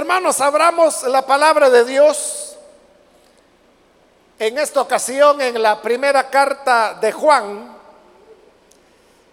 Hermanos, 0.00 0.40
abramos 0.40 1.02
la 1.02 1.26
palabra 1.26 1.68
de 1.68 1.84
Dios 1.84 2.56
en 4.38 4.56
esta 4.56 4.80
ocasión 4.80 5.42
en 5.42 5.60
la 5.60 5.82
primera 5.82 6.30
carta 6.30 6.94
de 6.94 7.12
Juan, 7.12 7.76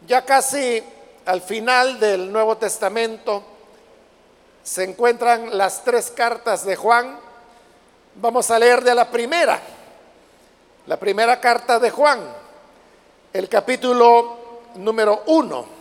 ya 0.05 0.25
casi 0.25 0.83
al 1.25 1.41
final 1.41 1.97
del 2.01 2.29
Nuevo 2.29 2.57
Testamento 2.57 3.45
se 4.61 4.83
encuentran 4.83 5.57
las 5.57 5.86
tres 5.86 6.11
cartas 6.11 6.66
de 6.66 6.75
Juan. 6.75 7.18
Vamos 8.15 8.52
a 8.52 8.59
leer 8.59 8.84
de 8.84 8.93
la 8.93 9.09
primera, 9.09 9.61
la 10.86 10.97
primera 10.97 11.39
carta 11.39 11.79
de 11.79 11.91
Juan, 11.91 12.20
el 13.31 13.47
capítulo 13.47 14.65
número 14.75 15.23
uno. 15.27 15.77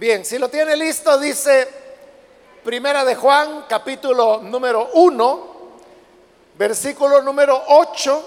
Bien, 0.00 0.24
si 0.24 0.38
lo 0.38 0.48
tiene 0.48 0.74
listo, 0.78 1.18
dice 1.18 1.68
Primera 2.64 3.04
de 3.04 3.14
Juan, 3.14 3.66
capítulo 3.68 4.40
número 4.42 4.88
1, 4.94 5.46
versículo 6.56 7.20
número 7.20 7.62
8, 7.68 8.24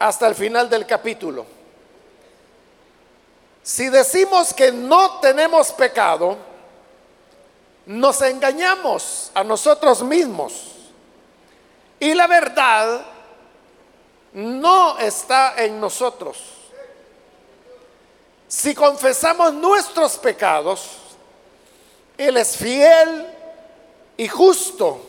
hasta 0.00 0.26
el 0.26 0.34
final 0.34 0.68
del 0.68 0.84
capítulo. 0.84 1.46
Si 3.62 3.88
decimos 3.88 4.52
que 4.52 4.70
no 4.70 5.18
tenemos 5.20 5.72
pecado, 5.72 6.36
nos 7.86 8.20
engañamos 8.20 9.30
a 9.32 9.42
nosotros 9.42 10.02
mismos. 10.02 10.72
Y 11.98 12.12
la 12.12 12.26
verdad 12.26 13.00
no 14.34 14.98
está 14.98 15.54
en 15.56 15.80
nosotros. 15.80 16.55
Si 18.48 18.74
confesamos 18.74 19.52
nuestros 19.54 20.16
pecados, 20.18 20.88
Él 22.16 22.36
es 22.36 22.56
fiel 22.56 23.26
y 24.16 24.28
justo 24.28 25.00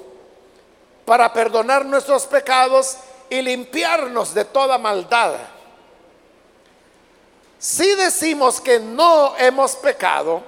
para 1.05 1.31
perdonar 1.31 1.85
nuestros 1.85 2.25
pecados 2.25 2.97
y 3.29 3.41
limpiarnos 3.41 4.33
de 4.33 4.45
toda 4.45 4.77
maldad. 4.77 5.35
Si 7.59 7.95
decimos 7.95 8.59
que 8.59 8.79
no 8.79 9.35
hemos 9.37 9.75
pecado, 9.75 10.41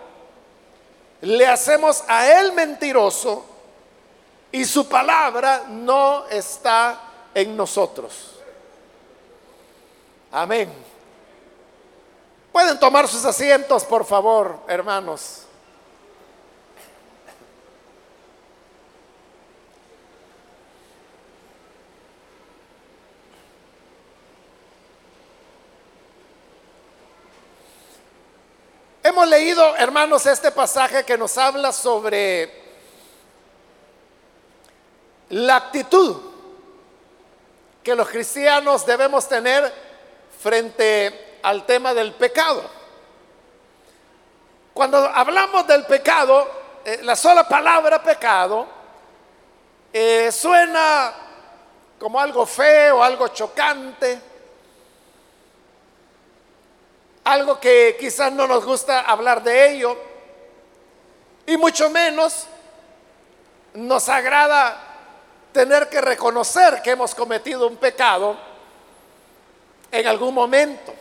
le 1.21 1.47
hacemos 1.47 2.03
a 2.07 2.39
Él 2.39 2.53
mentiroso 2.53 3.45
y 4.51 4.65
su 4.65 4.87
palabra 4.87 5.65
no 5.69 6.27
está 6.27 6.99
en 7.33 7.55
nosotros. 7.55 8.35
Amén. 10.31 10.88
Pueden 12.51 12.79
tomar 12.79 13.07
sus 13.07 13.23
asientos, 13.25 13.85
por 13.85 14.05
favor, 14.05 14.59
hermanos. 14.67 15.43
Hemos 29.03 29.27
leído, 29.27 29.75
hermanos, 29.77 30.25
este 30.25 30.51
pasaje 30.51 31.03
que 31.03 31.17
nos 31.17 31.37
habla 31.37 31.71
sobre 31.71 32.51
la 35.29 35.55
actitud 35.55 36.17
que 37.83 37.95
los 37.95 38.09
cristianos 38.09 38.85
debemos 38.85 39.27
tener 39.27 39.73
frente 40.41 41.28
al 41.43 41.65
tema 41.65 41.93
del 41.93 42.13
pecado. 42.13 42.63
Cuando 44.73 44.97
hablamos 44.97 45.67
del 45.67 45.85
pecado, 45.85 46.49
eh, 46.85 46.99
la 47.03 47.15
sola 47.15 47.47
palabra 47.47 48.01
pecado 48.01 48.65
eh, 49.91 50.31
suena 50.31 51.13
como 51.99 52.19
algo 52.19 52.45
feo, 52.45 53.03
algo 53.03 53.27
chocante, 53.29 54.21
algo 57.25 57.59
que 57.59 57.97
quizás 57.99 58.31
no 58.31 58.47
nos 58.47 58.63
gusta 58.63 59.01
hablar 59.01 59.43
de 59.43 59.71
ello, 59.71 59.97
y 61.45 61.57
mucho 61.57 61.89
menos 61.89 62.47
nos 63.73 64.07
agrada 64.07 64.77
tener 65.51 65.89
que 65.89 65.99
reconocer 65.99 66.81
que 66.81 66.91
hemos 66.91 67.13
cometido 67.13 67.67
un 67.67 67.77
pecado 67.77 68.37
en 69.91 70.07
algún 70.07 70.33
momento. 70.33 70.93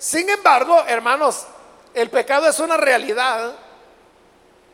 Sin 0.00 0.30
embargo, 0.30 0.82
hermanos, 0.86 1.44
el 1.92 2.08
pecado 2.08 2.48
es 2.48 2.58
una 2.58 2.78
realidad 2.78 3.52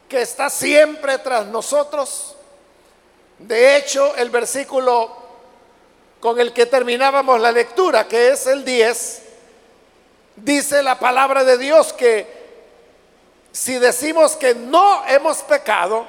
que 0.08 0.22
está 0.22 0.48
siempre 0.48 1.18
tras 1.18 1.46
nosotros. 1.46 2.36
De 3.36 3.76
hecho, 3.76 4.14
el 4.14 4.30
versículo 4.30 5.16
con 6.20 6.38
el 6.38 6.52
que 6.52 6.66
terminábamos 6.66 7.40
la 7.40 7.50
lectura, 7.50 8.06
que 8.06 8.28
es 8.28 8.46
el 8.46 8.64
10, 8.64 9.22
dice 10.36 10.80
la 10.84 10.96
palabra 10.96 11.42
de 11.42 11.58
Dios 11.58 11.92
que 11.92 12.36
si 13.50 13.80
decimos 13.80 14.36
que 14.36 14.54
no 14.54 15.04
hemos 15.08 15.38
pecado, 15.38 16.06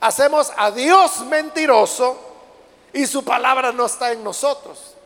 hacemos 0.00 0.52
a 0.56 0.72
Dios 0.72 1.20
mentiroso 1.20 2.18
y 2.92 3.06
su 3.06 3.24
palabra 3.24 3.70
no 3.70 3.86
está 3.86 4.10
en 4.10 4.24
nosotros. 4.24 4.96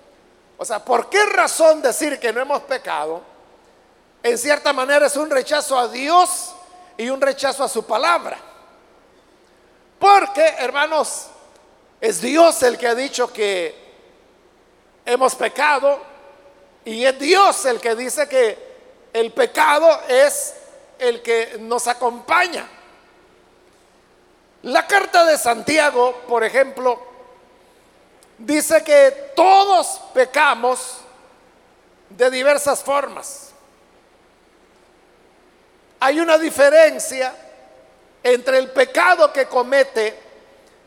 O 0.56 0.65
sea, 0.65 0.82
¿por 0.82 1.11
qué 1.11 1.26
razón 1.26 1.82
decir 1.82 2.19
que 2.19 2.32
no 2.32 2.41
hemos 2.41 2.62
pecado? 2.62 3.33
En 4.24 4.38
cierta 4.38 4.72
manera 4.72 5.06
es 5.06 5.16
un 5.16 5.28
rechazo 5.28 5.78
a 5.78 5.86
Dios 5.86 6.54
y 6.96 7.10
un 7.10 7.20
rechazo 7.20 7.62
a 7.62 7.68
su 7.68 7.84
palabra. 7.84 8.38
Porque, 9.98 10.42
hermanos, 10.58 11.26
es 12.00 12.22
Dios 12.22 12.62
el 12.62 12.78
que 12.78 12.88
ha 12.88 12.94
dicho 12.94 13.30
que 13.30 13.74
hemos 15.04 15.34
pecado 15.34 16.00
y 16.86 17.04
es 17.04 17.18
Dios 17.18 17.66
el 17.66 17.78
que 17.78 17.94
dice 17.94 18.26
que 18.26 18.58
el 19.12 19.30
pecado 19.30 20.00
es 20.08 20.54
el 20.98 21.20
que 21.20 21.58
nos 21.60 21.86
acompaña. 21.86 22.66
La 24.62 24.86
carta 24.86 25.26
de 25.26 25.36
Santiago, 25.36 26.22
por 26.26 26.44
ejemplo, 26.44 26.98
dice 28.38 28.82
que 28.82 29.32
todos 29.36 30.00
pecamos 30.14 31.00
de 32.08 32.30
diversas 32.30 32.82
formas. 32.82 33.53
Hay 36.04 36.20
una 36.20 36.37
diferencia 36.37 37.34
entre 38.22 38.59
el 38.59 38.70
pecado 38.72 39.32
que 39.32 39.47
comete 39.47 40.15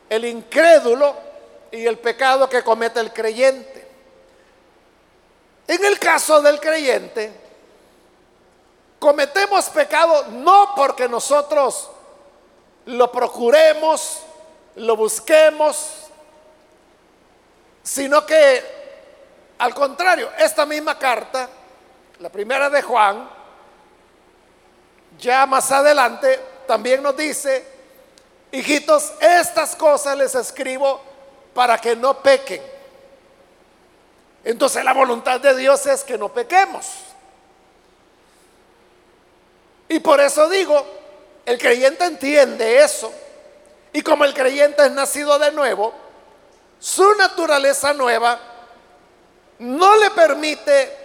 el 0.07 0.25
incrédulo 0.25 1.16
y 1.72 1.88
el 1.88 1.97
pecado 1.97 2.47
que 2.47 2.61
comete 2.63 3.00
el 3.00 3.11
creyente. 3.11 3.88
En 5.67 5.83
el 5.83 5.97
caso 5.97 6.39
del 6.44 6.59
creyente, 6.59 7.31
cometemos 9.00 9.67
pecado 9.69 10.25
no 10.33 10.73
porque 10.75 11.09
nosotros 11.09 11.89
lo 12.85 13.11
procuremos, 13.11 14.19
lo 14.75 14.95
busquemos, 14.95 16.11
sino 17.81 18.23
que 18.23 18.63
al 19.57 19.73
contrario, 19.73 20.29
esta 20.38 20.67
misma 20.67 21.00
carta, 21.00 21.50
la 22.19 22.29
primera 22.29 22.69
de 22.69 22.83
Juan, 22.83 23.38
ya 25.19 25.45
más 25.45 25.72
adelante 25.72 26.39
también 26.68 27.01
nos 27.01 27.15
dice, 27.15 27.65
hijitos, 28.51 29.13
estas 29.19 29.75
cosas 29.75 30.18
les 30.18 30.36
escribo 30.36 31.01
para 31.53 31.77
que 31.77 31.95
no 31.95 32.21
pequen. 32.21 32.62
Entonces 34.44 34.83
la 34.83 34.94
voluntad 34.94 35.39
de 35.39 35.56
Dios 35.56 35.86
es 35.88 36.03
que 36.03 36.18
no 36.18 36.30
pequemos. 36.30 36.86
Y 39.89 40.00
por 40.00 40.19
eso 40.19 40.50
digo, 40.50 40.86
el 41.45 41.57
creyente 41.57 42.06
entiende 42.06 42.80
eso. 42.83 43.12
Y 43.94 44.01
como 44.01 44.25
el 44.25 44.33
creyente 44.33 44.86
es 44.86 44.91
nacido 44.91 45.39
de 45.39 45.51
nuevo, 45.51 45.94
su 46.80 47.15
naturaleza 47.15 47.94
nueva 47.94 48.39
no 49.59 49.95
le 49.97 50.12
permite 50.12 50.95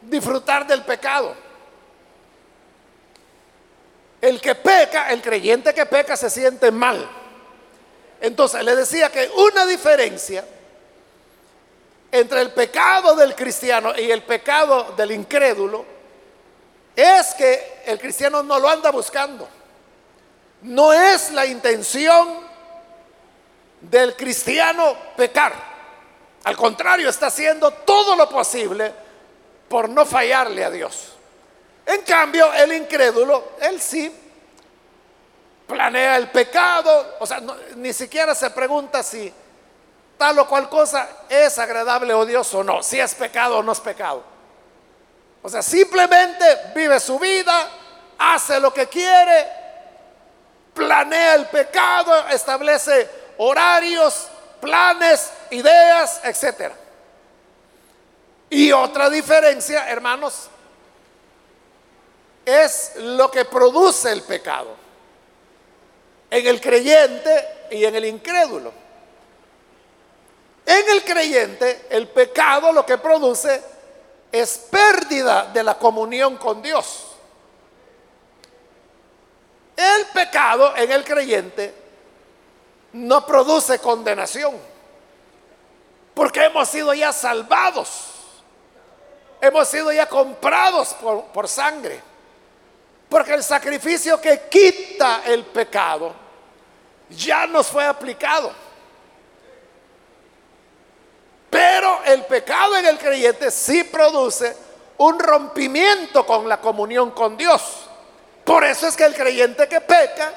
disfrutar 0.00 0.66
del 0.66 0.82
pecado. 0.82 1.34
El 4.22 4.40
que 4.40 4.54
peca, 4.54 5.10
el 5.10 5.20
creyente 5.20 5.74
que 5.74 5.84
peca 5.84 6.16
se 6.16 6.30
siente 6.30 6.70
mal. 6.70 7.06
Entonces 8.20 8.64
le 8.64 8.76
decía 8.76 9.10
que 9.10 9.28
una 9.36 9.66
diferencia 9.66 10.44
entre 12.12 12.40
el 12.40 12.52
pecado 12.52 13.16
del 13.16 13.34
cristiano 13.34 13.92
y 13.98 14.10
el 14.10 14.22
pecado 14.22 14.92
del 14.96 15.10
incrédulo 15.10 15.84
es 16.94 17.34
que 17.34 17.82
el 17.86 17.98
cristiano 17.98 18.44
no 18.44 18.60
lo 18.60 18.68
anda 18.68 18.90
buscando. 18.92 19.48
No 20.62 20.92
es 20.92 21.32
la 21.32 21.44
intención 21.44 22.38
del 23.80 24.14
cristiano 24.14 24.96
pecar. 25.16 25.52
Al 26.44 26.56
contrario, 26.56 27.08
está 27.08 27.26
haciendo 27.26 27.72
todo 27.72 28.14
lo 28.14 28.28
posible 28.28 28.92
por 29.68 29.88
no 29.88 30.06
fallarle 30.06 30.64
a 30.64 30.70
Dios. 30.70 31.12
En 31.86 32.02
cambio, 32.02 32.52
el 32.52 32.72
incrédulo, 32.72 33.52
él 33.60 33.80
sí 33.80 34.12
planea 35.66 36.16
el 36.16 36.28
pecado, 36.28 37.16
o 37.18 37.26
sea, 37.26 37.40
ni 37.76 37.92
siquiera 37.92 38.34
se 38.34 38.50
pregunta 38.50 39.02
si 39.02 39.32
tal 40.18 40.38
o 40.38 40.46
cual 40.46 40.68
cosa 40.68 41.08
es 41.28 41.58
agradable 41.58 42.14
o 42.14 42.26
Dios 42.26 42.52
o 42.54 42.62
no, 42.62 42.82
si 42.82 43.00
es 43.00 43.14
pecado 43.14 43.58
o 43.58 43.62
no 43.62 43.72
es 43.72 43.80
pecado. 43.80 44.22
O 45.42 45.48
sea, 45.48 45.62
simplemente 45.62 46.44
vive 46.74 47.00
su 47.00 47.18
vida, 47.18 47.68
hace 48.18 48.60
lo 48.60 48.72
que 48.72 48.86
quiere, 48.86 49.48
planea 50.74 51.34
el 51.34 51.46
pecado, 51.46 52.28
establece 52.28 53.10
horarios, 53.38 54.28
planes, 54.60 55.32
ideas, 55.50 56.20
etc. 56.22 56.72
Y 58.48 58.70
otra 58.70 59.10
diferencia, 59.10 59.88
hermanos, 59.88 60.48
es 62.44 62.92
lo 62.96 63.30
que 63.30 63.44
produce 63.44 64.10
el 64.10 64.22
pecado 64.22 64.82
en 66.32 66.46
el 66.46 66.62
creyente 66.62 67.66
y 67.70 67.84
en 67.84 67.94
el 67.94 68.06
incrédulo. 68.06 68.72
En 70.64 70.88
el 70.88 71.04
creyente, 71.04 71.86
el 71.90 72.08
pecado 72.08 72.72
lo 72.72 72.86
que 72.86 72.96
produce 72.96 73.62
es 74.32 74.56
pérdida 74.70 75.50
de 75.52 75.62
la 75.62 75.76
comunión 75.76 76.38
con 76.38 76.62
Dios. 76.62 77.08
El 79.76 80.06
pecado 80.06 80.74
en 80.74 80.90
el 80.90 81.04
creyente 81.04 81.74
no 82.94 83.26
produce 83.26 83.78
condenación, 83.78 84.56
porque 86.14 86.46
hemos 86.46 86.66
sido 86.66 86.94
ya 86.94 87.12
salvados, 87.12 87.88
hemos 89.38 89.68
sido 89.68 89.92
ya 89.92 90.08
comprados 90.08 90.94
por, 90.94 91.24
por 91.26 91.46
sangre, 91.46 92.00
porque 93.12 93.34
el 93.34 93.44
sacrificio 93.44 94.18
que 94.18 94.44
quita 94.48 95.20
el 95.26 95.44
pecado 95.44 96.14
ya 97.10 97.46
nos 97.46 97.66
fue 97.66 97.84
aplicado. 97.84 98.50
Pero 101.50 102.00
el 102.06 102.24
pecado 102.24 102.74
en 102.78 102.86
el 102.86 102.96
creyente 102.96 103.50
sí 103.50 103.84
produce 103.84 104.56
un 104.96 105.18
rompimiento 105.18 106.24
con 106.24 106.48
la 106.48 106.58
comunión 106.58 107.10
con 107.10 107.36
Dios. 107.36 107.86
Por 108.44 108.64
eso 108.64 108.88
es 108.88 108.96
que 108.96 109.04
el 109.04 109.14
creyente 109.14 109.68
que 109.68 109.82
peca 109.82 110.32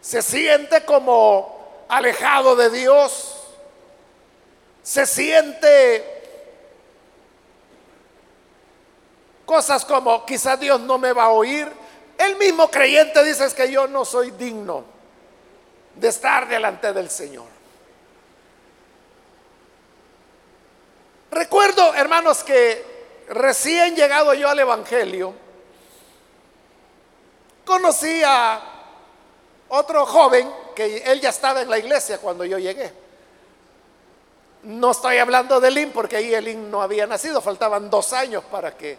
se 0.00 0.22
siente 0.22 0.84
como 0.84 1.86
alejado 1.88 2.54
de 2.54 2.70
Dios, 2.70 3.34
se 4.80 5.06
siente 5.06 6.11
cosas 9.44 9.84
como 9.84 10.24
quizás 10.24 10.58
Dios 10.58 10.80
no 10.80 10.98
me 10.98 11.12
va 11.12 11.24
a 11.24 11.30
oír. 11.30 11.70
El 12.18 12.36
mismo 12.36 12.70
creyente 12.70 13.22
dice 13.24 13.46
es 13.46 13.54
que 13.54 13.70
yo 13.70 13.86
no 13.86 14.04
soy 14.04 14.30
digno 14.32 14.84
de 15.96 16.08
estar 16.08 16.48
delante 16.48 16.92
del 16.92 17.10
Señor. 17.10 17.46
Recuerdo, 21.30 21.94
hermanos, 21.94 22.44
que 22.44 23.24
recién 23.28 23.96
llegado 23.96 24.34
yo 24.34 24.48
al 24.48 24.58
Evangelio, 24.58 25.32
conocí 27.64 28.22
a 28.24 28.60
otro 29.68 30.04
joven 30.04 30.50
que 30.74 30.98
él 30.98 31.20
ya 31.20 31.30
estaba 31.30 31.62
en 31.62 31.70
la 31.70 31.78
iglesia 31.78 32.18
cuando 32.18 32.44
yo 32.44 32.58
llegué. 32.58 32.92
No 34.64 34.90
estoy 34.90 35.18
hablando 35.18 35.60
de 35.60 35.70
Lin 35.70 35.90
porque 35.90 36.16
ahí 36.16 36.34
Elín 36.34 36.70
no 36.70 36.82
había 36.82 37.06
nacido, 37.06 37.40
faltaban 37.40 37.88
dos 37.88 38.12
años 38.12 38.44
para 38.44 38.76
que 38.76 38.98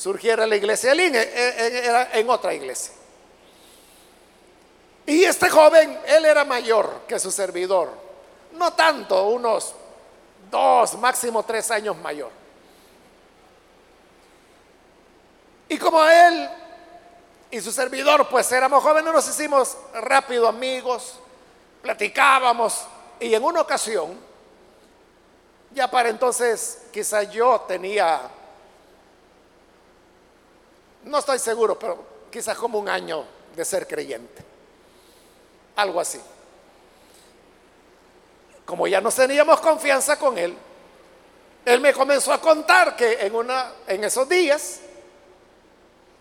surgiera 0.00 0.46
la 0.46 0.56
iglesia 0.56 0.90
de 0.90 0.96
Lin, 0.96 1.14
e, 1.14 1.20
e, 1.20 1.86
era 1.86 2.08
en 2.14 2.30
otra 2.30 2.54
iglesia. 2.54 2.94
Y 5.04 5.24
este 5.24 5.50
joven, 5.50 5.98
él 6.06 6.24
era 6.24 6.42
mayor 6.46 7.02
que 7.06 7.18
su 7.18 7.30
servidor, 7.30 7.90
no 8.52 8.72
tanto, 8.72 9.26
unos 9.26 9.74
dos, 10.50 10.94
máximo 10.98 11.42
tres 11.42 11.70
años 11.70 11.98
mayor. 11.98 12.30
Y 15.68 15.76
como 15.76 16.02
él 16.02 16.48
y 17.50 17.60
su 17.60 17.70
servidor, 17.70 18.26
pues 18.30 18.50
éramos 18.52 18.82
jóvenes, 18.82 19.12
nos 19.12 19.28
hicimos 19.28 19.76
rápido 19.92 20.48
amigos, 20.48 21.18
platicábamos 21.82 22.86
y 23.20 23.34
en 23.34 23.44
una 23.44 23.60
ocasión, 23.60 24.18
ya 25.72 25.90
para 25.90 26.08
entonces 26.08 26.84
quizás 26.90 27.30
yo 27.30 27.60
tenía, 27.68 28.22
no 31.04 31.18
estoy 31.18 31.38
seguro, 31.38 31.78
pero 31.78 32.04
quizás 32.30 32.56
como 32.56 32.78
un 32.78 32.88
año 32.88 33.24
de 33.54 33.64
ser 33.64 33.86
creyente, 33.86 34.44
algo 35.76 36.00
así 36.00 36.20
como 38.70 38.86
ya 38.86 39.00
no 39.00 39.10
teníamos 39.10 39.60
confianza 39.60 40.16
con 40.16 40.38
él, 40.38 40.56
él 41.64 41.80
me 41.80 41.92
comenzó 41.92 42.32
a 42.32 42.40
contar 42.40 42.94
que 42.94 43.14
en, 43.14 43.34
una, 43.34 43.72
en 43.88 44.04
esos 44.04 44.28
días 44.28 44.78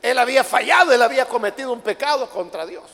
él 0.01 0.17
había 0.17 0.43
fallado, 0.43 0.91
él 0.91 1.01
había 1.03 1.27
cometido 1.27 1.71
un 1.71 1.81
pecado 1.81 2.27
contra 2.27 2.65
Dios. 2.65 2.85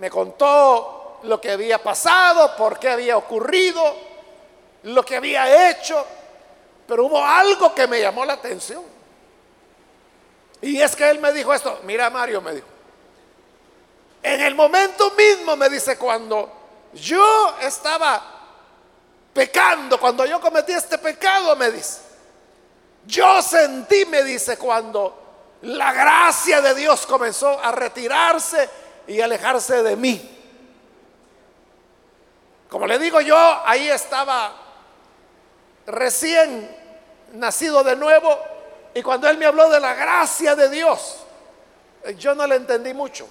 Me 0.00 0.10
contó 0.10 1.20
lo 1.22 1.40
que 1.40 1.52
había 1.52 1.80
pasado, 1.80 2.56
por 2.56 2.76
qué 2.80 2.88
había 2.88 3.16
ocurrido, 3.16 3.94
lo 4.82 5.04
que 5.04 5.14
había 5.14 5.70
hecho, 5.70 6.04
pero 6.88 7.04
hubo 7.04 7.24
algo 7.24 7.72
que 7.72 7.86
me 7.86 8.00
llamó 8.00 8.24
la 8.24 8.32
atención. 8.32 8.82
Y 10.62 10.80
es 10.80 10.96
que 10.96 11.10
él 11.10 11.18
me 11.18 11.32
dijo 11.32 11.52
esto, 11.52 11.80
mira 11.84 12.08
Mario, 12.08 12.40
me 12.40 12.54
dijo, 12.54 12.66
en 14.22 14.40
el 14.40 14.54
momento 14.54 15.10
mismo 15.10 15.56
me 15.56 15.68
dice 15.68 15.98
cuando 15.98 16.50
yo 16.94 17.56
estaba 17.60 18.32
pecando 19.32 19.98
cuando 19.98 20.26
yo 20.26 20.40
cometí 20.40 20.72
este 20.72 20.98
pecado, 20.98 21.56
me 21.56 21.70
dice. 21.70 22.00
Yo 23.06 23.42
sentí, 23.42 24.04
me 24.06 24.22
dice, 24.22 24.56
cuando 24.56 25.58
la 25.62 25.92
gracia 25.92 26.60
de 26.60 26.74
Dios 26.74 27.06
comenzó 27.06 27.58
a 27.58 27.72
retirarse 27.72 28.68
y 29.06 29.20
alejarse 29.20 29.82
de 29.82 29.96
mí. 29.96 30.38
Como 32.68 32.86
le 32.86 32.98
digo 32.98 33.20
yo, 33.20 33.36
ahí 33.66 33.88
estaba 33.88 34.52
recién 35.86 36.70
nacido 37.32 37.82
de 37.82 37.96
nuevo 37.96 38.38
y 38.94 39.02
cuando 39.02 39.28
él 39.28 39.38
me 39.38 39.46
habló 39.46 39.70
de 39.70 39.80
la 39.80 39.94
gracia 39.94 40.54
de 40.54 40.68
Dios, 40.68 41.18
yo 42.18 42.34
no 42.34 42.46
le 42.46 42.56
entendí 42.56 42.92
mucho 42.94 43.26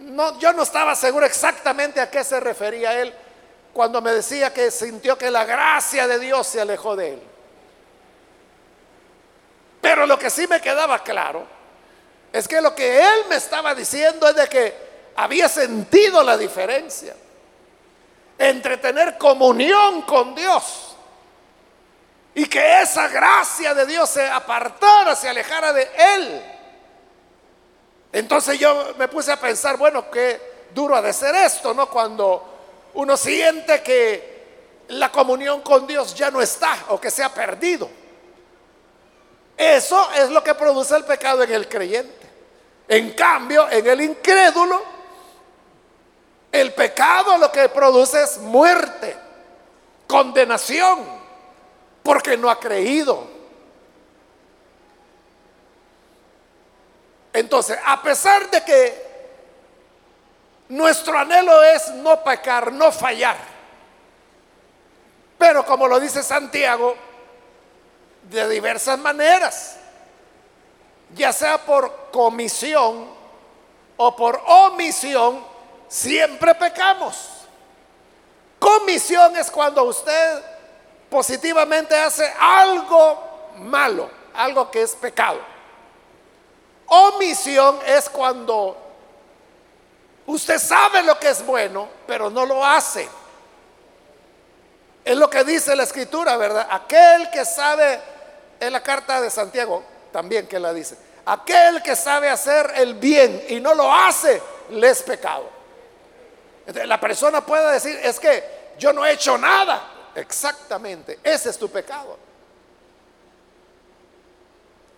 no, 0.00 0.38
yo 0.38 0.52
no 0.52 0.62
estaba 0.62 0.94
seguro 0.94 1.26
exactamente 1.26 2.00
a 2.00 2.10
qué 2.10 2.24
se 2.24 2.38
refería 2.40 3.00
él 3.00 3.12
cuando 3.72 4.00
me 4.00 4.12
decía 4.12 4.52
que 4.52 4.70
sintió 4.70 5.16
que 5.16 5.30
la 5.30 5.44
gracia 5.44 6.06
de 6.06 6.18
Dios 6.18 6.46
se 6.46 6.60
alejó 6.60 6.94
de 6.94 7.14
él. 7.14 7.22
Pero 9.80 10.06
lo 10.06 10.18
que 10.18 10.30
sí 10.30 10.46
me 10.46 10.60
quedaba 10.60 11.02
claro 11.02 11.46
es 12.32 12.46
que 12.46 12.60
lo 12.60 12.74
que 12.74 13.00
él 13.00 13.24
me 13.28 13.36
estaba 13.36 13.74
diciendo 13.74 14.28
es 14.28 14.36
de 14.36 14.48
que 14.48 14.74
había 15.16 15.48
sentido 15.48 16.22
la 16.22 16.36
diferencia 16.36 17.14
entre 18.38 18.76
tener 18.76 19.18
comunión 19.18 20.02
con 20.02 20.34
Dios 20.34 20.91
y 22.34 22.46
que 22.46 22.82
esa 22.82 23.08
gracia 23.08 23.74
de 23.74 23.86
Dios 23.86 24.08
se 24.08 24.26
apartara, 24.26 25.14
se 25.14 25.28
alejara 25.28 25.72
de 25.72 25.90
él. 26.14 26.42
Entonces 28.12 28.58
yo 28.58 28.94
me 28.98 29.08
puse 29.08 29.32
a 29.32 29.40
pensar, 29.40 29.76
bueno, 29.76 30.10
qué 30.10 30.68
duro 30.74 30.96
ha 30.96 31.02
de 31.02 31.12
ser 31.12 31.34
esto, 31.34 31.74
¿no? 31.74 31.88
Cuando 31.88 32.90
uno 32.94 33.16
siente 33.16 33.82
que 33.82 34.32
la 34.88 35.10
comunión 35.10 35.62
con 35.62 35.86
Dios 35.86 36.14
ya 36.14 36.30
no 36.30 36.40
está 36.40 36.76
o 36.88 37.00
que 37.00 37.10
se 37.10 37.22
ha 37.22 37.32
perdido. 37.32 37.88
Eso 39.56 40.10
es 40.12 40.30
lo 40.30 40.42
que 40.42 40.54
produce 40.54 40.96
el 40.96 41.04
pecado 41.04 41.42
en 41.42 41.52
el 41.52 41.68
creyente. 41.68 42.26
En 42.88 43.12
cambio, 43.12 43.70
en 43.70 43.86
el 43.86 44.00
incrédulo, 44.00 44.82
el 46.50 46.74
pecado 46.74 47.38
lo 47.38 47.50
que 47.50 47.68
produce 47.68 48.22
es 48.22 48.38
muerte, 48.38 49.16
condenación, 50.06 51.21
porque 52.02 52.36
no 52.36 52.50
ha 52.50 52.58
creído. 52.58 53.26
Entonces, 57.32 57.78
a 57.84 58.02
pesar 58.02 58.50
de 58.50 58.62
que 58.62 59.12
nuestro 60.68 61.18
anhelo 61.18 61.62
es 61.62 61.88
no 61.94 62.22
pecar, 62.22 62.72
no 62.72 62.92
fallar, 62.92 63.36
pero 65.38 65.64
como 65.64 65.88
lo 65.88 65.98
dice 65.98 66.22
Santiago, 66.22 66.94
de 68.24 68.48
diversas 68.48 68.98
maneras, 68.98 69.76
ya 71.14 71.32
sea 71.32 71.58
por 71.58 72.10
comisión 72.12 73.08
o 73.96 74.16
por 74.16 74.40
omisión, 74.46 75.44
siempre 75.88 76.54
pecamos. 76.54 77.28
Comisión 78.58 79.36
es 79.36 79.50
cuando 79.50 79.82
usted 79.84 80.51
positivamente 81.12 81.94
hace 81.94 82.26
algo 82.40 83.52
malo, 83.58 84.10
algo 84.34 84.70
que 84.70 84.80
es 84.80 84.94
pecado. 84.96 85.38
Omisión 86.86 87.78
es 87.86 88.08
cuando 88.08 88.78
usted 90.26 90.58
sabe 90.58 91.02
lo 91.02 91.18
que 91.20 91.28
es 91.28 91.44
bueno, 91.44 91.86
pero 92.06 92.30
no 92.30 92.46
lo 92.46 92.64
hace. 92.64 93.06
Es 95.04 95.16
lo 95.16 95.28
que 95.28 95.44
dice 95.44 95.76
la 95.76 95.82
escritura, 95.82 96.38
¿verdad? 96.38 96.66
Aquel 96.70 97.30
que 97.30 97.44
sabe, 97.44 98.00
en 98.58 98.72
la 98.72 98.82
carta 98.82 99.20
de 99.20 99.28
Santiago 99.28 99.84
también 100.12 100.46
que 100.46 100.58
la 100.58 100.72
dice, 100.72 100.96
aquel 101.26 101.82
que 101.82 101.94
sabe 101.94 102.30
hacer 102.30 102.72
el 102.76 102.94
bien 102.94 103.44
y 103.50 103.60
no 103.60 103.74
lo 103.74 103.92
hace, 103.92 104.40
le 104.70 104.88
es 104.88 105.02
pecado. 105.02 105.44
La 106.86 106.98
persona 106.98 107.44
puede 107.44 107.70
decir, 107.72 108.00
es 108.02 108.18
que 108.18 108.74
yo 108.78 108.94
no 108.94 109.04
he 109.04 109.12
hecho 109.12 109.36
nada. 109.36 109.91
Exactamente, 110.14 111.18
ese 111.22 111.50
es 111.50 111.58
tu 111.58 111.70
pecado. 111.70 112.18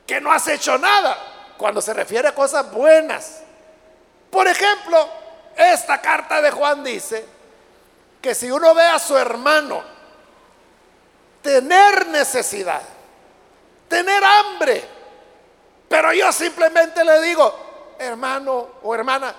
Que 0.07 0.21
no 0.21 0.33
has 0.33 0.47
hecho 0.49 0.77
nada 0.77 1.17
cuando 1.57 1.81
se 1.81 1.95
refiere 1.95 2.29
a 2.29 2.35
cosas 2.35 2.71
buenas. 2.71 3.43
Por 4.31 4.47
ejemplo, 4.47 5.09
esta 5.57 6.01
carta 6.01 6.43
de 6.43 6.51
Juan 6.51 6.83
dice 6.83 7.25
que 8.21 8.35
si 8.35 8.51
uno 8.51 8.75
ve 8.75 8.85
a 8.85 8.99
su 8.99 9.17
hermano 9.17 9.83
tener 11.43 12.07
necesidad, 12.09 12.83
tener 13.89 14.23
hambre. 14.25 14.83
Pero 15.89 16.13
yo 16.13 16.33
simplemente 16.33 17.05
le 17.05 17.21
digo, 17.23 17.95
hermano 17.99 18.69
o 18.83 18.95
hermana, 18.95 19.35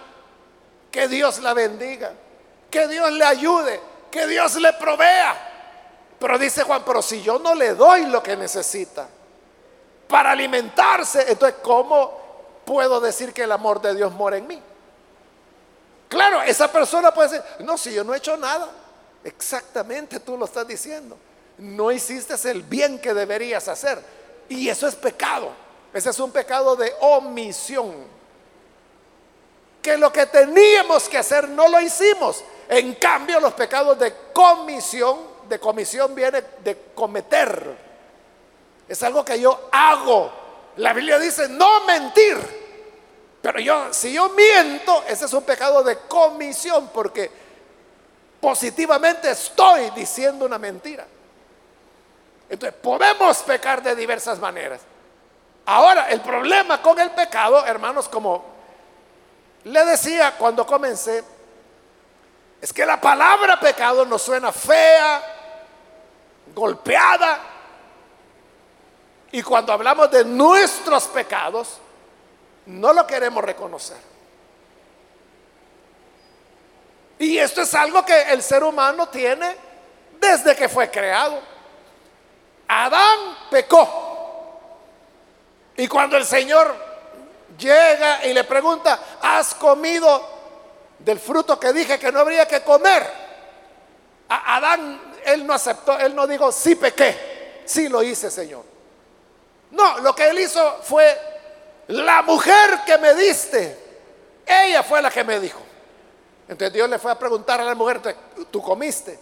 que 0.91 1.08
Dios 1.08 1.39
la 1.39 1.53
bendiga, 1.53 2.13
que 2.72 2.88
Dios 2.88 3.12
le 3.12 3.25
ayude, 3.25 3.82
que 4.12 4.27
Dios 4.27 4.55
le 4.55 4.72
provea. 4.74 5.55
Pero 6.25 6.39
dice 6.39 6.63
Juan, 6.63 6.82
pero 6.84 7.03
si 7.03 7.22
yo 7.22 7.38
no 7.38 7.53
le 7.53 7.75
doy 7.75 8.08
lo 8.08 8.24
que 8.24 8.36
necesita 8.36 9.08
para 10.08 10.32
alimentarse, 10.32 11.32
entonces 11.32 11.60
¿cómo 11.62 12.17
puedo 12.65 13.00
decir 13.00 13.32
que 13.32 13.44
el 13.44 13.51
amor 13.51 13.79
de 13.79 13.94
Dios 13.94 14.12
mora 14.13 14.38
en 14.38 14.48
mí? 14.48 14.60
Claro, 16.10 16.41
esa 16.41 16.72
persona 16.72 17.13
puede 17.13 17.29
decir, 17.29 17.46
no, 17.60 17.77
si 17.77 17.94
yo 17.94 18.03
no 18.03 18.13
he 18.13 18.17
hecho 18.17 18.38
nada. 18.38 18.70
Exactamente, 19.24 20.20
tú 20.20 20.38
lo 20.38 20.46
estás 20.46 20.67
diciendo 20.67 21.15
no 21.58 21.91
hiciste 21.91 22.36
el 22.50 22.63
bien 22.63 23.00
que 23.00 23.13
deberías 23.13 23.67
hacer. 23.67 24.01
Y 24.50 24.70
eso 24.70 24.88
es 24.88 24.96
pecado. 24.96 25.51
Ese 25.94 26.10
es 26.10 26.20
un 26.20 26.32
pecado 26.32 26.75
de 26.75 26.94
omisión. 27.00 27.94
Que 29.82 29.98
lo 29.98 30.12
que 30.12 30.25
teníamos 30.25 31.08
que 31.08 31.17
hacer 31.17 31.48
no 31.50 31.67
lo 31.67 31.79
hicimos. 31.79 32.44
En 32.67 32.96
cambio, 32.96 33.39
los 33.39 33.53
pecados 33.53 33.98
de 34.00 34.13
comisión, 34.34 35.20
de 35.48 35.60
comisión 35.60 36.14
viene 36.16 36.42
de 36.64 36.92
cometer. 36.94 37.75
Es 38.88 39.02
algo 39.04 39.24
que 39.24 39.40
yo 39.40 39.70
hago. 39.72 40.32
La 40.78 40.94
Biblia 40.94 41.18
dice 41.20 41.48
no 41.50 41.86
mentir. 41.86 42.38
Pero 43.42 43.60
yo, 43.60 43.94
si 43.94 44.14
yo 44.14 44.30
miento, 44.30 45.04
ese 45.08 45.25
es 45.25 45.34
un 45.34 45.44
pecado 45.44 45.84
de 45.84 46.00
comisión 46.08 46.90
porque 46.94 47.30
positivamente 48.40 49.30
estoy 49.30 49.92
diciendo 49.92 50.46
una 50.46 50.58
mentira. 50.58 51.06
Entonces, 52.50 52.80
podemos 52.82 53.38
pecar 53.44 53.82
de 53.82 53.96
diversas 53.96 54.40
maneras. 54.40 54.82
Ahora, 55.66 56.10
el 56.10 56.22
problema 56.22 56.82
con 56.82 57.00
el 57.00 57.12
pecado, 57.12 57.66
hermanos, 57.66 58.08
como 58.08 58.46
le 59.64 59.86
decía 59.86 60.36
cuando 60.38 60.66
comencé, 60.66 61.24
es 62.62 62.72
que 62.72 62.86
la 62.86 63.00
palabra 63.02 63.60
pecado 63.60 64.06
nos 64.06 64.22
suena 64.22 64.52
fea, 64.52 65.35
golpeada, 66.56 67.40
y 69.32 69.44
cuando 69.44 69.74
hablamos 69.74 70.10
de 70.12 70.24
nuestros 70.24 71.10
pecados, 71.10 71.80
no 72.68 72.94
lo 72.94 73.06
queremos 73.06 73.44
reconocer. 73.44 73.98
Y 77.20 77.38
esto 77.38 77.62
es 77.62 77.74
algo 77.76 78.06
que 78.06 78.22
el 78.32 78.42
ser 78.42 78.64
humano 78.64 79.10
tiene 79.10 79.56
desde 80.20 80.56
que 80.56 80.70
fue 80.70 80.90
creado. 80.90 81.42
Adán 82.68 83.38
pecó. 83.50 84.62
Y 85.78 85.88
cuando 85.88 86.16
el 86.16 86.26
Señor 86.26 86.74
llega 87.58 88.26
y 88.26 88.34
le 88.34 88.46
pregunta, 88.46 89.00
¿has 89.22 89.54
comido 89.56 90.30
del 91.00 91.20
fruto 91.20 91.60
que 91.60 91.74
dije 91.74 92.00
que 92.00 92.12
no 92.12 92.20
habría 92.20 92.48
que 92.48 92.62
comer? 92.62 93.04
A 94.30 94.56
Adán, 94.56 95.02
él 95.25 95.46
no 95.46 95.53
aceptó, 95.53 95.98
él 96.00 96.15
no 96.15 96.27
dijo, 96.27 96.51
sí 96.51 96.75
pequé, 96.75 97.63
sí 97.65 97.89
lo 97.89 98.01
hice, 98.03 98.29
Señor. 98.32 98.63
No, 99.72 100.00
lo 100.00 100.15
que 100.15 100.29
él 100.29 100.39
hizo 100.39 100.79
fue, 100.84 101.17
la 101.88 102.22
mujer 102.22 102.82
que 102.86 102.98
me 102.98 103.13
diste, 103.15 103.77
ella 104.46 104.84
fue 104.84 105.01
la 105.01 105.12
que 105.12 105.24
me 105.24 105.39
dijo. 105.39 105.60
Entonces 106.48 106.74
Dios 106.74 106.89
le 106.89 107.00
fue 107.00 107.12
a 107.12 107.20
preguntar 107.20 107.60
a 107.60 107.63
la 107.63 107.75
mujer, 107.75 108.01
¿tú 108.51 108.62
comiste? 108.62 109.20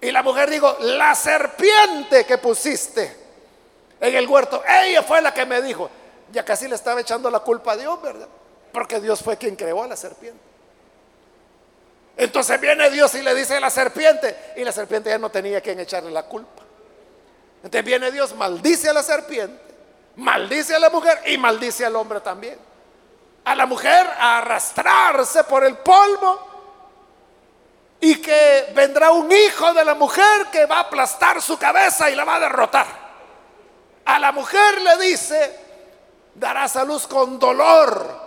Y 0.00 0.10
la 0.10 0.22
mujer 0.22 0.50
dijo, 0.50 0.76
la 0.80 1.14
serpiente 1.14 2.26
que 2.26 2.38
pusiste 2.38 3.16
en 4.00 4.14
el 4.14 4.28
huerto, 4.28 4.62
ella 4.82 5.02
fue 5.02 5.22
la 5.22 5.32
que 5.32 5.46
me 5.46 5.62
dijo. 5.62 5.88
Ya 6.32 6.44
casi 6.44 6.68
le 6.68 6.74
estaba 6.74 7.00
echando 7.00 7.30
la 7.30 7.40
culpa 7.40 7.72
a 7.72 7.76
Dios, 7.76 8.02
¿verdad? 8.02 8.28
Porque 8.72 9.00
Dios 9.00 9.22
fue 9.22 9.36
quien 9.36 9.54
creó 9.54 9.82
a 9.82 9.86
la 9.86 9.96
serpiente. 9.96 10.53
Entonces 12.16 12.60
viene 12.60 12.90
Dios 12.90 13.14
y 13.14 13.22
le 13.22 13.34
dice 13.34 13.56
a 13.56 13.60
la 13.60 13.70
serpiente, 13.70 14.52
y 14.56 14.64
la 14.64 14.72
serpiente 14.72 15.10
ya 15.10 15.18
no 15.18 15.30
tenía 15.30 15.60
quien 15.60 15.80
echarle 15.80 16.10
la 16.10 16.24
culpa. 16.24 16.62
Entonces 17.56 17.84
viene 17.84 18.10
Dios, 18.10 18.34
maldice 18.34 18.90
a 18.90 18.92
la 18.92 19.02
serpiente, 19.02 19.60
maldice 20.16 20.74
a 20.74 20.78
la 20.78 20.90
mujer 20.90 21.22
y 21.26 21.38
maldice 21.38 21.84
al 21.84 21.96
hombre 21.96 22.20
también. 22.20 22.58
A 23.44 23.54
la 23.54 23.66
mujer 23.66 24.06
a 24.18 24.38
arrastrarse 24.38 25.44
por 25.44 25.64
el 25.64 25.76
polvo 25.78 26.54
y 28.00 28.16
que 28.16 28.72
vendrá 28.74 29.10
un 29.10 29.30
hijo 29.32 29.72
de 29.72 29.84
la 29.84 29.94
mujer 29.94 30.46
que 30.52 30.66
va 30.66 30.76
a 30.76 30.80
aplastar 30.80 31.40
su 31.40 31.58
cabeza 31.58 32.10
y 32.10 32.14
la 32.14 32.24
va 32.24 32.36
a 32.36 32.40
derrotar. 32.40 32.86
A 34.04 34.18
la 34.18 34.30
mujer 34.30 34.80
le 34.82 34.98
dice, 34.98 35.58
darás 36.34 36.76
a 36.76 36.84
luz 36.84 37.06
con 37.06 37.38
dolor 37.38 38.20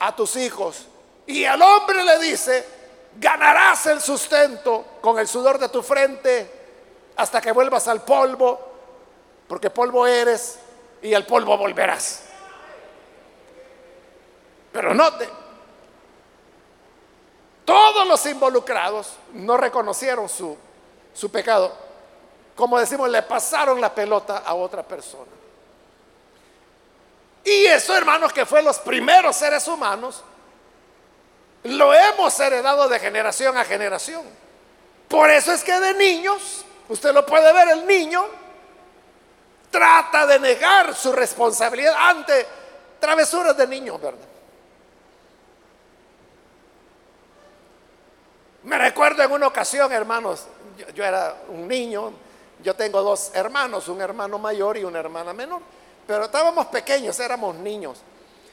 a 0.00 0.16
tus 0.16 0.34
hijos. 0.34 0.87
Y 1.28 1.44
al 1.44 1.60
hombre 1.60 2.02
le 2.04 2.18
dice, 2.20 2.66
ganarás 3.16 3.84
el 3.84 4.00
sustento 4.00 4.82
con 5.02 5.18
el 5.18 5.28
sudor 5.28 5.58
de 5.58 5.68
tu 5.68 5.82
frente 5.82 6.50
hasta 7.16 7.38
que 7.38 7.52
vuelvas 7.52 7.86
al 7.86 8.02
polvo, 8.02 8.58
porque 9.46 9.68
polvo 9.68 10.06
eres 10.06 10.58
y 11.02 11.12
al 11.12 11.26
polvo 11.26 11.58
volverás. 11.58 12.22
Pero 14.72 14.94
note, 14.94 15.28
todos 17.66 18.08
los 18.08 18.24
involucrados 18.24 19.12
no 19.34 19.58
reconocieron 19.58 20.30
su, 20.30 20.56
su 21.12 21.30
pecado. 21.30 21.76
Como 22.56 22.78
decimos, 22.78 23.10
le 23.10 23.20
pasaron 23.20 23.82
la 23.82 23.94
pelota 23.94 24.38
a 24.38 24.54
otra 24.54 24.82
persona. 24.82 25.30
Y 27.44 27.66
eso, 27.66 27.94
hermanos, 27.94 28.32
que 28.32 28.46
fue 28.46 28.62
los 28.62 28.78
primeros 28.78 29.36
seres 29.36 29.68
humanos, 29.68 30.24
lo 31.64 31.92
hemos 31.94 32.38
heredado 32.40 32.88
de 32.88 32.98
generación 32.98 33.56
a 33.56 33.64
generación. 33.64 34.22
Por 35.08 35.30
eso 35.30 35.52
es 35.52 35.64
que 35.64 35.78
de 35.78 35.94
niños, 35.94 36.64
usted 36.88 37.12
lo 37.12 37.24
puede 37.24 37.52
ver, 37.52 37.68
el 37.68 37.86
niño 37.86 38.24
trata 39.70 40.26
de 40.26 40.38
negar 40.38 40.94
su 40.94 41.12
responsabilidad 41.12 41.94
ante 41.96 42.46
travesuras 43.00 43.56
de 43.56 43.66
niños, 43.66 44.00
¿verdad? 44.00 44.28
Me 48.64 48.76
recuerdo 48.76 49.22
en 49.22 49.32
una 49.32 49.46
ocasión, 49.46 49.90
hermanos, 49.92 50.46
yo, 50.94 51.04
era 51.04 51.34
un 51.48 51.66
niño, 51.66 52.12
yo 52.62 52.74
tengo 52.74 53.02
dos 53.02 53.30
hermanos, 53.34 53.88
un 53.88 54.00
hermano 54.00 54.38
mayor 54.38 54.76
y 54.76 54.84
una 54.84 54.98
hermana 54.98 55.32
menor, 55.32 55.62
pero 56.06 56.24
estábamos 56.24 56.66
pequeños, 56.66 57.18
éramos 57.20 57.54
niños. 57.56 57.98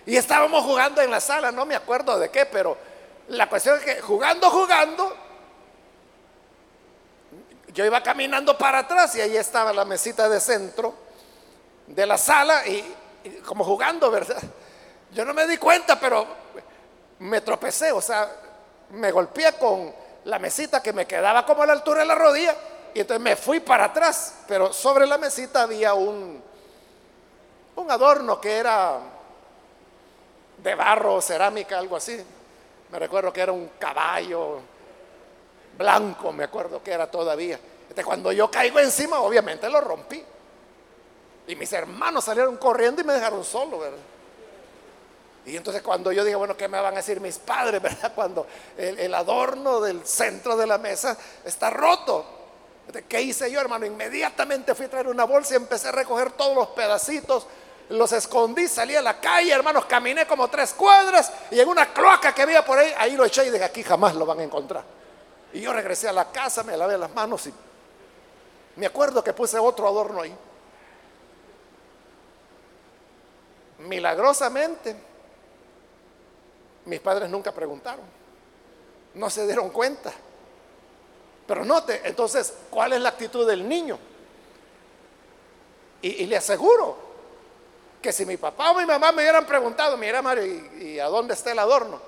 Y 0.05 0.15
estábamos 0.15 0.63
jugando 0.63 1.01
en 1.01 1.09
la 1.09 1.19
sala, 1.19 1.51
no 1.51 1.65
me 1.65 1.75
acuerdo 1.75 2.17
de 2.19 2.29
qué, 2.29 2.45
pero 2.45 2.77
la 3.29 3.49
cuestión 3.49 3.77
es 3.79 3.85
que 3.85 4.01
jugando, 4.01 4.49
jugando, 4.49 5.15
yo 7.73 7.85
iba 7.85 8.01
caminando 8.01 8.57
para 8.57 8.79
atrás 8.79 9.15
y 9.15 9.21
ahí 9.21 9.35
estaba 9.35 9.73
la 9.73 9.85
mesita 9.85 10.29
de 10.29 10.39
centro 10.39 10.93
de 11.87 12.05
la 12.05 12.17
sala 12.17 12.65
y, 12.67 12.95
y, 13.23 13.29
como 13.45 13.63
jugando, 13.63 14.09
¿verdad? 14.09 14.41
Yo 15.11 15.25
no 15.25 15.33
me 15.33 15.47
di 15.47 15.57
cuenta, 15.57 15.99
pero 15.99 16.25
me 17.19 17.41
tropecé, 17.41 17.91
o 17.91 18.01
sea, 18.01 18.29
me 18.91 19.11
golpeé 19.11 19.53
con 19.53 19.93
la 20.25 20.39
mesita 20.39 20.81
que 20.81 20.93
me 20.93 21.05
quedaba 21.05 21.45
como 21.45 21.63
a 21.63 21.65
la 21.65 21.73
altura 21.73 22.01
de 22.01 22.07
la 22.07 22.15
rodilla 22.15 22.55
Y 22.93 23.01
entonces 23.01 23.21
me 23.21 23.35
fui 23.35 23.59
para 23.59 23.85
atrás, 23.85 24.35
pero 24.47 24.73
sobre 24.73 25.05
la 25.05 25.17
mesita 25.17 25.63
había 25.63 25.93
un, 25.93 26.41
un 27.75 27.91
adorno 27.91 28.39
que 28.39 28.57
era 28.57 28.99
de 30.57 30.75
barro, 30.75 31.21
cerámica, 31.21 31.77
algo 31.77 31.97
así. 31.97 32.23
Me 32.91 32.99
recuerdo 32.99 33.33
que 33.33 33.41
era 33.41 33.51
un 33.51 33.71
caballo 33.79 34.59
blanco, 35.77 36.31
me 36.31 36.43
acuerdo 36.43 36.81
que 36.83 36.91
era 36.91 37.09
todavía. 37.09 37.59
Entonces, 37.83 38.05
cuando 38.05 38.31
yo 38.31 38.49
caigo 38.49 38.79
encima, 38.79 39.19
obviamente 39.19 39.69
lo 39.69 39.81
rompí. 39.81 40.23
Y 41.47 41.55
mis 41.55 41.71
hermanos 41.73 42.25
salieron 42.25 42.57
corriendo 42.57 43.01
y 43.01 43.03
me 43.03 43.13
dejaron 43.13 43.43
solo, 43.43 43.79
¿verdad? 43.79 43.99
Y 45.45 45.55
entonces 45.55 45.83
cuando 45.83 46.11
yo 46.11 46.23
dije, 46.23 46.35
bueno, 46.35 46.57
¿qué 46.57 46.67
me 46.67 46.81
van 46.81 46.93
a 46.93 46.97
decir 46.97 47.21
mis 47.21 47.37
padres, 47.37 47.81
verdad? 47.81 48.11
Cuando 48.15 48.47
el, 48.77 48.97
el 48.99 49.13
adorno 49.13 49.79
del 49.79 50.05
centro 50.05 50.57
de 50.57 50.65
la 50.65 50.77
mesa 50.77 51.17
está 51.43 51.69
roto. 51.69 52.25
¿Qué 53.07 53.21
hice 53.21 53.51
yo, 53.51 53.59
hermano? 53.59 53.85
Inmediatamente 53.85 54.75
fui 54.75 54.85
a 54.85 54.89
traer 54.89 55.07
una 55.07 55.23
bolsa 55.23 55.53
y 55.53 55.57
empecé 55.57 55.89
a 55.89 55.91
recoger 55.91 56.31
todos 56.31 56.55
los 56.55 56.67
pedacitos. 56.69 57.47
Los 57.89 58.11
escondí, 58.13 58.67
salí 58.67 58.95
a 58.95 59.01
la 59.01 59.19
calle, 59.19 59.51
hermanos, 59.51 59.85
caminé 59.85 60.25
como 60.25 60.47
tres 60.47 60.73
cuadras 60.73 61.31
y 61.51 61.59
en 61.59 61.69
una 61.69 61.93
cloaca 61.93 62.33
que 62.33 62.41
había 62.41 62.65
por 62.65 62.79
ahí, 62.79 62.91
ahí 62.97 63.15
lo 63.15 63.25
eché 63.25 63.45
y 63.45 63.51
dije, 63.51 63.63
aquí 63.63 63.83
jamás 63.83 64.15
lo 64.15 64.25
van 64.25 64.39
a 64.39 64.43
encontrar. 64.43 64.83
Y 65.53 65.61
yo 65.61 65.71
regresé 65.71 66.09
a 66.09 66.13
la 66.13 66.31
casa, 66.31 66.63
me 66.63 66.75
lavé 66.75 66.97
las 66.97 67.13
manos 67.13 67.45
y 67.47 67.53
me 68.75 68.87
acuerdo 68.87 69.23
que 69.23 69.33
puse 69.33 69.57
otro 69.57 69.87
adorno 69.87 70.21
ahí. 70.21 70.35
Milagrosamente, 73.79 74.95
mis 76.85 76.99
padres 76.99 77.29
nunca 77.29 77.51
preguntaron, 77.51 78.05
no 79.13 79.29
se 79.29 79.45
dieron 79.45 79.69
cuenta. 79.69 80.11
Pero 81.47 81.63
note, 81.63 82.01
entonces, 82.03 82.53
¿cuál 82.69 82.93
es 82.93 83.01
la 83.01 83.09
actitud 83.09 83.47
del 83.47 83.67
niño? 83.67 83.99
Y, 86.01 86.25
le 86.25 86.37
aseguro 86.37 86.97
que 88.05 88.13
si 88.13 88.23
mi 88.23 88.37
papá 88.37 88.69
o 88.69 88.75
mi 88.75 88.85
mamá 88.85 89.11
me 89.11 89.23
hubieran 89.23 89.47
preguntado, 89.47 89.97
mira 89.97 90.21
Mario, 90.21 90.45
¿y, 90.45 90.99
a 90.99 91.07
dónde 91.07 91.33
está 91.33 91.51
el 91.51 91.57
adorno? 91.57 91.99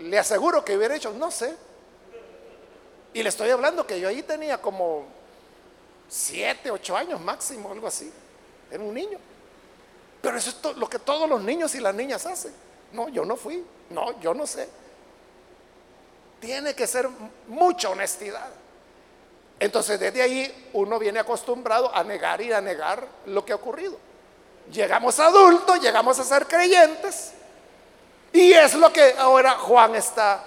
Le 0.00 0.18
aseguro 0.18 0.62
que 0.62 0.76
hubiera 0.76 0.92
dicho, 0.92 1.14
no 1.14 1.30
sé. 1.30 1.56
Y 3.14 3.22
le 3.22 3.30
estoy 3.30 3.48
hablando 3.48 3.86
que 3.86 3.98
yo 3.98 4.08
ahí 4.08 4.22
tenía 4.22 4.60
como 4.60 5.06
siete, 6.10 6.70
ocho 6.70 6.94
años 6.94 7.22
máximo, 7.22 7.72
algo 7.72 7.86
así. 7.86 8.12
Era 8.70 8.82
un 8.82 8.92
niño. 8.92 9.18
Pero 10.20 10.36
eso 10.36 10.50
es 10.50 10.76
lo 10.76 10.90
que 10.90 10.98
todos 10.98 11.26
los 11.26 11.42
niños 11.42 11.74
y 11.74 11.80
las 11.80 11.94
niñas 11.94 12.26
hacen. 12.26 12.52
No, 12.92 13.08
yo 13.08 13.24
no 13.24 13.36
fui. 13.36 13.64
No, 13.88 14.20
yo 14.20 14.34
no 14.34 14.46
sé. 14.46 14.68
Tiene 16.38 16.74
que 16.74 16.86
ser 16.86 17.08
mucha 17.48 17.88
honestidad. 17.88 18.50
Entonces 19.58 19.98
desde 19.98 20.20
ahí 20.20 20.70
uno 20.74 20.98
viene 20.98 21.18
acostumbrado 21.18 21.94
a 21.96 22.04
negar 22.04 22.42
y 22.42 22.52
a 22.52 22.60
negar 22.60 23.08
lo 23.24 23.42
que 23.42 23.52
ha 23.52 23.56
ocurrido. 23.56 23.96
Llegamos 24.72 25.18
adultos, 25.20 25.80
llegamos 25.80 26.18
a 26.18 26.24
ser 26.24 26.46
creyentes. 26.46 27.32
Y 28.32 28.52
es 28.52 28.74
lo 28.74 28.92
que 28.92 29.14
ahora 29.18 29.52
Juan 29.52 29.94
está 29.94 30.42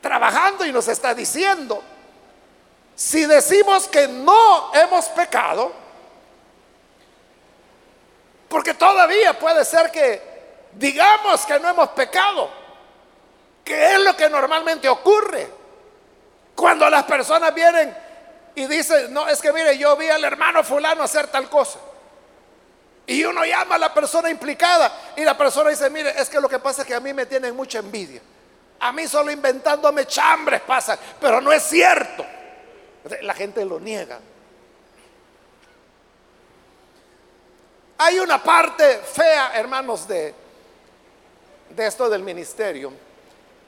trabajando 0.00 0.66
y 0.66 0.72
nos 0.72 0.88
está 0.88 1.14
diciendo. 1.14 1.82
Si 2.94 3.24
decimos 3.26 3.88
que 3.88 4.08
no 4.08 4.74
hemos 4.74 5.06
pecado, 5.06 5.72
porque 8.48 8.74
todavía 8.74 9.38
puede 9.38 9.64
ser 9.64 9.90
que 9.90 10.22
digamos 10.72 11.46
que 11.46 11.58
no 11.60 11.68
hemos 11.68 11.88
pecado, 11.90 12.50
que 13.64 13.94
es 13.94 14.00
lo 14.00 14.16
que 14.16 14.28
normalmente 14.28 14.88
ocurre. 14.88 15.48
Cuando 16.54 16.90
las 16.90 17.04
personas 17.04 17.54
vienen 17.54 17.96
y 18.54 18.66
dicen, 18.66 19.12
no, 19.12 19.28
es 19.28 19.40
que 19.40 19.52
mire, 19.52 19.78
yo 19.78 19.96
vi 19.96 20.08
al 20.08 20.24
hermano 20.24 20.64
fulano 20.64 21.04
hacer 21.04 21.28
tal 21.28 21.48
cosa. 21.48 21.78
Y 23.08 23.24
uno 23.24 23.42
llama 23.42 23.76
a 23.76 23.78
la 23.78 23.94
persona 23.94 24.28
implicada 24.28 25.14
y 25.16 25.24
la 25.24 25.36
persona 25.36 25.70
dice, 25.70 25.88
mire, 25.88 26.10
es 26.20 26.28
que 26.28 26.38
lo 26.38 26.46
que 26.46 26.58
pasa 26.58 26.82
es 26.82 26.86
que 26.86 26.94
a 26.94 27.00
mí 27.00 27.14
me 27.14 27.24
tienen 27.24 27.56
mucha 27.56 27.78
envidia. 27.78 28.20
A 28.80 28.92
mí 28.92 29.08
solo 29.08 29.32
inventándome 29.32 30.04
chambres 30.06 30.60
pasa, 30.60 30.98
pero 31.18 31.40
no 31.40 31.50
es 31.50 31.62
cierto. 31.62 32.26
La 33.22 33.32
gente 33.32 33.64
lo 33.64 33.80
niega. 33.80 34.20
Hay 37.96 38.18
una 38.18 38.42
parte 38.42 38.98
fea, 38.98 39.52
hermanos, 39.54 40.06
de, 40.06 40.34
de 41.70 41.86
esto 41.86 42.10
del 42.10 42.22
ministerio. 42.22 42.92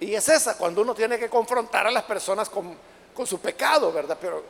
Y 0.01 0.15
es 0.15 0.29
esa, 0.29 0.59
cuando 0.59 0.83
uno 0.83 0.95
tiene 0.95 1.19
que 1.19 1.31
confrontar 1.31 1.87
a 1.87 1.91
las 1.91 2.05
personas 2.05 2.51
con, 2.51 2.77
con 3.15 3.27
su 3.27 3.41
pecado, 3.41 3.91
¿verdad? 3.91 4.19
Pero, 4.21 4.45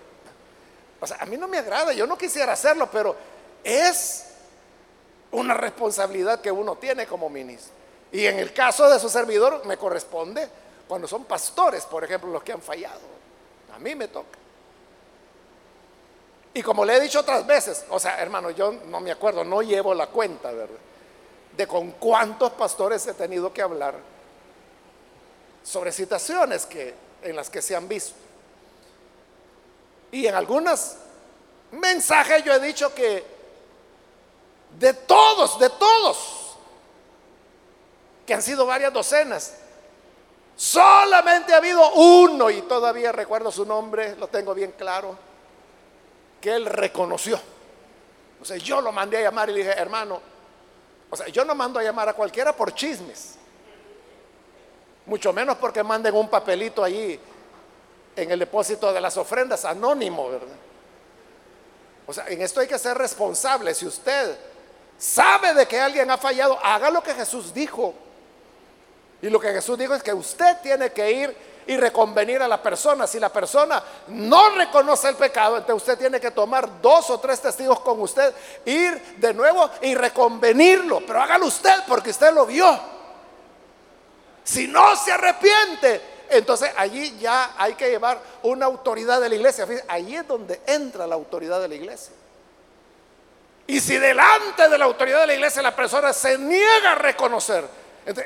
a 1.17 1.27
mí 1.27 1.37
no 1.37 1.47
me 1.47 1.59
agrada, 1.59 1.93
yo 1.93 2.09
no 2.09 2.19
quisiera 2.19 2.55
hacerlo, 2.55 2.91
pero 2.91 3.15
es 3.63 4.30
una 5.33 5.55
responsabilidad 5.55 6.41
que 6.41 6.51
uno 6.51 6.77
tiene 6.77 7.07
como 7.07 7.29
ministro. 7.29 7.73
Y 8.13 8.27
en 8.27 8.39
el 8.39 8.53
caso 8.53 8.89
de 8.89 8.99
su 8.99 9.09
servidor 9.09 9.65
me 9.67 9.77
corresponde 9.77 10.49
cuando 10.89 11.07
son 11.07 11.25
pastores, 11.25 11.85
por 11.85 12.03
ejemplo, 12.03 12.31
los 12.31 12.43
que 12.43 12.53
han 12.53 12.63
fallado. 12.63 13.01
A 13.75 13.79
mí 13.79 13.95
me 13.95 14.09
toca. 14.09 14.39
Y 16.53 16.63
como 16.63 16.85
le 16.85 16.97
he 16.97 17.01
dicho 17.01 17.21
otras 17.21 17.47
veces, 17.47 17.85
o 17.91 18.01
sea, 18.01 18.21
hermano, 18.21 18.51
yo 18.51 18.73
no 18.73 19.01
me 19.01 19.13
acuerdo, 19.13 19.45
no 19.45 19.63
llevo 19.63 19.95
la 19.95 20.09
cuenta, 20.09 20.51
¿verdad? 20.51 20.79
De 21.57 21.67
con 21.67 21.93
cuántos 21.93 22.51
pastores 22.53 23.07
he 23.07 23.15
tenido 23.15 23.53
que 23.53 23.63
hablar 23.63 23.95
sobre 25.63 25.93
situaciones 25.93 26.67
que, 26.67 26.95
en 27.23 27.37
las 27.37 27.51
que 27.51 27.63
se 27.63 27.77
han 27.77 27.87
visto. 27.87 28.15
Y 30.11 30.27
en 30.27 30.35
algunos 30.35 30.97
mensajes 31.71 32.43
yo 32.43 32.53
he 32.53 32.61
dicho 32.61 32.93
que 32.93 33.40
de 34.79 34.95
todos, 34.95 35.59
de 35.59 35.71
todos, 35.71 36.57
que 38.27 38.35
han 38.35 38.43
sido 38.43 38.67
varias 38.67 38.93
docenas, 38.93 39.55
solamente 40.57 41.53
ha 41.53 41.59
habido 41.59 41.93
uno, 41.95 42.51
y 42.51 42.63
todavía 42.63 43.13
recuerdo 43.13 43.51
su 43.51 43.65
nombre, 43.65 44.17
lo 44.17 44.29
tengo 44.29 44.55
bien 44.55 44.73
claro, 44.73 45.17
que 46.41 46.55
él 46.55 46.67
reconoció. 46.67 47.41
O 48.41 48.45
sea, 48.45 48.57
yo 48.57 48.81
lo 48.81 48.93
mandé 48.93 49.19
a 49.19 49.23
llamar 49.23 49.51
y 49.51 49.53
le 49.53 49.59
dije, 49.59 49.73
hermano, 49.73 50.21
o 51.11 51.17
sea, 51.17 51.29
yo 51.29 51.45
no 51.45 51.55
mando 51.55 51.79
a 51.79 51.83
llamar 51.83 52.09
a 52.09 52.15
cualquiera 52.15 52.55
por 52.55 52.75
chismes. 52.75 53.35
Mucho 55.07 55.33
menos 55.33 55.57
porque 55.57 55.83
manden 55.83 56.15
un 56.15 56.29
papelito 56.29 56.85
allí 56.85 57.19
en 58.17 58.31
el 58.31 58.39
depósito 58.39 58.93
de 58.93 59.01
las 59.01 59.17
ofrendas, 59.17 59.65
anónimo, 59.65 60.31
¿verdad? 60.31 60.57
O 62.07 62.13
sea, 62.13 62.27
en 62.29 62.41
esto 62.43 62.61
hay 62.61 62.69
que 62.69 62.79
ser 62.79 62.97
responsable. 62.97 63.75
Si 63.75 63.87
usted 63.87 64.39
sabe 65.01 65.55
de 65.55 65.67
que 65.67 65.81
alguien 65.81 66.11
ha 66.11 66.19
fallado, 66.19 66.59
haga 66.63 66.91
lo 66.91 67.03
que 67.03 67.15
Jesús 67.15 67.53
dijo. 67.53 67.95
Y 69.23 69.29
lo 69.29 69.41
que 69.41 69.51
Jesús 69.51 69.77
dijo 69.77 69.95
es 69.95 70.03
que 70.03 70.13
usted 70.13 70.59
tiene 70.63 70.93
que 70.93 71.11
ir 71.11 71.37
y 71.67 71.77
reconvenir 71.77 72.43
a 72.43 72.49
la 72.49 72.63
persona. 72.63 73.07
Si 73.07 73.19
la 73.19 73.31
persona 73.31 73.83
no 74.09 74.51
reconoce 74.51 75.09
el 75.09 75.17
pecado, 75.17 75.57
entonces 75.57 75.89
usted 75.89 75.99
tiene 75.99 76.21
que 76.21 76.31
tomar 76.31 76.81
dos 76.83 77.11
o 77.11 77.19
tres 77.19 77.41
testigos 77.41 77.81
con 77.81 78.01
usted, 78.01 78.35
ir 78.67 79.17
de 79.17 79.33
nuevo 79.35 79.71
y 79.83 79.95
reconvenirlo. 79.95 81.01
Pero 81.07 81.21
hágalo 81.21 81.47
usted 81.47 81.83
porque 81.89 82.11
usted 82.11 82.33
lo 82.33 82.45
vio. 82.47 82.79
Si 84.45 84.69
no 84.69 84.97
se 84.97 85.13
arrepiente, 85.13 86.01
entonces 86.29 86.71
allí 86.77 87.19
ya 87.19 87.55
hay 87.57 87.75
que 87.75 87.89
llevar 87.89 88.21
una 88.43 88.67
autoridad 88.67 89.21
de 89.21 89.29
la 89.29 89.35
iglesia. 89.35 89.67
Allí 89.89 90.17
es 90.17 90.27
donde 90.27 90.61
entra 90.67 91.07
la 91.07 91.15
autoridad 91.15 91.61
de 91.61 91.69
la 91.69 91.75
iglesia. 91.75 92.15
Y 93.71 93.79
si 93.79 93.97
delante 93.99 94.69
de 94.69 94.77
la 94.77 94.85
autoridad 94.85 95.21
de 95.21 95.29
la 95.29 95.35
iglesia 95.35 95.63
la 95.63 95.77
persona 95.77 96.13
se 96.13 96.37
niega 96.37 96.91
a 96.91 96.95
reconocer, 96.97 97.65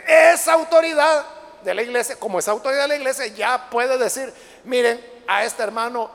esa 0.09 0.55
autoridad 0.55 1.27
de 1.63 1.75
la 1.75 1.83
iglesia, 1.83 2.17
como 2.19 2.39
esa 2.39 2.53
autoridad 2.53 2.85
de 2.85 2.89
la 2.89 2.97
iglesia, 2.97 3.27
ya 3.27 3.69
puede 3.69 3.99
decir, 3.99 4.33
miren, 4.65 5.05
a 5.27 5.45
este 5.45 5.63
hermano 5.63 6.11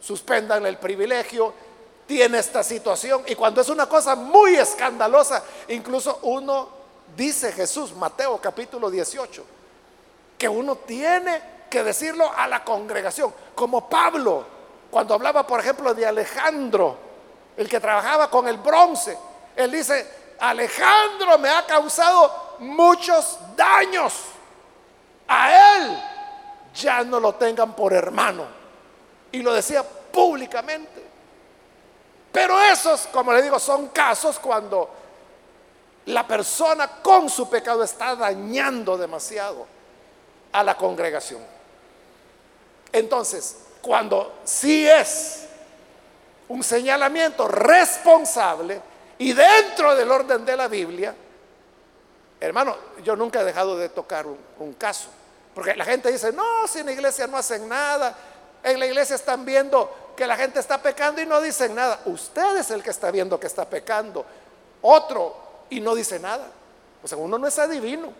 suspendan 0.00 0.64
el 0.64 0.78
privilegio, 0.78 1.52
tiene 2.06 2.38
esta 2.38 2.62
situación. 2.62 3.22
Y 3.26 3.34
cuando 3.34 3.60
es 3.60 3.68
una 3.68 3.86
cosa 3.86 4.14
muy 4.14 4.56
escandalosa, 4.56 5.44
incluso 5.68 6.20
uno 6.22 6.70
dice 7.14 7.52
Jesús, 7.52 7.94
Mateo 7.94 8.40
capítulo 8.40 8.90
18, 8.90 9.44
que 10.38 10.48
uno 10.48 10.76
tiene 10.76 11.66
que 11.68 11.84
decirlo 11.84 12.32
a 12.34 12.48
la 12.48 12.64
congregación, 12.64 13.30
como 13.54 13.90
Pablo, 13.90 14.46
cuando 14.90 15.12
hablaba, 15.12 15.46
por 15.46 15.60
ejemplo, 15.60 15.92
de 15.92 16.06
Alejandro, 16.06 17.11
el 17.56 17.68
que 17.68 17.80
trabajaba 17.80 18.30
con 18.30 18.48
el 18.48 18.58
bronce, 18.58 19.16
él 19.56 19.70
dice, 19.70 20.34
Alejandro 20.40 21.38
me 21.38 21.48
ha 21.48 21.64
causado 21.66 22.56
muchos 22.60 23.38
daños 23.56 24.14
a 25.28 25.76
él 25.76 26.02
ya 26.74 27.04
no 27.04 27.20
lo 27.20 27.34
tengan 27.34 27.74
por 27.74 27.92
hermano. 27.92 28.46
Y 29.30 29.42
lo 29.42 29.52
decía 29.52 29.82
públicamente. 29.82 31.02
Pero 32.30 32.60
esos, 32.60 33.06
como 33.08 33.32
le 33.32 33.42
digo, 33.42 33.58
son 33.58 33.88
casos 33.88 34.38
cuando 34.38 34.90
la 36.06 36.26
persona 36.26 36.88
con 37.02 37.28
su 37.28 37.48
pecado 37.48 37.82
está 37.82 38.16
dañando 38.16 38.96
demasiado 38.96 39.66
a 40.52 40.62
la 40.62 40.76
congregación. 40.76 41.42
Entonces, 42.90 43.58
cuando 43.80 44.40
sí 44.44 44.88
es 44.88 45.46
un 46.52 46.62
señalamiento 46.62 47.48
responsable 47.48 48.78
y 49.16 49.32
dentro 49.32 49.94
del 49.94 50.10
orden 50.10 50.44
de 50.44 50.54
la 50.54 50.68
Biblia, 50.68 51.14
hermano, 52.38 52.76
yo 53.02 53.16
nunca 53.16 53.40
he 53.40 53.44
dejado 53.44 53.78
de 53.78 53.88
tocar 53.88 54.26
un, 54.26 54.74
caso. 54.74 55.08
Porque 55.54 55.74
la 55.74 55.86
gente 55.86 56.12
dice, 56.12 56.30
no, 56.30 56.68
si 56.68 56.80
en 56.80 56.86
la 56.86 56.92
iglesia 56.92 57.26
no 57.26 57.38
hacen 57.38 57.66
nada, 57.66 58.14
en 58.62 58.78
la 58.78 58.84
iglesia 58.84 59.16
están 59.16 59.46
viendo 59.46 60.12
que 60.14 60.26
la 60.26 60.36
gente 60.36 60.60
está 60.60 60.76
pecando 60.76 61.22
y 61.22 61.26
no 61.26 61.40
dicen 61.40 61.74
nada. 61.74 62.00
Usted 62.04 62.58
es 62.58 62.70
el 62.70 62.82
que 62.82 62.90
está 62.90 63.10
viendo 63.10 63.40
que 63.40 63.46
está 63.46 63.64
pecando. 63.64 64.26
Otro 64.82 65.34
y 65.70 65.80
no 65.80 65.94
dice 65.94 66.18
nada. 66.18 66.48
O 67.02 67.08
sea, 67.08 67.16
uno 67.16 67.38
no 67.38 67.46
es 67.46 67.58
adivino. 67.58 68.12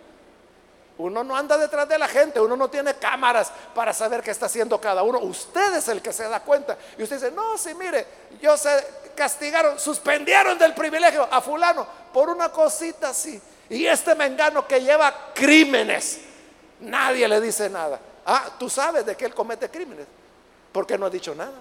Uno 0.97 1.23
no 1.23 1.35
anda 1.35 1.57
detrás 1.57 1.89
de 1.89 1.97
la 1.97 2.07
gente, 2.07 2.39
uno 2.39 2.55
no 2.55 2.69
tiene 2.69 2.93
cámaras 2.95 3.51
para 3.73 3.93
saber 3.93 4.21
qué 4.21 4.29
está 4.29 4.45
haciendo 4.45 4.79
cada 4.79 5.01
uno. 5.01 5.19
Usted 5.19 5.75
es 5.75 5.87
el 5.87 6.01
que 6.01 6.13
se 6.13 6.23
da 6.29 6.39
cuenta. 6.41 6.77
Y 6.97 7.03
usted 7.03 7.15
dice, 7.15 7.31
no, 7.31 7.57
sí, 7.57 7.73
mire, 7.73 8.05
yo 8.39 8.55
se 8.55 8.69
castigaron, 9.15 9.79
suspendieron 9.79 10.57
del 10.57 10.73
privilegio 10.75 11.27
a 11.31 11.41
fulano 11.41 11.87
por 12.13 12.29
una 12.29 12.49
cosita 12.49 13.09
así. 13.09 13.41
Y 13.69 13.85
este 13.87 14.13
mengano 14.13 14.67
que 14.67 14.81
lleva 14.81 15.31
crímenes, 15.33 16.19
nadie 16.81 17.27
le 17.27 17.41
dice 17.41 17.69
nada. 17.71 17.99
Ah, 18.25 18.51
tú 18.59 18.69
sabes 18.69 19.03
de 19.03 19.17
que 19.17 19.25
él 19.25 19.33
comete 19.33 19.69
crímenes. 19.69 20.05
¿Por 20.71 20.85
qué 20.85 20.95
no 20.95 21.07
ha 21.07 21.09
dicho 21.09 21.33
nada? 21.33 21.59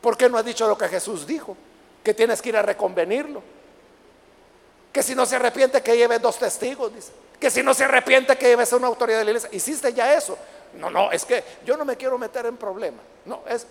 ¿Por 0.00 0.16
qué 0.16 0.28
no 0.28 0.38
ha 0.38 0.42
dicho 0.44 0.68
lo 0.68 0.78
que 0.78 0.88
Jesús 0.88 1.26
dijo? 1.26 1.56
Que 2.04 2.14
tienes 2.14 2.40
que 2.40 2.50
ir 2.50 2.56
a 2.56 2.62
reconvenirlo. 2.62 3.42
Que 4.92 5.02
si 5.02 5.16
no 5.16 5.26
se 5.26 5.36
arrepiente, 5.36 5.82
que 5.82 5.96
lleve 5.96 6.20
dos 6.20 6.38
testigos, 6.38 6.94
dice 6.94 7.21
que 7.42 7.50
si 7.50 7.60
no 7.60 7.74
se 7.74 7.82
arrepiente 7.82 8.38
que 8.38 8.46
debe 8.46 8.64
ser 8.64 8.78
una 8.78 8.86
autoridad 8.86 9.18
de 9.18 9.24
la 9.24 9.30
iglesia. 9.32 9.48
¿Hiciste 9.52 9.92
ya 9.92 10.14
eso? 10.14 10.38
No, 10.74 10.88
no, 10.90 11.10
es 11.10 11.24
que 11.24 11.42
yo 11.66 11.76
no 11.76 11.84
me 11.84 11.96
quiero 11.96 12.16
meter 12.16 12.46
en 12.46 12.56
problemas. 12.56 13.00
No, 13.24 13.42
es, 13.48 13.66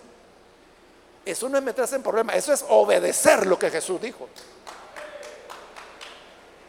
eso 1.24 1.48
no 1.48 1.56
es 1.56 1.64
meterse 1.64 1.96
en 1.96 2.02
problemas, 2.02 2.36
eso 2.36 2.52
es 2.52 2.62
obedecer 2.68 3.46
lo 3.46 3.58
que 3.58 3.70
Jesús 3.70 3.98
dijo. 3.98 4.28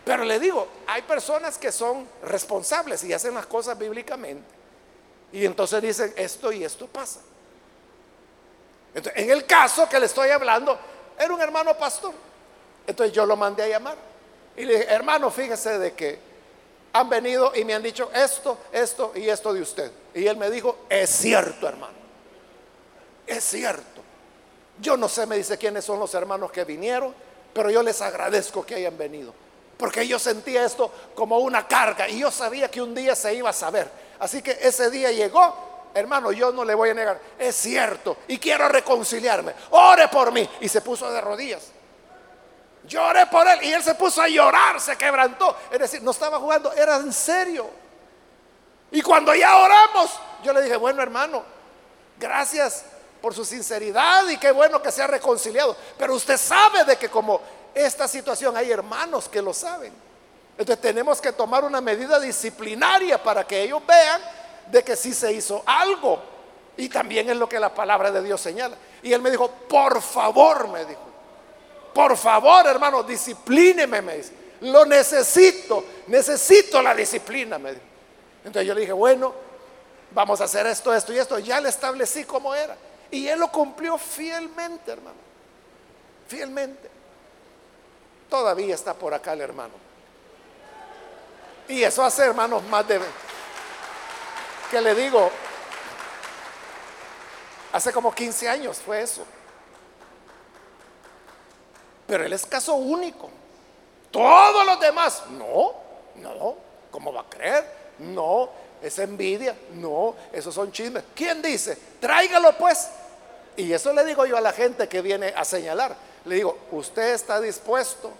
Pero 0.05 0.23
le 0.23 0.39
digo, 0.39 0.65
hay 0.87 1.01
personas 1.01 1.57
que 1.57 1.73
son 1.73 2.07
responsables 2.23 3.03
y 3.03 3.11
hacen 3.11 3.33
las 3.33 3.47
cosas 3.47 3.77
bíblicamente. 3.77 4.47
Y 5.33 5.45
entonces 5.45 5.81
dicen, 5.81 6.13
esto 6.15 6.53
y 6.53 6.63
esto 6.63 6.87
pasa. 6.87 7.19
en 8.93 9.29
el 9.29 9.45
caso 9.45 9.89
que 9.89 9.99
le 9.99 10.05
estoy 10.05 10.29
hablando, 10.29 10.79
era 11.19 11.33
un 11.33 11.41
hermano 11.41 11.77
pastor. 11.77 12.13
Entonces 12.87 13.13
yo 13.13 13.25
lo 13.25 13.35
mandé 13.35 13.63
a 13.63 13.67
llamar. 13.67 13.97
Y 14.55 14.63
le 14.63 14.79
dije, 14.79 14.89
hermano, 14.89 15.29
fíjese 15.29 15.77
de 15.79 15.91
que 15.91 16.32
han 16.93 17.09
venido 17.09 17.51
y 17.55 17.65
me 17.65 17.73
han 17.73 17.81
dicho 17.81 18.09
esto, 18.13 18.57
esto 18.71 19.11
y 19.15 19.27
esto 19.27 19.51
de 19.51 19.61
usted. 19.61 19.91
Y 20.13 20.27
él 20.27 20.37
me 20.37 20.49
dijo, 20.51 20.77
es 20.87 21.09
cierto, 21.09 21.67
hermano. 21.67 21.93
Es 23.25 23.43
cierto. 23.43 24.01
Yo 24.79 24.95
no 24.95 25.09
sé, 25.09 25.25
me 25.25 25.35
dice 25.35 25.57
quiénes 25.57 25.83
son 25.85 25.99
los 25.99 26.13
hermanos 26.13 26.51
que 26.51 26.63
vinieron, 26.63 27.13
pero 27.51 27.71
yo 27.71 27.81
les 27.81 27.99
agradezco 28.01 28.63
que 28.63 28.75
hayan 28.75 28.97
venido. 28.97 29.33
Porque 29.77 30.07
yo 30.07 30.19
sentía 30.19 30.63
esto 30.63 30.91
como 31.15 31.39
una 31.39 31.67
carga 31.67 32.07
y 32.07 32.19
yo 32.19 32.29
sabía 32.29 32.69
que 32.69 32.81
un 32.81 32.93
día 32.93 33.15
se 33.15 33.33
iba 33.33 33.49
a 33.49 33.53
saber. 33.53 33.89
Así 34.19 34.43
que 34.43 34.57
ese 34.61 34.91
día 34.91 35.11
llegó, 35.11 35.89
hermano, 35.95 36.31
yo 36.31 36.51
no 36.51 36.63
le 36.63 36.75
voy 36.75 36.91
a 36.91 36.93
negar, 36.93 37.19
es 37.39 37.55
cierto, 37.55 38.17
y 38.27 38.37
quiero 38.37 38.69
reconciliarme. 38.69 39.53
Ore 39.71 40.07
por 40.09 40.31
mí. 40.31 40.47
Y 40.61 40.69
se 40.69 40.81
puso 40.81 41.11
de 41.11 41.19
rodillas. 41.21 41.71
Lloré 42.85 43.25
por 43.27 43.47
él 43.47 43.59
y 43.63 43.71
él 43.71 43.81
se 43.81 43.95
puso 43.95 44.21
a 44.21 44.27
llorar, 44.27 44.79
se 44.79 44.97
quebrantó. 44.97 45.55
Es 45.71 45.79
decir, 45.79 46.01
no 46.01 46.11
estaba 46.11 46.37
jugando, 46.39 46.71
era 46.73 46.97
en 46.97 47.13
serio. 47.13 47.69
Y 48.91 49.01
cuando 49.01 49.33
ya 49.33 49.57
oramos, 49.57 50.11
yo 50.43 50.53
le 50.53 50.61
dije, 50.61 50.75
bueno 50.75 51.01
hermano, 51.01 51.43
gracias 52.19 52.85
por 53.21 53.33
su 53.33 53.45
sinceridad 53.45 54.27
y 54.27 54.37
qué 54.37 54.51
bueno 54.51 54.81
que 54.81 54.91
se 54.91 55.01
ha 55.01 55.07
reconciliado. 55.07 55.75
Pero 55.97 56.13
usted 56.13 56.37
sabe 56.37 56.83
de 56.83 56.97
que 56.97 57.09
como 57.09 57.39
esta 57.73 58.07
situación 58.07 58.55
hay 58.57 58.71
hermanos 58.71 59.29
que 59.29 59.41
lo 59.41 59.53
saben. 59.53 59.93
Entonces 60.57 60.81
tenemos 60.81 61.19
que 61.19 61.31
tomar 61.31 61.63
una 61.63 61.81
medida 61.81 62.19
disciplinaria 62.19 63.21
para 63.21 63.47
que 63.47 63.63
ellos 63.63 63.81
vean 63.87 64.21
de 64.69 64.83
que 64.83 64.95
sí 64.95 65.13
se 65.13 65.31
hizo 65.31 65.63
algo. 65.65 66.21
Y 66.75 66.89
también 66.89 67.29
es 67.29 67.37
lo 67.37 67.47
que 67.47 67.59
la 67.59 67.73
palabra 67.73 68.11
de 68.11 68.21
Dios 68.21 68.41
señala. 68.41 68.75
Y 69.01 69.13
él 69.13 69.21
me 69.21 69.31
dijo, 69.31 69.49
por 69.49 70.01
favor, 70.01 70.67
me 70.67 70.85
dijo, 70.85 71.01
por 71.93 72.17
favor, 72.17 72.65
hermano, 72.65 73.03
disciplíneme, 73.03 74.01
me 74.01 74.17
dice. 74.17 74.33
Lo 74.61 74.85
necesito, 74.85 75.83
necesito 76.07 76.81
la 76.81 76.95
disciplina, 76.95 77.59
me 77.59 77.71
dijo. 77.71 77.83
Entonces 78.45 78.67
yo 78.67 78.73
le 78.73 78.81
dije, 78.81 78.93
bueno, 78.93 79.33
vamos 80.11 80.41
a 80.41 80.45
hacer 80.45 80.65
esto, 80.67 80.93
esto 80.93 81.13
y 81.13 81.17
esto. 81.17 81.39
Ya 81.39 81.59
le 81.59 81.69
establecí 81.69 82.23
cómo 82.23 82.55
era. 82.55 82.75
Y 83.11 83.27
él 83.27 83.39
lo 83.39 83.51
cumplió 83.51 83.97
fielmente, 83.97 84.91
hermano. 84.91 85.17
Fielmente. 86.27 86.89
Todavía 88.29 88.73
está 88.73 88.93
por 88.93 89.13
acá 89.13 89.33
el 89.33 89.41
hermano. 89.41 89.73
Y 91.67 91.83
eso 91.83 92.03
hace, 92.03 92.23
hermanos, 92.23 92.63
más 92.63 92.87
de... 92.87 92.99
Que 94.71 94.81
le 94.81 94.95
digo, 94.95 95.29
hace 97.71 97.93
como 97.93 98.13
15 98.13 98.49
años 98.49 98.77
fue 98.77 99.01
eso. 99.01 99.23
Pero 102.07 102.25
él 102.25 102.33
es 102.33 102.45
caso 102.45 102.75
único. 102.75 103.29
Todos 104.11 104.65
los 104.65 104.79
demás, 104.79 105.23
no, 105.31 105.73
no, 106.15 106.55
¿cómo 106.91 107.11
va 107.11 107.21
a 107.21 107.29
creer? 107.29 107.65
No, 107.99 108.49
es 108.81 108.99
envidia, 108.99 109.55
no, 109.73 110.15
esos 110.31 110.53
son 110.53 110.71
chismes. 110.71 111.03
¿Quién 111.15 111.41
dice? 111.41 111.77
Tráigalo 111.99 112.55
pues. 112.57 112.89
Y 113.55 113.71
eso 113.71 113.93
le 113.93 114.05
digo 114.05 114.25
yo 114.25 114.37
a 114.37 114.41
la 114.41 114.51
gente 114.51 114.87
que 114.87 115.01
viene 115.01 115.33
a 115.35 115.45
señalar. 115.45 115.95
Le 116.25 116.35
digo, 116.35 116.57
usted 116.71 117.13
está 117.13 117.39
dispuesto 117.39 118.11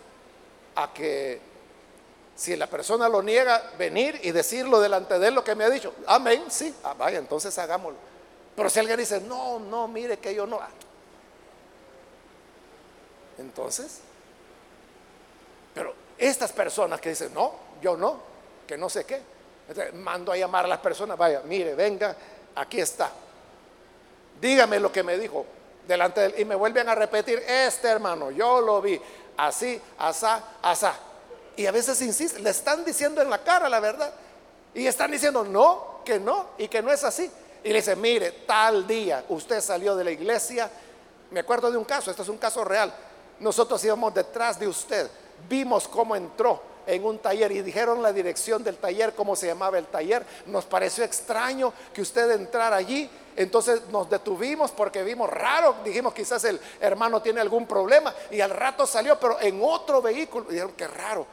a 0.75 0.91
que 0.93 1.39
si 2.35 2.55
la 2.55 2.67
persona 2.67 3.07
lo 3.07 3.21
niega, 3.21 3.71
venir 3.77 4.19
y 4.23 4.31
decirlo 4.31 4.79
delante 4.79 5.19
de 5.19 5.27
él 5.27 5.35
lo 5.35 5.43
que 5.43 5.55
me 5.55 5.63
ha 5.63 5.69
dicho. 5.69 5.93
Amén, 6.07 6.45
sí, 6.49 6.73
ah, 6.83 6.93
vaya, 6.97 7.19
entonces 7.19 7.57
hagámoslo. 7.57 7.97
Pero 8.55 8.69
si 8.69 8.79
alguien 8.79 8.97
dice, 8.97 9.21
no, 9.21 9.59
no, 9.59 9.87
mire 9.87 10.17
que 10.17 10.33
yo 10.33 10.45
no, 10.45 10.59
entonces, 13.37 13.99
pero 15.73 15.93
estas 16.17 16.51
personas 16.51 17.01
que 17.01 17.09
dicen, 17.09 17.33
no, 17.33 17.53
yo 17.81 17.97
no, 17.97 18.19
que 18.67 18.77
no 18.77 18.89
sé 18.89 19.05
qué, 19.05 19.21
mando 19.93 20.31
a 20.31 20.37
llamar 20.37 20.65
a 20.65 20.67
las 20.67 20.79
personas, 20.79 21.17
vaya, 21.17 21.41
mire, 21.45 21.75
venga, 21.75 22.15
aquí 22.55 22.79
está. 22.79 23.11
Dígame 24.39 24.79
lo 24.79 24.91
que 24.91 25.03
me 25.03 25.17
dijo 25.17 25.45
delante 25.87 26.21
de 26.21 26.27
él 26.27 26.33
y 26.39 26.45
me 26.45 26.55
vuelven 26.55 26.87
a 26.89 26.95
repetir, 26.95 27.39
este 27.47 27.87
hermano, 27.87 28.31
yo 28.31 28.61
lo 28.61 28.81
vi, 28.81 28.99
así, 29.37 29.79
asá, 29.97 30.43
asá. 30.61 30.95
Y 31.55 31.65
a 31.65 31.71
veces 31.71 32.01
insisten, 32.01 32.43
le 32.43 32.49
están 32.49 32.83
diciendo 32.83 33.21
en 33.21 33.29
la 33.29 33.43
cara 33.43 33.69
la 33.69 33.79
verdad. 33.79 34.11
Y 34.73 34.87
están 34.87 35.11
diciendo, 35.11 35.43
no, 35.43 36.01
que 36.03 36.19
no, 36.19 36.49
y 36.57 36.67
que 36.67 36.81
no 36.81 36.91
es 36.91 37.03
así. 37.03 37.29
Y 37.63 37.69
le 37.69 37.75
dicen, 37.75 38.01
mire, 38.01 38.31
tal 38.47 38.87
día 38.87 39.23
usted 39.29 39.61
salió 39.61 39.95
de 39.95 40.03
la 40.03 40.11
iglesia. 40.11 40.69
Me 41.31 41.41
acuerdo 41.41 41.71
de 41.71 41.77
un 41.77 41.85
caso, 41.85 42.09
este 42.09 42.23
es 42.23 42.29
un 42.29 42.37
caso 42.37 42.63
real. 42.63 42.93
Nosotros 43.43 43.83
íbamos 43.83 44.13
detrás 44.13 44.57
de 44.57 44.69
usted, 44.69 45.09
vimos 45.49 45.85
cómo 45.89 46.15
entró 46.15 46.61
en 46.87 47.03
un 47.03 47.19
taller 47.19 47.51
y 47.51 47.61
dijeron 47.61 48.01
la 48.01 48.13
dirección 48.13 48.63
del 48.63 48.77
taller, 48.77 49.13
cómo 49.13 49.35
se 49.35 49.47
llamaba 49.47 49.77
el 49.77 49.85
taller. 49.87 50.25
Nos 50.45 50.63
pareció 50.63 51.03
extraño 51.03 51.73
que 51.93 52.01
usted 52.01 52.31
entrara 52.31 52.77
allí. 52.77 53.09
Entonces 53.35 53.81
nos 53.89 54.09
detuvimos 54.09 54.71
porque 54.71 55.03
vimos 55.03 55.29
raro, 55.29 55.75
dijimos 55.83 56.13
quizás 56.13 56.41
el 56.45 56.57
hermano 56.79 57.21
tiene 57.21 57.41
algún 57.41 57.67
problema 57.67 58.15
y 58.31 58.39
al 58.39 58.51
rato 58.51 58.87
salió, 58.87 59.19
pero 59.19 59.37
en 59.41 59.59
otro 59.61 60.01
vehículo. 60.01 60.45
Dijeron, 60.49 60.71
qué 60.77 60.87
raro, 60.87 61.27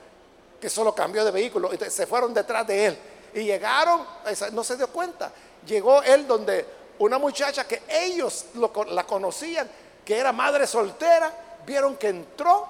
que 0.60 0.68
solo 0.68 0.92
cambió 0.92 1.24
de 1.24 1.30
vehículo. 1.30 1.70
Se 1.88 2.08
fueron 2.08 2.34
detrás 2.34 2.66
de 2.66 2.86
él 2.86 2.98
y 3.34 3.44
llegaron, 3.44 4.04
no 4.50 4.64
se 4.64 4.76
dio 4.76 4.88
cuenta. 4.88 5.30
Llegó 5.64 6.02
él 6.02 6.26
donde 6.26 6.66
una 6.98 7.18
muchacha 7.18 7.68
que 7.68 7.82
ellos 7.88 8.46
la 8.88 9.04
conocían, 9.04 9.70
que 10.04 10.18
era 10.18 10.32
madre 10.32 10.66
soltera, 10.66 11.49
vieron 11.66 11.96
que 11.96 12.08
entró 12.08 12.68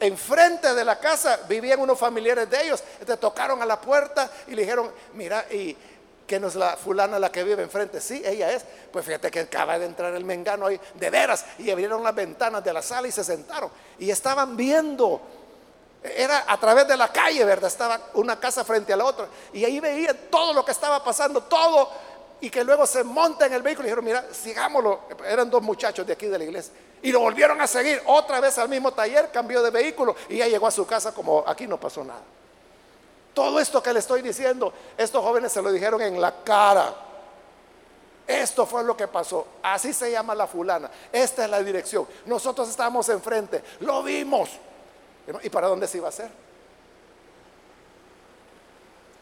enfrente 0.00 0.74
de 0.74 0.84
la 0.84 0.98
casa, 0.98 1.40
vivían 1.48 1.80
unos 1.80 1.98
familiares 1.98 2.48
de 2.50 2.62
ellos, 2.62 2.82
entonces 2.94 3.20
tocaron 3.20 3.62
a 3.62 3.66
la 3.66 3.80
puerta 3.80 4.30
y 4.46 4.54
le 4.54 4.62
dijeron, 4.62 4.90
mira, 5.14 5.46
y 5.50 5.76
que 6.26 6.40
no 6.40 6.48
es 6.48 6.54
la 6.54 6.76
fulana 6.76 7.18
la 7.18 7.30
que 7.30 7.44
vive 7.44 7.62
enfrente, 7.62 8.00
sí, 8.00 8.22
ella 8.24 8.52
es, 8.52 8.64
pues 8.90 9.04
fíjate 9.04 9.30
que 9.30 9.40
acaba 9.40 9.78
de 9.78 9.86
entrar 9.86 10.14
el 10.14 10.24
mengano 10.24 10.66
ahí, 10.66 10.80
de 10.94 11.10
veras, 11.10 11.44
y 11.58 11.70
abrieron 11.70 12.02
las 12.02 12.14
ventanas 12.14 12.64
de 12.64 12.72
la 12.72 12.82
sala 12.82 13.08
y 13.08 13.12
se 13.12 13.22
sentaron, 13.22 13.70
y 13.98 14.10
estaban 14.10 14.56
viendo, 14.56 15.20
era 16.02 16.44
a 16.46 16.58
través 16.58 16.88
de 16.88 16.96
la 16.96 17.12
calle, 17.12 17.44
¿verdad? 17.44 17.68
Estaba 17.68 18.00
una 18.14 18.38
casa 18.40 18.64
frente 18.64 18.92
a 18.92 18.96
la 18.96 19.04
otra, 19.04 19.28
y 19.52 19.64
ahí 19.64 19.80
veían 19.80 20.16
todo 20.30 20.52
lo 20.52 20.64
que 20.64 20.72
estaba 20.72 21.04
pasando, 21.04 21.42
todo, 21.42 21.90
y 22.40 22.50
que 22.50 22.64
luego 22.64 22.86
se 22.86 23.04
monta 23.04 23.46
en 23.46 23.52
el 23.52 23.62
vehículo 23.62 23.86
y 23.86 23.90
dijeron, 23.90 24.04
mira, 24.04 24.24
sigámoslo, 24.32 25.02
eran 25.26 25.48
dos 25.48 25.62
muchachos 25.62 26.06
de 26.06 26.14
aquí 26.14 26.26
de 26.26 26.38
la 26.38 26.44
iglesia, 26.44 26.72
y 27.04 27.12
lo 27.12 27.20
volvieron 27.20 27.60
a 27.60 27.66
seguir 27.66 28.02
otra 28.06 28.40
vez 28.40 28.56
al 28.56 28.70
mismo 28.70 28.90
taller, 28.90 29.30
cambió 29.30 29.62
de 29.62 29.70
vehículo 29.70 30.16
y 30.26 30.38
ya 30.38 30.48
llegó 30.48 30.66
a 30.66 30.70
su 30.70 30.86
casa 30.86 31.12
como 31.12 31.44
aquí 31.46 31.66
no 31.66 31.78
pasó 31.78 32.02
nada. 32.02 32.22
Todo 33.34 33.60
esto 33.60 33.82
que 33.82 33.92
le 33.92 33.98
estoy 33.98 34.22
diciendo, 34.22 34.72
estos 34.96 35.22
jóvenes 35.22 35.52
se 35.52 35.60
lo 35.60 35.70
dijeron 35.70 36.00
en 36.00 36.18
la 36.18 36.42
cara. 36.42 36.94
Esto 38.26 38.64
fue 38.64 38.82
lo 38.84 38.96
que 38.96 39.06
pasó. 39.06 39.46
Así 39.62 39.92
se 39.92 40.10
llama 40.10 40.34
la 40.34 40.46
fulana. 40.46 40.90
Esta 41.12 41.44
es 41.44 41.50
la 41.50 41.62
dirección. 41.62 42.08
Nosotros 42.24 42.70
estábamos 42.70 43.06
enfrente. 43.10 43.62
Lo 43.80 44.02
vimos. 44.02 44.48
¿Y 45.42 45.50
para 45.50 45.66
dónde 45.66 45.86
se 45.86 45.98
iba 45.98 46.06
a 46.06 46.08
hacer? 46.08 46.30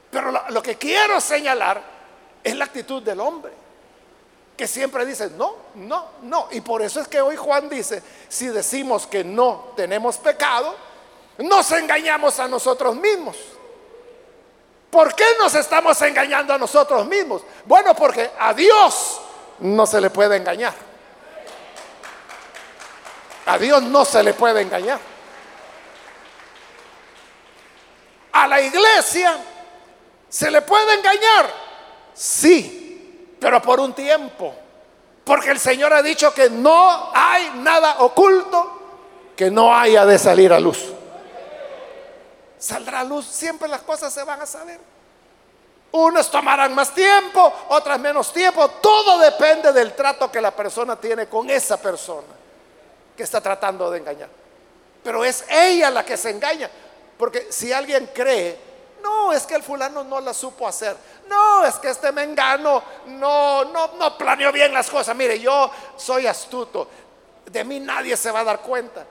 Pero 0.08 0.30
lo, 0.30 0.50
lo 0.50 0.62
que 0.62 0.76
quiero 0.76 1.20
señalar 1.20 1.82
es 2.44 2.54
la 2.54 2.64
actitud 2.64 3.02
del 3.02 3.18
hombre. 3.18 3.61
Que 4.62 4.68
siempre 4.68 5.04
dice, 5.04 5.28
no, 5.30 5.56
no, 5.74 6.06
no. 6.22 6.46
Y 6.52 6.60
por 6.60 6.82
eso 6.82 7.00
es 7.00 7.08
que 7.08 7.20
hoy 7.20 7.34
Juan 7.34 7.68
dice, 7.68 8.00
si 8.28 8.46
decimos 8.46 9.08
que 9.08 9.24
no 9.24 9.72
tenemos 9.74 10.18
pecado, 10.18 10.76
nos 11.38 11.68
engañamos 11.72 12.38
a 12.38 12.46
nosotros 12.46 12.94
mismos. 12.94 13.36
¿Por 14.88 15.16
qué 15.16 15.24
nos 15.36 15.52
estamos 15.56 16.00
engañando 16.02 16.54
a 16.54 16.58
nosotros 16.58 17.04
mismos? 17.08 17.42
Bueno, 17.64 17.92
porque 17.96 18.30
a 18.38 18.54
Dios 18.54 19.20
no 19.58 19.84
se 19.84 20.00
le 20.00 20.10
puede 20.10 20.36
engañar. 20.36 20.74
A 23.46 23.58
Dios 23.58 23.82
no 23.82 24.04
se 24.04 24.22
le 24.22 24.32
puede 24.32 24.62
engañar. 24.62 25.00
A 28.30 28.46
la 28.46 28.60
iglesia 28.60 29.38
se 30.28 30.52
le 30.52 30.62
puede 30.62 30.94
engañar. 30.94 31.52
Sí, 32.14 32.81
pero 33.42 33.60
por 33.60 33.80
un 33.80 33.92
tiempo. 33.92 34.54
Porque 35.24 35.50
el 35.50 35.58
Señor 35.58 35.92
ha 35.92 36.00
dicho 36.00 36.32
que 36.32 36.48
no 36.48 37.10
hay 37.12 37.50
nada 37.56 37.96
oculto 37.98 38.78
que 39.36 39.50
no 39.50 39.76
haya 39.76 40.06
de 40.06 40.18
salir 40.18 40.52
a 40.52 40.58
luz 40.58 40.92
saldrá 42.62 43.00
a 43.00 43.04
luz, 43.04 43.26
siempre 43.26 43.66
las 43.66 43.82
cosas 43.82 44.12
se 44.14 44.22
van 44.22 44.40
a 44.40 44.46
saber. 44.46 44.78
Unos 45.90 46.30
tomarán 46.30 46.74
más 46.74 46.94
tiempo, 46.94 47.52
otras 47.68 47.98
menos 47.98 48.32
tiempo. 48.32 48.66
Todo 48.68 49.18
depende 49.18 49.72
del 49.72 49.94
trato 49.94 50.30
que 50.30 50.40
la 50.40 50.52
persona 50.52 50.96
tiene 50.96 51.26
con 51.26 51.50
esa 51.50 51.76
persona 51.76 52.28
que 53.16 53.24
está 53.24 53.40
tratando 53.40 53.90
de 53.90 53.98
engañar. 53.98 54.28
Pero 55.02 55.24
es 55.24 55.44
ella 55.50 55.90
la 55.90 56.04
que 56.04 56.16
se 56.16 56.30
engaña. 56.30 56.70
Porque 57.18 57.48
si 57.50 57.72
alguien 57.72 58.08
cree, 58.14 58.56
no, 59.02 59.32
es 59.32 59.46
que 59.46 59.54
el 59.54 59.62
fulano 59.62 60.04
no 60.04 60.20
la 60.20 60.32
supo 60.32 60.66
hacer. 60.66 60.96
No, 61.28 61.64
es 61.64 61.74
que 61.76 61.90
este 61.90 62.12
mengano 62.12 62.82
no, 63.06 63.64
no, 63.66 63.94
no 63.98 64.16
planeó 64.16 64.52
bien 64.52 64.72
las 64.72 64.88
cosas. 64.88 65.16
Mire, 65.16 65.38
yo 65.40 65.70
soy 65.96 66.26
astuto. 66.26 66.88
De 67.46 67.64
mí 67.64 67.80
nadie 67.80 68.16
se 68.16 68.30
va 68.30 68.40
a 68.40 68.44
dar 68.44 68.60
cuenta. 68.60 69.04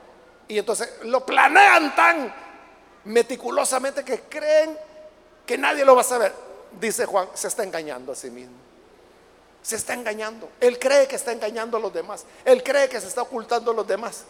Y 0.47 0.57
entonces 0.57 0.89
lo 1.03 1.25
planean 1.25 1.95
tan 1.95 2.33
meticulosamente 3.05 4.03
que 4.03 4.21
creen 4.21 4.77
que 5.45 5.57
nadie 5.57 5.85
lo 5.85 5.95
va 5.95 6.01
a 6.01 6.05
saber. 6.05 6.33
Dice 6.79 7.05
Juan, 7.05 7.27
se 7.33 7.47
está 7.47 7.63
engañando 7.63 8.11
a 8.11 8.15
sí 8.15 8.29
mismo. 8.29 8.55
Se 9.61 9.75
está 9.75 9.93
engañando. 9.93 10.49
Él 10.59 10.79
cree 10.79 11.07
que 11.07 11.15
está 11.15 11.31
engañando 11.31 11.77
a 11.77 11.79
los 11.79 11.93
demás. 11.93 12.25
Él 12.45 12.63
cree 12.63 12.89
que 12.89 12.99
se 12.99 13.07
está 13.07 13.21
ocultando 13.21 13.71
a 13.71 13.73
los 13.73 13.87
demás. 13.87 14.23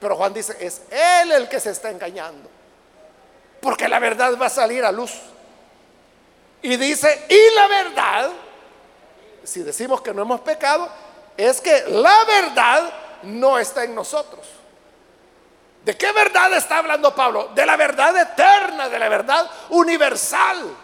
Pero 0.00 0.16
Juan 0.16 0.34
dice, 0.34 0.56
es 0.60 0.82
él 0.90 1.32
el 1.32 1.48
que 1.48 1.60
se 1.60 1.70
está 1.70 1.90
engañando. 1.90 2.50
Porque 3.64 3.88
la 3.88 3.98
verdad 3.98 4.36
va 4.36 4.44
a 4.44 4.50
salir 4.50 4.84
a 4.84 4.92
luz. 4.92 5.10
Y 6.60 6.76
dice, 6.76 7.24
y 7.30 7.54
la 7.54 7.66
verdad, 7.66 8.30
si 9.42 9.62
decimos 9.62 10.02
que 10.02 10.12
no 10.12 10.20
hemos 10.20 10.42
pecado, 10.42 10.86
es 11.34 11.62
que 11.62 11.84
la 11.88 12.24
verdad 12.26 12.92
no 13.22 13.58
está 13.58 13.84
en 13.84 13.94
nosotros. 13.94 14.46
¿De 15.82 15.96
qué 15.96 16.12
verdad 16.12 16.52
está 16.52 16.76
hablando 16.76 17.14
Pablo? 17.14 17.52
De 17.54 17.64
la 17.64 17.78
verdad 17.78 18.14
eterna, 18.14 18.90
de 18.90 18.98
la 18.98 19.08
verdad 19.08 19.50
universal. 19.70 20.76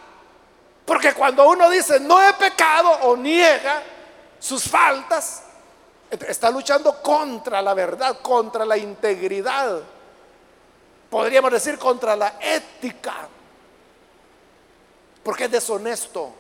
Porque 0.87 1.13
cuando 1.13 1.51
uno 1.51 1.69
dice 1.69 2.01
no 2.01 2.27
he 2.27 2.33
pecado 2.33 2.93
o 3.03 3.15
niega 3.15 3.83
sus 4.39 4.65
faltas, 4.65 5.43
está 6.11 6.51
luchando 6.51 7.03
contra 7.03 7.61
la 7.61 7.75
verdad, 7.75 8.21
contra 8.23 8.65
la 8.65 8.79
integridad. 8.79 9.83
Podríamos 11.11 11.51
decir 11.51 11.79
contra 11.79 12.15
la 12.15 12.37
ética. 12.41 13.29
Porque 15.23 15.45
es 15.45 15.51
deshonesto 15.51 16.33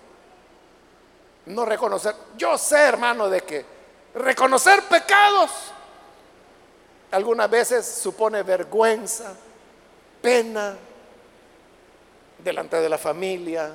no 1.46 1.64
reconocer. 1.64 2.14
Yo 2.36 2.56
sé, 2.56 2.78
hermano, 2.78 3.28
de 3.28 3.42
que 3.42 3.64
reconocer 4.14 4.82
pecados 4.84 5.50
algunas 7.10 7.50
veces 7.50 7.86
supone 7.86 8.42
vergüenza, 8.42 9.34
pena, 10.22 10.76
delante 12.38 12.76
de 12.80 12.88
la 12.88 12.98
familia, 12.98 13.74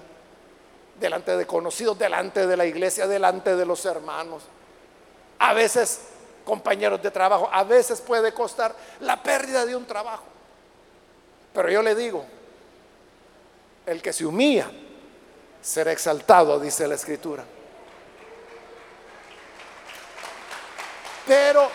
delante 0.99 1.35
de 1.35 1.45
conocidos, 1.45 1.99
delante 1.99 2.47
de 2.47 2.57
la 2.57 2.65
iglesia, 2.65 3.07
delante 3.07 3.55
de 3.55 3.65
los 3.65 3.85
hermanos. 3.85 4.43
A 5.39 5.53
veces 5.53 5.99
compañeros 6.45 7.01
de 7.01 7.11
trabajo, 7.11 7.49
a 7.51 7.63
veces 7.63 7.99
puede 7.99 8.33
costar 8.33 8.73
la 9.01 9.21
pérdida 9.21 9.65
de 9.65 9.75
un 9.75 9.85
trabajo. 9.85 10.23
Pero 11.55 11.69
yo 11.69 11.81
le 11.81 11.95
digo, 11.95 12.25
el 13.85 14.01
que 14.01 14.11
se 14.11 14.25
humilla 14.25 14.69
será 15.61 15.93
exaltado, 15.93 16.59
dice 16.59 16.85
la 16.85 16.95
escritura. 16.95 17.45
Pero 21.25 21.69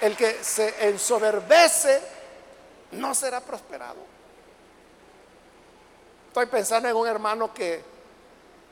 el 0.00 0.16
que 0.16 0.42
se 0.42 0.88
ensoberbece 0.88 2.02
no 2.92 3.14
será 3.14 3.40
prosperado. 3.40 4.00
Estoy 6.26 6.46
pensando 6.46 6.88
en 6.88 6.96
un 6.96 7.06
hermano 7.06 7.54
que, 7.54 7.80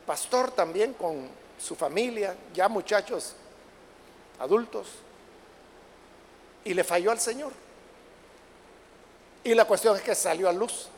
pastor 0.04 0.50
también 0.50 0.94
con 0.94 1.28
su 1.58 1.76
familia, 1.76 2.36
ya 2.52 2.68
muchachos 2.68 3.36
adultos, 4.40 4.88
y 6.64 6.74
le 6.74 6.82
falló 6.82 7.12
al 7.12 7.20
Señor. 7.20 7.65
Y 9.46 9.54
la 9.54 9.64
cuestión 9.64 9.94
es 9.94 10.02
que 10.02 10.16
salió 10.16 10.48
a 10.48 10.52
luz. 10.52 10.88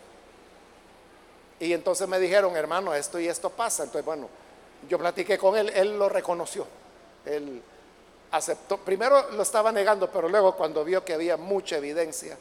Y 1.61 1.75
entonces 1.75 2.09
me 2.09 2.19
dijeron, 2.19 2.57
hermano, 2.57 2.95
esto 2.95 3.21
y 3.21 3.29
esto 3.29 3.51
pasa. 3.51 3.83
Entonces, 3.83 4.07
bueno, 4.07 4.27
yo 4.89 4.97
platiqué 4.97 5.37
con 5.37 5.55
él, 5.55 5.69
él 5.75 5.99
lo 5.99 6.09
reconoció. 6.09 6.67
Él 7.27 7.63
aceptó, 8.31 8.79
primero 8.79 9.33
lo 9.33 9.43
estaba 9.43 9.71
negando, 9.71 10.11
pero 10.11 10.31
luego 10.31 10.57
cuando 10.57 10.83
vio 10.83 11.05
que 11.05 11.13
había 11.13 11.37
mucha 11.37 11.77
evidencia, 11.77 12.39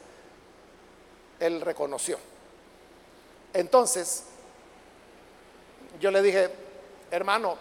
él 1.41 1.59
reconoció. 1.59 2.17
Entonces, 3.53 4.23
yo 5.99 6.09
le 6.09 6.21
dije, 6.21 6.49
hermano, 7.11 7.57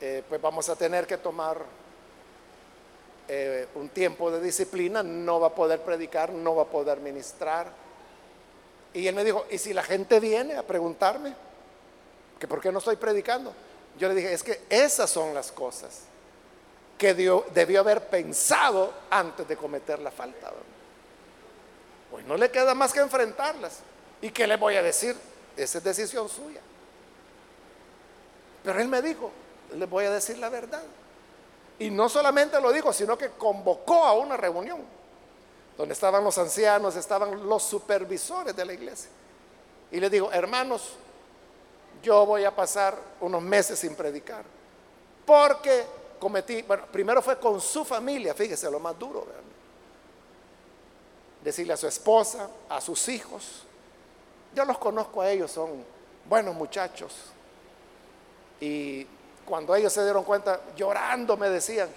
eh, 0.00 0.22
pues 0.28 0.40
vamos 0.40 0.68
a 0.68 0.76
tener 0.76 1.08
que 1.08 1.18
tomar 1.18 1.58
eh, 3.28 3.68
un 3.74 3.88
tiempo 3.88 4.30
de 4.30 4.40
disciplina, 4.40 5.02
no 5.02 5.40
va 5.40 5.48
a 5.48 5.54
poder 5.54 5.80
predicar, 5.80 6.32
no 6.32 6.54
va 6.54 6.62
a 6.64 6.66
poder 6.66 7.00
ministrar. 7.00 7.68
Y 8.92 9.06
él 9.06 9.14
me 9.14 9.24
dijo, 9.24 9.46
¿y 9.50 9.58
si 9.58 9.72
la 9.72 9.82
gente 9.82 10.20
viene 10.20 10.56
a 10.56 10.62
preguntarme 10.62 11.34
que 12.38 12.46
por 12.46 12.60
qué 12.60 12.70
no 12.70 12.78
estoy 12.78 12.96
predicando? 12.96 13.52
Yo 13.98 14.08
le 14.08 14.14
dije, 14.14 14.32
es 14.32 14.42
que 14.42 14.62
esas 14.68 15.10
son 15.10 15.34
las 15.34 15.52
cosas 15.52 16.02
que 16.98 17.14
debió 17.14 17.80
haber 17.80 18.08
pensado 18.08 18.92
antes 19.10 19.46
de 19.48 19.56
cometer 19.56 19.98
la 19.98 20.10
falta. 20.10 20.52
Pues 22.10 22.24
no 22.26 22.36
le 22.36 22.50
queda 22.50 22.74
más 22.74 22.92
que 22.92 23.00
enfrentarlas. 23.00 23.80
¿Y 24.22 24.30
qué 24.30 24.46
le 24.46 24.56
voy 24.56 24.76
a 24.76 24.82
decir? 24.82 25.16
Esa 25.56 25.78
es 25.78 25.84
decisión 25.84 26.28
suya. 26.28 26.60
Pero 28.62 28.80
él 28.80 28.88
me 28.88 29.02
dijo, 29.02 29.30
le 29.74 29.86
voy 29.86 30.04
a 30.04 30.10
decir 30.10 30.38
la 30.38 30.48
verdad. 30.48 30.82
Y 31.78 31.90
no 31.90 32.08
solamente 32.08 32.60
lo 32.60 32.72
dijo, 32.72 32.92
sino 32.92 33.18
que 33.18 33.30
convocó 33.30 34.04
a 34.04 34.12
una 34.14 34.36
reunión 34.36 34.80
donde 35.76 35.92
estaban 35.92 36.22
los 36.22 36.38
ancianos, 36.38 36.94
estaban 36.96 37.48
los 37.48 37.62
supervisores 37.62 38.54
de 38.54 38.64
la 38.64 38.72
iglesia. 38.72 39.10
Y 39.90 39.98
le 39.98 40.08
dijo, 40.08 40.30
hermanos, 40.32 40.92
yo 42.02 42.26
voy 42.26 42.44
a 42.44 42.54
pasar 42.54 42.96
unos 43.20 43.42
meses 43.42 43.78
sin 43.78 43.94
predicar, 43.94 44.44
porque 45.26 45.84
cometí, 46.20 46.62
bueno, 46.62 46.84
primero 46.92 47.20
fue 47.22 47.38
con 47.38 47.60
su 47.60 47.84
familia, 47.84 48.34
fíjese 48.34 48.70
lo 48.70 48.78
más 48.78 48.98
duro, 48.98 49.26
decirle 51.42 51.72
a 51.72 51.76
su 51.76 51.86
esposa, 51.86 52.48
a 52.68 52.80
sus 52.80 53.08
hijos, 53.08 53.64
yo 54.54 54.64
los 54.64 54.78
conozco 54.78 55.20
a 55.20 55.30
ellos, 55.30 55.50
son 55.50 55.84
buenos 56.28 56.54
muchachos. 56.54 57.12
Y 58.60 59.06
cuando 59.46 59.74
ellos 59.74 59.92
se 59.92 60.02
dieron 60.02 60.24
cuenta, 60.24 60.60
llorando 60.76 61.36
me 61.36 61.48
decían, 61.48 61.88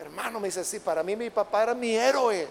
hermano, 0.00 0.40
me 0.40 0.48
dice, 0.48 0.64
sí, 0.64 0.80
para 0.80 1.02
mí 1.02 1.16
mi 1.16 1.30
papá 1.30 1.64
era 1.64 1.74
mi 1.74 1.94
héroe. 1.94 2.48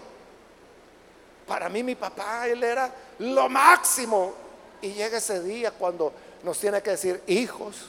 Para 1.46 1.68
mí 1.68 1.82
mi 1.82 1.94
papá, 1.94 2.46
él 2.46 2.62
era 2.62 2.92
lo 3.18 3.48
máximo. 3.48 4.34
Y 4.82 4.92
llega 4.92 5.18
ese 5.18 5.42
día 5.42 5.70
cuando 5.70 6.12
nos 6.42 6.58
tiene 6.58 6.82
que 6.82 6.90
decir, 6.90 7.22
hijos, 7.26 7.88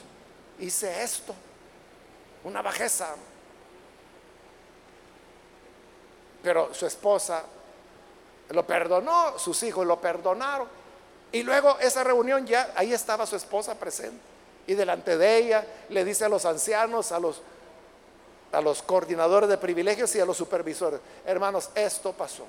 hice 0.58 1.02
esto 1.02 1.34
una 2.44 2.62
bajeza. 2.62 3.14
Pero 6.42 6.72
su 6.72 6.86
esposa 6.86 7.44
lo 8.50 8.66
perdonó, 8.66 9.38
sus 9.38 9.62
hijos 9.62 9.86
lo 9.86 10.00
perdonaron. 10.00 10.68
Y 11.32 11.42
luego 11.42 11.78
esa 11.80 12.02
reunión 12.02 12.46
ya, 12.46 12.72
ahí 12.74 12.92
estaba 12.92 13.26
su 13.26 13.36
esposa 13.36 13.74
presente. 13.74 14.20
Y 14.66 14.74
delante 14.74 15.16
de 15.16 15.36
ella 15.36 15.66
le 15.88 16.04
dice 16.04 16.24
a 16.24 16.28
los 16.28 16.44
ancianos, 16.44 17.12
a 17.12 17.18
los, 17.18 17.42
a 18.52 18.60
los 18.60 18.82
coordinadores 18.82 19.48
de 19.48 19.58
privilegios 19.58 20.14
y 20.14 20.20
a 20.20 20.24
los 20.24 20.36
supervisores, 20.36 21.00
hermanos, 21.24 21.70
esto 21.74 22.12
pasó. 22.12 22.44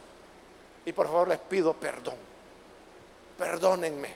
Y 0.86 0.93
por 0.93 1.08
favor 1.08 1.28
les 1.28 1.39
pido 1.39 1.74
perdón. 1.74 2.15
Perdónenme. 3.38 4.13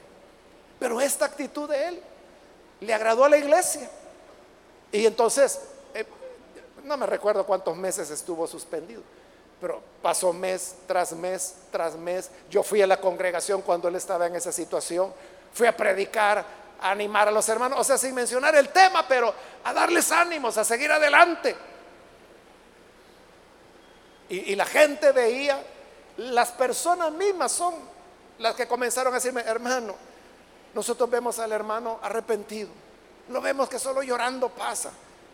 Pero 0.80 1.02
esta 1.02 1.26
actitud 1.26 1.70
de 1.70 1.88
él 1.88 2.02
le 2.82 2.94
agradó 2.94 3.26
a 3.26 3.30
la 3.30 3.38
iglesia. 3.38 3.90
Y 4.92 5.06
entonces, 5.06 5.60
eh, 5.94 6.06
no 6.84 6.98
me 6.98 7.06
recuerdo 7.06 7.46
cuántos 7.46 7.76
meses 7.76 8.10
estuvo 8.10 8.48
suspendido, 8.48 9.02
pero 9.60 9.82
pasó 10.02 10.32
mes 10.32 10.76
tras 10.88 11.14
mes 11.14 11.56
tras 11.72 11.96
mes. 11.96 12.30
Yo 12.50 12.64
fui 12.64 12.82
a 12.82 12.88
la 12.88 13.00
congregación 13.00 13.62
cuando 13.62 13.88
él 13.88 13.96
estaba 13.96 14.28
en 14.28 14.36
esa 14.36 14.52
situación, 14.52 15.14
fui 15.54 15.68
a 15.68 15.76
predicar, 15.76 16.46
animar 16.82 17.28
a 17.28 17.32
los 17.32 17.48
hermanos, 17.50 17.80
o 17.80 17.84
sea, 17.84 17.98
sin 17.98 18.14
mencionar 18.14 18.56
el 18.56 18.70
tema, 18.70 19.08
pero 19.08 19.34
a 19.64 19.74
darles 19.74 20.12
ánimos, 20.12 20.58
a 20.58 20.64
seguir 20.64 20.92
adelante. 20.92 21.56
Y, 24.30 24.52
y 24.52 24.56
la 24.56 24.66
gente 24.66 25.12
veía, 25.12 25.62
las 26.18 26.52
personas 26.52 27.12
mismas 27.12 27.52
son 27.52 27.76
las 28.40 28.56
que 28.56 28.68
comenzaron 28.68 29.14
a 29.14 29.18
decirme, 29.18 29.42
hermano, 29.42 29.96
nosotros 30.74 31.10
vemos 31.10 31.40
al 31.40 31.52
hermano 31.52 32.00
arrepentido. 32.02 32.70
Lo 33.30 33.42
vemos 33.42 33.70
que 33.70 33.80
solo 33.80 34.04
llorando 34.04 34.50
pasa. 34.50 34.92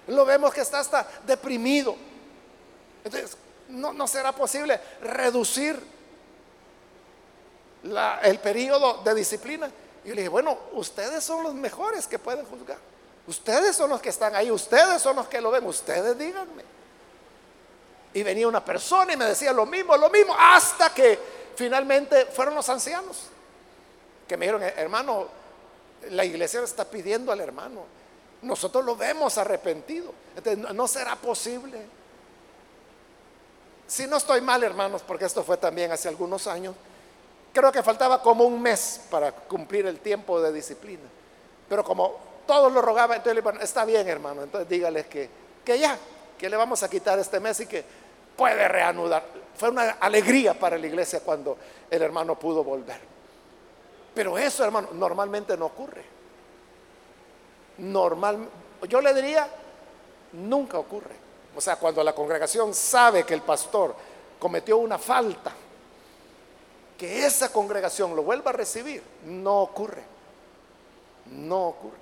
Lo 0.08 0.26
vemos 0.26 0.54
que 0.54 0.62
está 0.62 0.80
hasta 0.80 1.08
deprimido. 1.26 1.96
Entonces, 3.04 3.38
no, 3.70 4.08
será 4.08 4.32
posible 4.34 4.80
reducir 5.02 5.82
el 8.22 8.40
periodo 8.40 9.02
de 9.04 9.16
disciplina. 9.16 9.72
Y 10.04 10.10
le 10.10 10.16
dije, 10.16 10.30
bueno, 10.30 10.58
ustedes 10.74 11.24
son 11.24 11.44
los 11.44 11.54
mejores 11.54 12.08
que 12.08 12.18
pueden 12.20 12.46
juzgar. 12.46 12.78
Ustedes 13.28 13.76
son 13.76 13.90
los 13.90 14.02
que 14.02 14.10
están 14.10 14.36
ahí, 14.36 14.50
ustedes 14.50 15.02
son 15.02 15.16
los 15.16 15.28
que 15.28 15.40
lo 15.40 15.52
ven, 15.52 15.66
ustedes 15.66 16.18
díganme. 16.18 16.64
Y 18.14 18.24
venía 18.24 18.48
una 18.48 18.64
persona 18.64 19.14
y 19.14 19.18
me 19.18 19.26
decía 19.26 19.54
lo 19.54 19.66
mismo, 19.66 19.96
lo 19.96 20.10
mismo, 20.10 20.36
hasta 20.38 20.94
que 20.94 21.20
finalmente 21.56 22.26
fueron 22.26 22.56
los 22.56 22.68
ancianos 22.68 23.30
que 24.32 24.38
me 24.38 24.46
dijeron, 24.46 24.64
hermano, 24.78 25.28
la 26.12 26.24
iglesia 26.24 26.62
está 26.62 26.86
pidiendo 26.86 27.34
al 27.34 27.42
hermano. 27.42 27.84
Nosotros 28.44 28.86
lo 28.86 28.96
vemos 28.96 29.38
arrepentido. 29.38 30.14
Entonces, 30.38 30.74
no 30.74 30.88
será 30.88 31.18
posible. 31.18 31.82
Si 33.88 34.08
no 34.08 34.16
estoy 34.16 34.40
mal, 34.40 34.64
hermanos, 34.64 35.04
porque 35.06 35.26
esto 35.26 35.44
fue 35.44 35.58
también 35.58 35.92
hace 35.92 36.08
algunos 36.08 36.48
años, 36.48 36.76
creo 37.54 37.72
que 37.72 37.84
faltaba 37.84 38.22
como 38.22 38.44
un 38.44 38.62
mes 38.62 39.02
para 39.10 39.32
cumplir 39.32 39.86
el 39.86 40.00
tiempo 40.00 40.42
de 40.42 40.52
disciplina. 40.52 41.04
Pero 41.68 41.84
como 41.84 42.16
todos 42.46 42.72
lo 42.72 42.82
rogaban, 42.82 43.18
entonces 43.18 43.44
le 43.44 43.64
está 43.64 43.86
bien, 43.86 44.08
hermano, 44.08 44.44
entonces 44.44 44.68
dígales 44.68 45.06
que, 45.08 45.30
que 45.64 45.80
ya, 45.80 45.98
que 46.38 46.50
le 46.50 46.58
vamos 46.58 46.84
a 46.84 46.90
quitar 46.90 47.18
este 47.20 47.40
mes 47.40 47.60
y 47.62 47.66
que 47.66 47.84
puede 48.36 48.68
reanudar. 48.68 49.24
Fue 49.56 49.70
una 49.70 49.92
alegría 49.92 50.54
para 50.54 50.78
la 50.78 50.88
iglesia 50.88 51.22
cuando 51.22 51.58
el 51.90 52.02
hermano 52.02 52.38
pudo 52.38 52.64
volver. 52.64 53.00
Pero 54.14 54.38
eso, 54.38 54.64
hermano, 54.64 54.90
normalmente 54.94 55.56
no 55.56 55.68
ocurre. 55.68 56.04
Normal, 57.78 58.50
yo 58.88 59.00
le 59.02 59.14
diría, 59.14 59.48
nunca 60.34 60.78
ocurre. 60.78 61.16
O 61.56 61.62
sea, 61.62 61.76
cuando 61.76 62.04
la 62.04 62.14
congregación 62.14 62.74
sabe 62.74 63.24
que 63.24 63.34
el 63.34 63.42
pastor 63.42 63.96
cometió 64.40 64.78
una 64.78 64.98
falta, 64.98 65.52
que 67.02 67.26
esa 67.26 67.52
congregación 67.52 68.16
lo 68.16 68.22
vuelva 68.22 68.52
a 68.52 68.54
recibir, 68.54 69.02
no 69.26 69.64
ocurre. 69.64 70.04
No 71.32 71.70
ocurre. 71.70 71.98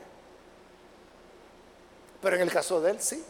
Pero 2.22 2.36
en 2.36 2.42
el 2.42 2.52
caso 2.52 2.82
de 2.82 2.92
él 2.92 3.02
sí. 3.02 3.24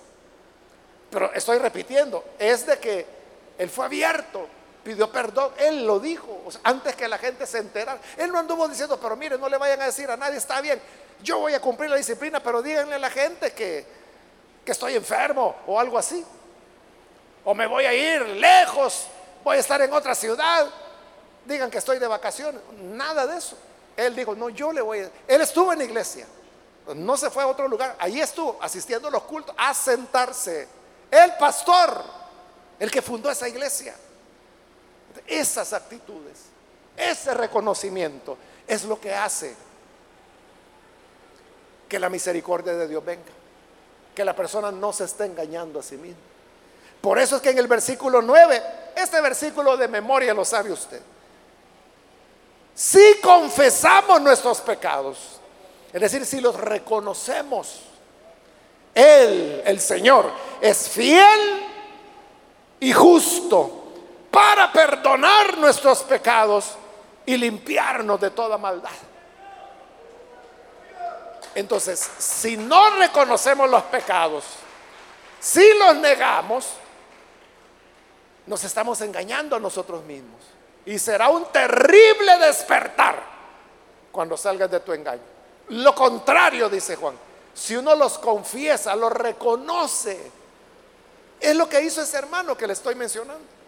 Pero 1.11 1.31
estoy 1.31 1.59
repitiendo, 1.59 2.23
es 2.39 2.65
de 2.65 2.79
que 2.79 3.05
él 3.59 3.69
fue 3.69 3.85
abierto 3.85 4.47
pidió 4.83 5.11
perdón, 5.11 5.51
él 5.59 5.85
lo 5.85 5.99
dijo, 5.99 6.41
antes 6.63 6.95
que 6.95 7.07
la 7.07 7.19
gente 7.19 7.45
se 7.45 7.59
enterara. 7.59 7.99
Él 8.17 8.31
no 8.31 8.39
anduvo 8.39 8.67
diciendo, 8.67 8.99
pero 8.99 9.15
mire, 9.15 9.37
no 9.37 9.47
le 9.47 9.57
vayan 9.57 9.79
a 9.81 9.85
decir 9.85 10.09
a 10.09 10.17
nadie, 10.17 10.37
está 10.37 10.61
bien, 10.61 10.81
yo 11.21 11.37
voy 11.37 11.53
a 11.53 11.61
cumplir 11.61 11.91
la 11.91 11.97
disciplina, 11.97 12.39
pero 12.39 12.63
díganle 12.63 12.95
a 12.95 12.99
la 12.99 13.11
gente 13.11 13.51
que, 13.51 13.85
que 14.65 14.71
estoy 14.71 14.95
enfermo 14.95 15.55
o 15.67 15.79
algo 15.79 15.99
así. 15.99 16.25
O 17.43 17.53
me 17.53 17.67
voy 17.67 17.85
a 17.85 17.93
ir 17.93 18.25
lejos, 18.27 19.05
voy 19.43 19.57
a 19.57 19.59
estar 19.59 19.79
en 19.81 19.93
otra 19.93 20.15
ciudad, 20.15 20.67
digan 21.49 21.69
que 21.69 21.79
estoy 21.79 21.99
de 21.99 22.07
vacaciones. 22.07 22.61
Nada 22.81 23.27
de 23.27 23.37
eso. 23.37 23.57
Él 23.97 24.15
dijo, 24.15 24.35
no, 24.35 24.49
yo 24.49 24.71
le 24.71 24.81
voy 24.81 24.99
a... 24.99 25.09
Él 25.27 25.41
estuvo 25.41 25.73
en 25.73 25.79
la 25.79 25.83
iglesia, 25.83 26.25
no 26.95 27.17
se 27.17 27.29
fue 27.29 27.43
a 27.43 27.47
otro 27.47 27.67
lugar, 27.67 27.95
allí 27.99 28.21
estuvo 28.21 28.57
asistiendo 28.61 29.09
a 29.09 29.11
los 29.11 29.23
cultos, 29.23 29.53
a 29.57 29.73
sentarse. 29.73 30.67
El 31.11 31.33
pastor, 31.37 32.01
el 32.79 32.89
que 32.89 33.01
fundó 33.01 33.29
esa 33.29 33.49
iglesia. 33.49 33.93
Esas 35.27 35.73
actitudes, 35.73 36.37
ese 36.95 37.33
reconocimiento 37.33 38.37
es 38.67 38.83
lo 38.83 38.99
que 39.01 39.13
hace 39.13 39.55
que 41.89 41.99
la 41.99 42.09
misericordia 42.09 42.73
de 42.73 42.87
Dios 42.87 43.03
venga, 43.03 43.31
que 44.15 44.23
la 44.23 44.35
persona 44.35 44.71
no 44.71 44.93
se 44.93 45.05
esté 45.05 45.25
engañando 45.25 45.79
a 45.79 45.83
sí 45.83 45.97
misma. 45.97 46.21
Por 47.01 47.17
eso 47.17 47.37
es 47.37 47.41
que 47.41 47.49
en 47.49 47.57
el 47.57 47.67
versículo 47.67 48.21
9, 48.21 48.63
este 48.95 49.19
versículo 49.21 49.75
de 49.75 49.87
memoria 49.87 50.33
lo 50.33 50.45
sabe 50.45 50.71
usted. 50.71 51.01
Si 52.79 53.19
confesamos 53.21 54.21
nuestros 54.21 54.61
pecados, 54.61 55.17
es 55.91 55.99
decir, 55.99 56.25
si 56.25 56.39
los 56.39 56.55
reconocemos, 56.55 57.81
Él, 58.95 59.61
el 59.65 59.81
Señor, 59.81 60.31
es 60.61 60.87
fiel 60.87 61.65
y 62.79 62.93
justo 62.93 63.83
para 64.31 64.71
perdonar 64.71 65.57
nuestros 65.57 66.03
pecados 66.03 66.77
y 67.25 67.35
limpiarnos 67.35 68.21
de 68.21 68.29
toda 68.29 68.57
maldad. 68.57 68.89
Entonces, 71.55 71.99
si 72.17 72.55
no 72.55 72.91
reconocemos 72.91 73.69
los 73.69 73.83
pecados, 73.83 74.45
si 75.41 75.67
los 75.79 75.97
negamos, 75.97 76.69
nos 78.45 78.63
estamos 78.63 79.01
engañando 79.01 79.57
a 79.57 79.59
nosotros 79.59 80.01
mismos. 80.05 80.58
Y 80.89 80.97
será 80.97 81.29
un 81.29 81.45
terrible 81.51 82.37
despertar 82.39 83.21
cuando 84.11 84.35
salgas 84.35 84.71
de 84.71 84.79
tu 84.79 84.91
engaño. 84.91 85.21
Lo 85.69 85.93
contrario, 85.93 86.67
dice 86.69 86.95
Juan, 86.95 87.15
si 87.53 87.75
uno 87.75 87.95
los 87.95 88.17
confiesa, 88.17 88.95
los 88.95 89.11
reconoce, 89.11 90.19
es 91.39 91.55
lo 91.55 91.69
que 91.69 91.81
hizo 91.81 92.01
ese 92.01 92.17
hermano 92.17 92.57
que 92.57 92.65
le 92.65 92.73
estoy 92.73 92.95
mencionando 92.95 93.59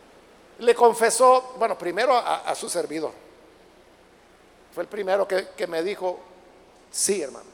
le 0.61 0.75
confesó, 0.75 1.55
bueno, 1.57 1.77
primero 1.77 2.15
a, 2.15 2.53
su 2.55 2.69
servidor. 2.69 3.11
Fue 4.73 4.83
el 4.83 4.89
primero 4.89 5.27
que, 5.27 5.67
me 5.67 5.81
dijo, 5.83 6.19
sí, 6.91 7.21
hermano. 7.21 7.49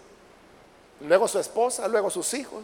Luego 1.01 1.27
su 1.27 1.39
esposa, 1.39 1.87
luego 1.87 2.09
sus 2.09 2.33
hijos, 2.33 2.63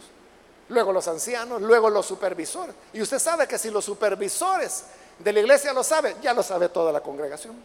luego 0.69 0.91
los 0.91 1.07
ancianos, 1.07 1.61
luego 1.61 1.89
los 1.89 2.05
supervisores. 2.05 2.75
Y 2.91 3.01
usted 3.01 3.19
sabe 3.19 3.47
que 3.47 3.57
si 3.57 3.69
los 3.69 3.85
supervisores 3.85 4.83
de 5.23 5.33
la 5.33 5.39
iglesia 5.39 5.73
lo 5.73 5.83
saben, 5.83 6.19
ya 6.21 6.33
lo 6.33 6.43
sabe 6.43 6.69
toda 6.69 6.91
la 6.91 7.01
congregación. 7.01 7.55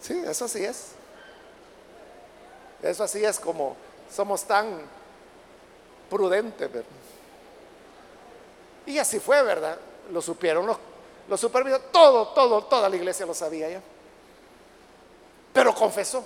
Sí, 0.00 0.22
eso 0.26 0.46
sí 0.46 0.64
es. 0.64 0.92
Eso 2.82 3.02
así 3.02 3.24
es 3.24 3.40
como 3.40 3.76
somos 4.14 4.44
tan 4.44 4.80
prudentes. 6.10 6.70
¿verdad? 6.70 6.88
Y 8.86 8.98
así 8.98 9.18
fue, 9.18 9.42
¿verdad? 9.42 9.78
lo 10.12 10.20
supieron 10.20 10.66
los, 10.66 10.76
los 11.28 11.40
todo, 11.90 12.28
todo, 12.28 12.64
toda 12.64 12.88
la 12.88 12.96
iglesia 12.96 13.24
lo 13.26 13.34
sabía 13.34 13.70
ya. 13.70 13.80
Pero 15.52 15.74
confesó. 15.74 16.24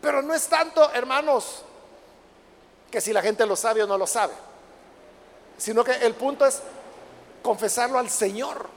Pero 0.00 0.22
no 0.22 0.34
es 0.34 0.46
tanto, 0.48 0.90
hermanos, 0.92 1.62
que 2.90 3.00
si 3.00 3.12
la 3.12 3.22
gente 3.22 3.46
lo 3.46 3.56
sabe 3.56 3.82
o 3.82 3.86
no 3.86 3.98
lo 3.98 4.06
sabe, 4.06 4.32
sino 5.56 5.84
que 5.84 5.92
el 5.92 6.14
punto 6.14 6.46
es 6.46 6.60
confesarlo 7.42 7.98
al 7.98 8.10
Señor, 8.10 8.68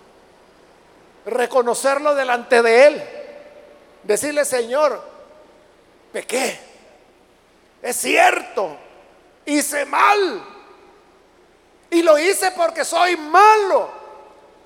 reconocerlo 1.26 2.16
delante 2.16 2.62
de 2.62 2.88
Él, 2.88 3.04
decirle, 4.04 4.46
Señor, 4.46 5.02
pequé, 6.12 6.60
es 7.82 7.96
cierto, 7.96 8.78
hice 9.46 9.86
mal, 9.86 10.56
y 11.90 12.02
lo 12.02 12.18
hice 12.18 12.52
porque 12.52 12.84
soy 12.84 13.16
malo. 13.16 13.90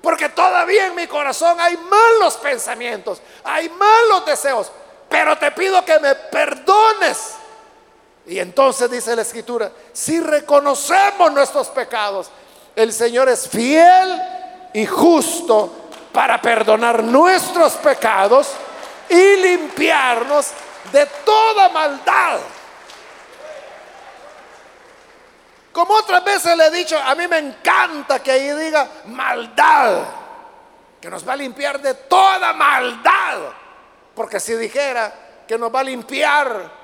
Porque 0.02 0.30
todavía 0.30 0.86
en 0.86 0.94
mi 0.94 1.06
corazón 1.06 1.60
hay 1.60 1.76
malos 1.76 2.36
pensamientos, 2.38 3.20
hay 3.44 3.68
malos 3.68 4.26
deseos. 4.26 4.72
Pero 5.08 5.36
te 5.38 5.50
pido 5.52 5.84
que 5.84 5.98
me 5.98 6.14
perdones. 6.14 7.34
Y 8.30 8.38
entonces 8.38 8.88
dice 8.88 9.16
la 9.16 9.22
escritura, 9.22 9.72
si 9.92 10.20
reconocemos 10.20 11.32
nuestros 11.32 11.66
pecados, 11.66 12.30
el 12.76 12.92
Señor 12.92 13.28
es 13.28 13.48
fiel 13.48 14.22
y 14.72 14.86
justo 14.86 15.88
para 16.12 16.40
perdonar 16.40 17.02
nuestros 17.02 17.72
pecados 17.72 18.52
y 19.08 19.34
limpiarnos 19.34 20.52
de 20.92 21.06
toda 21.24 21.70
maldad. 21.70 22.38
Como 25.72 25.94
otras 25.94 26.22
veces 26.22 26.56
le 26.56 26.66
he 26.66 26.70
dicho, 26.70 26.96
a 26.96 27.16
mí 27.16 27.26
me 27.26 27.38
encanta 27.38 28.22
que 28.22 28.30
ahí 28.30 28.48
diga 28.52 28.88
maldad, 29.06 30.04
que 31.00 31.10
nos 31.10 31.28
va 31.28 31.32
a 31.32 31.36
limpiar 31.36 31.82
de 31.82 31.94
toda 31.94 32.52
maldad. 32.52 33.38
Porque 34.14 34.38
si 34.38 34.54
dijera 34.54 35.12
que 35.48 35.58
nos 35.58 35.74
va 35.74 35.80
a 35.80 35.84
limpiar 35.84 36.79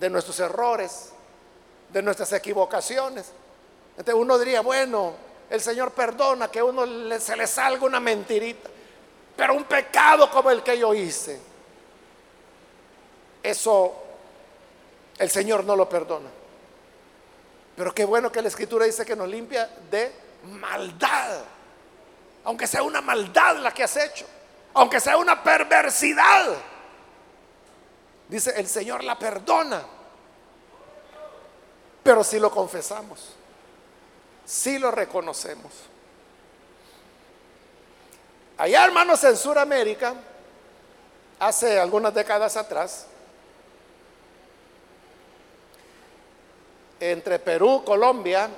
de 0.00 0.10
nuestros 0.10 0.40
errores, 0.40 1.10
de 1.90 2.02
nuestras 2.02 2.32
equivocaciones, 2.32 3.26
entonces 3.90 4.14
uno 4.14 4.38
diría, 4.38 4.62
bueno, 4.62 5.12
el 5.50 5.60
Señor 5.60 5.92
perdona 5.92 6.48
que 6.48 6.62
uno 6.62 6.86
se 7.18 7.36
le 7.36 7.46
salga 7.46 7.84
una 7.84 8.00
mentirita, 8.00 8.70
pero 9.36 9.54
un 9.54 9.64
pecado 9.64 10.30
como 10.30 10.50
el 10.50 10.62
que 10.62 10.78
yo 10.78 10.94
hice, 10.94 11.38
eso 13.42 13.94
el 15.18 15.30
Señor 15.30 15.64
no 15.64 15.76
lo 15.76 15.88
perdona. 15.88 16.30
Pero 17.76 17.94
qué 17.94 18.04
bueno 18.04 18.30
que 18.30 18.42
la 18.42 18.48
escritura 18.48 18.84
dice 18.84 19.04
que 19.04 19.16
nos 19.16 19.28
limpia 19.28 19.68
de 19.90 20.12
maldad. 20.44 21.40
Aunque 22.44 22.66
sea 22.66 22.82
una 22.82 23.00
maldad 23.00 23.56
la 23.58 23.72
que 23.72 23.82
has 23.82 23.96
hecho. 23.96 24.26
Aunque 24.74 25.00
sea 25.00 25.16
una 25.16 25.42
perversidad. 25.42 26.56
Dice, 28.30 28.52
el 28.56 28.68
Señor 28.68 29.02
la 29.02 29.18
perdona. 29.18 29.82
Pero 32.04 32.22
si 32.22 32.38
lo 32.38 32.48
confesamos, 32.48 33.34
si 34.46 34.78
lo 34.78 34.92
reconocemos. 34.92 35.72
Allá, 38.56 38.84
hermanos, 38.84 39.24
en 39.24 39.36
Sudamérica, 39.36 40.14
hace 41.40 41.80
algunas 41.80 42.14
décadas 42.14 42.56
atrás, 42.56 43.06
entre 47.00 47.40
Perú, 47.40 47.82
Colombia, 47.84 48.48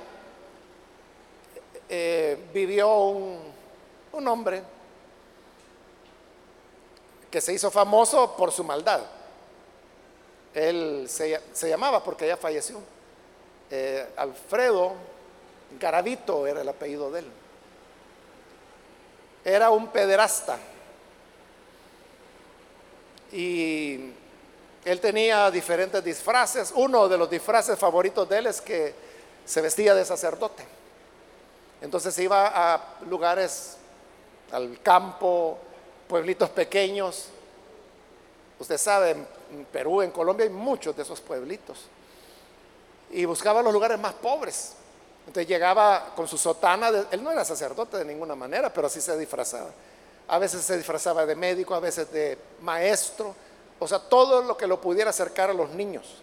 eh, 1.89 2.47
vivió 2.53 2.95
un 2.95 4.27
hombre 4.27 4.61
que 7.31 7.41
se 7.41 7.53
hizo 7.53 7.71
famoso 7.71 8.35
por 8.37 8.51
su 8.51 8.63
maldad. 8.63 9.01
Él 10.53 11.07
se, 11.07 11.69
llamaba, 11.69 12.03
porque 12.03 12.27
ya 12.27 12.37
falleció, 12.37 12.79
eh, 13.71 14.07
Alfredo 14.17 14.93
Garavito 15.79 16.45
era 16.45 16.61
el 16.61 16.69
apellido 16.69 17.11
de 17.11 17.19
él. 17.19 17.25
Era 19.43 19.69
un 19.71 19.87
pederasta. 19.87 20.57
Y 23.31 24.11
él 24.85 24.99
tenía 24.99 25.49
diferentes 25.49 26.03
disfraces. 26.03 26.71
Uno 26.75 27.07
de 27.07 27.17
los 27.17 27.29
disfraces 27.29 27.77
favoritos 27.77 28.27
de 28.29 28.37
él 28.37 28.47
es 28.47 28.61
que 28.61 28.93
se 29.45 29.61
vestía 29.61 29.95
de 29.95 30.05
sacerdote. 30.05 30.65
Entonces 31.81 32.17
iba 32.19 32.47
a 32.47 32.95
lugares, 33.09 33.77
al 34.51 34.81
campo, 34.81 35.57
pueblitos 36.07 36.49
pequeños. 36.49 37.29
Usted 38.59 38.77
sabe, 38.77 39.15
en 39.53 39.65
Perú, 39.65 40.01
en 40.01 40.11
Colombia 40.11 40.45
hay 40.45 40.51
muchos 40.51 40.95
de 40.95 41.03
esos 41.03 41.21
pueblitos. 41.21 41.77
Y 43.11 43.25
buscaba 43.25 43.61
los 43.61 43.71
lugares 43.71 43.99
más 43.99 44.13
pobres. 44.13 44.73
Entonces 45.27 45.47
llegaba 45.47 46.13
con 46.15 46.27
su 46.27 46.37
sotana, 46.37 46.89
él 47.11 47.23
no 47.23 47.31
era 47.31 47.45
sacerdote 47.45 47.97
de 47.97 48.05
ninguna 48.05 48.35
manera, 48.35 48.73
pero 48.73 48.87
así 48.87 48.99
se 48.99 49.17
disfrazaba. 49.17 49.69
A 50.27 50.37
veces 50.37 50.63
se 50.63 50.77
disfrazaba 50.77 51.25
de 51.25 51.35
médico, 51.35 51.75
a 51.75 51.79
veces 51.79 52.11
de 52.11 52.37
maestro, 52.61 53.33
o 53.79 53.87
sea, 53.87 53.99
todo 53.99 54.41
lo 54.41 54.57
que 54.57 54.67
lo 54.67 54.81
pudiera 54.81 55.11
acercar 55.11 55.49
a 55.49 55.53
los 55.53 55.69
niños. 55.69 56.21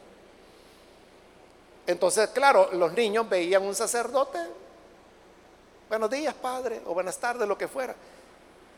Entonces, 1.87 2.29
claro, 2.31 2.71
los 2.73 2.93
niños 2.93 3.29
veían 3.29 3.63
un 3.63 3.75
sacerdote, 3.75 4.39
buenos 5.89 6.11
días, 6.11 6.35
padre, 6.35 6.81
o 6.87 6.95
buenas 6.95 7.19
tardes, 7.19 7.49
lo 7.49 7.57
que 7.59 7.69
fuera. 7.69 7.95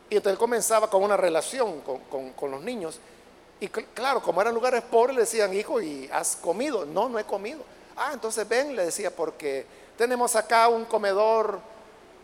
Y 0.09 0.17
entonces 0.17 0.37
comenzaba 0.37 0.89
con 0.89 1.03
una 1.03 1.17
relación 1.17 1.81
con, 1.81 2.51
los 2.51 2.61
niños. 2.61 2.99
Y 3.63 3.69
claro, 3.69 4.21
como 4.21 4.41
eran 4.41 4.53
lugares 4.53 4.81
pobres, 4.81 5.15
le 5.15 5.21
decían, 5.21 5.53
hijo, 5.53 5.79
¿y 5.79 6.09
has 6.11 6.35
comido? 6.35 6.83
No, 6.83 7.07
no 7.07 7.17
he 7.17 7.23
comido. 7.23 7.61
Ah, 7.95 8.09
entonces 8.11 8.45
ven, 8.45 8.75
le 8.75 8.83
decía, 8.83 9.09
porque 9.09 9.65
tenemos 9.97 10.35
acá 10.35 10.67
un 10.67 10.83
comedor 10.83 11.61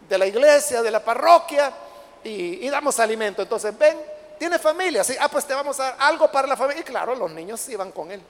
de 0.09 0.17
la 0.17 0.27
iglesia, 0.27 0.81
de 0.81 0.91
la 0.91 1.01
parroquia, 1.01 1.71
y, 2.25 2.67
damos 2.67 2.99
alimento. 2.99 3.41
Entonces 3.41 3.77
ven, 3.77 3.97
tiene 4.37 4.59
familia, 4.59 5.01
sí, 5.01 5.15
ah, 5.17 5.29
pues 5.29 5.45
te 5.45 5.53
vamos 5.53 5.79
a 5.79 5.83
dar 5.83 5.95
algo 5.99 6.29
para 6.29 6.45
la 6.45 6.57
familia. 6.57 6.81
Y 6.81 6.83
claro, 6.83 7.15
los 7.15 7.31
niños 7.31 7.69
iban 7.69 7.93
con 7.93 8.11
él. 8.11 8.21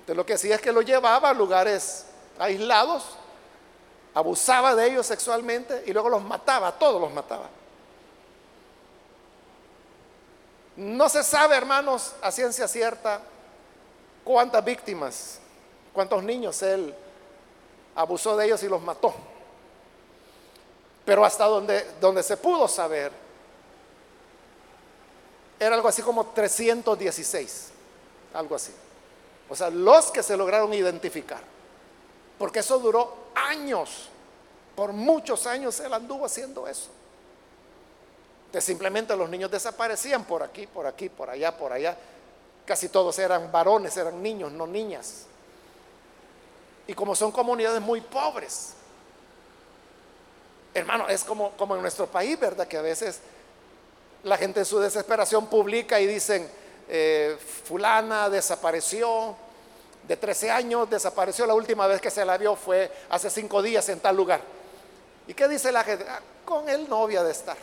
Entonces 0.00 0.16
lo 0.16 0.24
que 0.24 0.32
hacía 0.32 0.54
es 0.54 0.60
que 0.62 0.72
lo 0.72 0.80
llevaba 0.80 1.28
a 1.28 1.34
lugares 1.34 2.06
aislados, 2.38 3.04
abusaba 4.14 4.74
de 4.74 4.86
ellos 4.86 5.06
sexualmente 5.06 5.82
y 5.84 5.92
luego 5.92 6.08
los 6.08 6.22
mataba, 6.22 6.72
todos 6.72 6.98
los 6.98 7.12
mataba. 7.12 7.50
No 10.82 11.08
se 11.08 11.22
sabe, 11.22 11.56
hermanos, 11.56 12.12
a 12.20 12.32
ciencia 12.32 12.66
cierta, 12.66 13.20
cuántas 14.24 14.64
víctimas, 14.64 15.38
cuántos 15.92 16.24
niños 16.24 16.60
él 16.62 16.92
abusó 17.94 18.36
de 18.36 18.46
ellos 18.46 18.60
y 18.64 18.68
los 18.68 18.82
mató. 18.82 19.14
Pero 21.04 21.24
hasta 21.24 21.44
donde, 21.44 22.22
se 22.24 22.36
pudo 22.36 22.66
saber, 22.66 23.12
era 25.60 25.76
algo 25.76 25.86
así 25.86 26.02
como 26.02 26.26
316, 26.26 27.68
algo 28.34 28.56
así. 28.56 28.72
O 29.48 29.54
sea, 29.54 29.70
los 29.70 30.10
que 30.10 30.24
se 30.24 30.36
lograron 30.36 30.74
identificar. 30.74 31.44
Porque 32.36 32.58
eso 32.58 32.80
duró 32.80 33.28
años, 33.36 34.08
por 34.74 34.92
muchos 34.92 35.46
años 35.46 35.78
él 35.78 35.94
anduvo 35.94 36.26
haciendo 36.26 36.66
eso. 36.66 36.90
De 38.52 38.60
simplemente 38.60 39.16
los 39.16 39.30
niños 39.30 39.50
desaparecían 39.50 40.24
por 40.24 40.42
aquí, 40.42 40.66
por 40.66 40.86
aquí, 40.86 41.08
por 41.08 41.30
allá, 41.30 41.56
por 41.56 41.72
allá. 41.72 41.96
Casi 42.66 42.88
todos 42.88 43.18
eran 43.18 43.50
varones, 43.50 43.96
eran 43.96 44.22
niños, 44.22 44.52
no 44.52 44.66
niñas. 44.66 45.26
Y 46.86 46.94
como 46.94 47.14
son 47.14 47.32
comunidades 47.32 47.80
muy 47.80 48.00
pobres, 48.00 48.74
hermano, 50.74 51.08
es 51.08 51.24
como, 51.24 51.52
como 51.52 51.76
en 51.76 51.82
nuestro 51.82 52.06
país, 52.06 52.38
¿verdad? 52.38 52.68
Que 52.68 52.76
a 52.76 52.82
veces 52.82 53.20
la 54.24 54.36
gente 54.36 54.60
en 54.60 54.66
su 54.66 54.78
desesperación 54.78 55.46
publica 55.46 56.00
y 56.00 56.06
dicen, 56.06 56.48
eh, 56.88 57.36
fulana 57.64 58.28
desapareció, 58.28 59.34
de 60.06 60.16
13 60.16 60.50
años 60.50 60.90
desapareció, 60.90 61.46
la 61.46 61.54
última 61.54 61.86
vez 61.86 62.00
que 62.00 62.10
se 62.10 62.24
la 62.24 62.36
vio 62.36 62.56
fue 62.56 62.90
hace 63.08 63.30
cinco 63.30 63.62
días 63.62 63.88
en 63.88 64.00
tal 64.00 64.16
lugar. 64.16 64.40
¿Y 65.26 65.34
qué 65.34 65.46
dice 65.48 65.70
la 65.70 65.84
gente? 65.84 66.04
Ah, 66.08 66.20
con 66.44 66.68
él 66.68 66.88
novia 66.88 67.22
de 67.22 67.30
estar, 67.30 67.56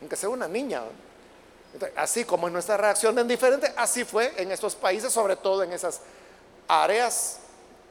aunque 0.00 0.16
sea 0.16 0.28
una 0.28 0.48
niña. 0.48 0.82
así 1.96 2.24
como 2.24 2.46
en 2.46 2.52
nuestra 2.52 2.76
reacción 2.76 3.18
en 3.18 3.28
diferente, 3.28 3.72
así 3.76 4.04
fue 4.04 4.32
en 4.36 4.50
estos 4.50 4.74
países, 4.74 5.12
sobre 5.12 5.36
todo 5.36 5.62
en 5.62 5.72
esas 5.72 6.00
áreas 6.68 7.38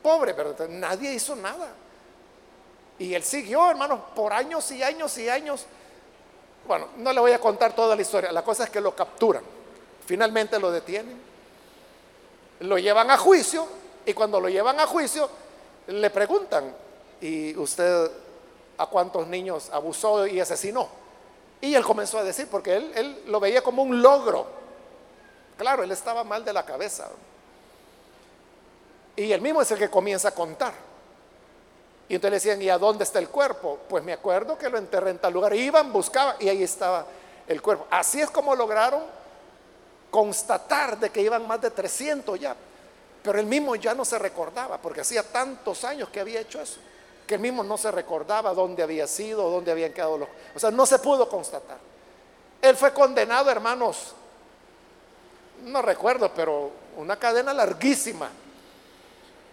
pobre, 0.02 0.34
pero 0.34 0.56
nadie 0.70 1.14
hizo 1.14 1.36
nada. 1.36 1.68
Y 3.00 3.14
él 3.14 3.24
siguió, 3.24 3.70
hermanos, 3.70 4.00
por 4.16 4.32
años 4.32 4.70
y 4.72 4.82
años 4.84 5.18
y 5.18 5.28
años. 5.28 5.66
Bueno, 6.68 6.90
no 6.98 7.12
le 7.12 7.20
voy 7.20 7.32
a 7.32 7.40
contar 7.40 7.74
toda 7.74 7.96
la 7.96 8.02
historia. 8.02 8.32
La 8.32 8.44
cosa 8.44 8.66
es 8.66 8.70
que 8.70 8.80
lo 8.80 8.96
capturan. 8.96 9.44
Finalmente 10.06 10.60
lo 10.60 10.72
detienen. 10.72 11.20
Lo 12.62 12.78
llevan 12.78 13.12
a 13.12 13.18
juicio. 13.18 13.68
Y 14.06 14.14
cuando 14.14 14.40
lo 14.40 14.48
llevan 14.48 14.80
a 14.80 14.88
juicio, 14.88 15.30
le 15.88 16.10
preguntan, 16.10 16.74
¿y 17.22 17.56
usted 17.58 18.12
a 18.78 18.86
cuántos 18.86 19.28
niños 19.28 19.70
abusó 19.72 20.28
y 20.28 20.40
asesinó? 20.40 20.88
Y 21.66 21.74
él 21.74 21.84
comenzó 21.84 22.20
a 22.20 22.24
decir, 22.24 22.48
porque 22.48 22.76
él, 22.76 22.92
él 22.94 23.24
lo 23.26 23.40
veía 23.40 23.64
como 23.64 23.82
un 23.82 24.00
logro. 24.00 24.46
Claro, 25.58 25.82
él 25.82 25.92
estaba 25.92 26.24
mal 26.24 26.46
de 26.46 26.54
la 26.54 26.64
cabeza. 26.64 27.10
Y 29.16 29.32
el 29.32 29.42
mismo 29.42 29.64
es 29.64 29.72
el 29.72 29.80
que 29.80 29.90
comienza 29.90 30.28
a 30.28 30.32
contar. 30.32 30.74
Y 32.08 32.14
entonces 32.14 32.32
le 32.32 32.36
decían, 32.36 32.62
¿y 32.62 32.70
a 32.70 32.78
dónde 32.78 33.04
está 33.04 33.18
el 33.18 33.30
cuerpo? 33.30 33.80
Pues 33.90 34.04
me 34.04 34.14
acuerdo 34.14 34.60
que 34.60 34.70
lo 34.70 34.78
enterré 34.78 35.10
en 35.10 35.18
tal 35.18 35.34
lugar. 35.34 35.56
Iban, 35.56 35.92
buscaban 35.92 36.36
y 36.40 36.50
ahí 36.50 36.62
estaba 36.62 37.08
el 37.48 37.64
cuerpo. 37.64 37.88
Así 37.90 38.22
es 38.22 38.30
como 38.30 38.56
lograron 38.56 39.02
constatar 40.12 41.00
de 41.00 41.10
que 41.10 41.22
iban 41.22 41.48
más 41.48 41.60
de 41.62 41.72
300 41.72 42.40
ya. 42.40 42.56
Pero 43.24 43.40
él 43.40 43.48
mismo 43.48 43.76
ya 43.76 43.96
no 43.96 44.06
se 44.06 44.20
recordaba, 44.20 44.78
porque 44.78 45.02
hacía 45.02 45.24
tantos 45.24 45.84
años 45.84 46.10
que 46.10 46.20
había 46.20 46.42
hecho 46.42 46.62
eso, 46.62 46.80
que 47.26 47.36
él 47.36 47.42
mismo 47.42 47.64
no 47.64 47.78
se 47.78 47.92
recordaba 47.92 48.54
dónde 48.54 48.84
había 48.84 49.08
sido, 49.08 49.50
dónde 49.50 49.72
habían 49.72 49.94
quedado 49.94 50.18
los... 50.18 50.30
O 50.56 50.60
sea, 50.60 50.72
no 50.72 50.86
se 50.86 51.00
pudo 51.00 51.28
constatar. 51.28 51.78
Él 52.62 52.76
fue 52.76 52.94
condenado, 52.94 53.50
hermanos, 53.50 54.14
no 55.64 55.82
recuerdo, 55.82 56.32
pero 56.34 56.72
una 56.98 57.18
cadena 57.18 57.54
larguísima 57.54 58.30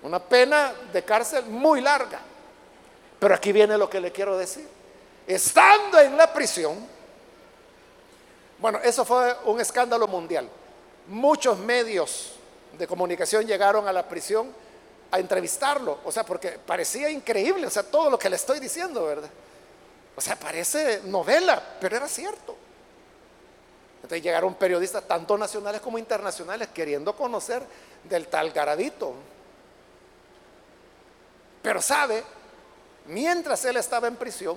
una 0.02 0.18
pena 0.18 0.72
de 0.92 1.04
cárcel 1.04 1.46
muy 1.46 1.80
larga. 1.80 2.20
Pero 3.18 3.34
aquí 3.34 3.52
viene 3.52 3.78
lo 3.78 3.88
que 3.88 4.00
le 4.00 4.10
quiero 4.10 4.36
decir. 4.36 4.68
Estando 5.26 6.00
en 6.00 6.16
la 6.16 6.32
prisión, 6.32 6.86
bueno, 8.58 8.80
eso 8.82 9.04
fue 9.04 9.36
un 9.44 9.60
escándalo 9.60 10.06
mundial. 10.08 10.48
muchos 11.06 11.58
medios 11.58 12.34
de 12.78 12.86
comunicación 12.86 13.44
llegaron 13.46 13.88
a 13.88 13.92
la 13.92 14.08
prisión 14.08 14.52
a 15.12 15.18
entrevistarlo, 15.18 15.98
o 16.04 16.10
sea, 16.10 16.24
porque 16.24 16.52
parecía 16.52 17.10
increíble, 17.10 17.66
o 17.66 17.70
sea, 17.70 17.82
todo 17.82 18.08
lo 18.10 18.18
que 18.18 18.30
le 18.30 18.36
estoy 18.36 18.58
diciendo, 18.58 19.04
¿verdad? 19.04 19.30
O 20.16 20.20
sea, 20.20 20.36
parece 20.36 21.02
novela, 21.04 21.62
pero 21.78 21.96
era 21.96 22.08
cierto. 22.08 22.56
Entonces 23.96 24.22
llegaron 24.22 24.54
periodistas, 24.54 25.06
tanto 25.06 25.36
nacionales 25.36 25.82
como 25.82 25.98
internacionales, 25.98 26.68
queriendo 26.72 27.14
conocer 27.14 27.62
del 28.04 28.26
tal 28.26 28.52
Garadito. 28.52 29.14
Pero 31.62 31.82
sabe, 31.82 32.24
mientras 33.06 33.62
él 33.66 33.76
estaba 33.76 34.08
en 34.08 34.16
prisión, 34.16 34.56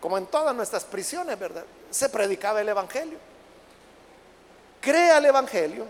como 0.00 0.18
en 0.18 0.26
todas 0.26 0.54
nuestras 0.54 0.84
prisiones, 0.84 1.38
¿verdad? 1.38 1.64
Se 1.90 2.08
predicaba 2.08 2.60
el 2.60 2.68
Evangelio. 2.68 3.18
Crea 4.80 5.18
el 5.18 5.26
Evangelio, 5.26 5.86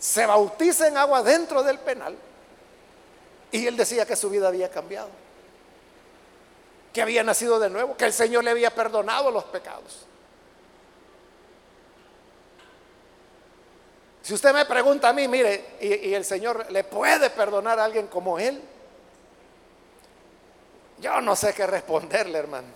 se 0.00 0.24
bautiza 0.24 0.88
en 0.88 0.96
agua 0.96 1.22
dentro 1.22 1.62
del 1.62 1.78
penal 1.78 2.16
y 3.52 3.66
él 3.66 3.76
decía 3.76 4.06
que 4.06 4.16
su 4.16 4.30
vida 4.30 4.48
había 4.48 4.70
cambiado, 4.70 5.10
que 6.92 7.02
había 7.02 7.22
nacido 7.22 7.60
de 7.60 7.68
nuevo, 7.68 7.96
que 7.96 8.06
el 8.06 8.12
Señor 8.12 8.42
le 8.42 8.50
había 8.50 8.74
perdonado 8.74 9.30
los 9.30 9.44
pecados. 9.44 10.06
Si 14.22 14.32
usted 14.32 14.54
me 14.54 14.64
pregunta 14.64 15.10
a 15.10 15.12
mí, 15.12 15.28
mire, 15.28 15.76
y, 15.80 16.14
el 16.14 16.24
Señor 16.24 16.70
le 16.70 16.84
puede 16.84 17.28
perdonar 17.30 17.78
a 17.78 17.84
alguien 17.84 18.06
como 18.06 18.38
Él, 18.38 18.60
yo 20.98 21.20
no 21.20 21.36
sé 21.36 21.52
qué 21.52 21.66
responderle, 21.66 22.38
hermano. 22.38 22.68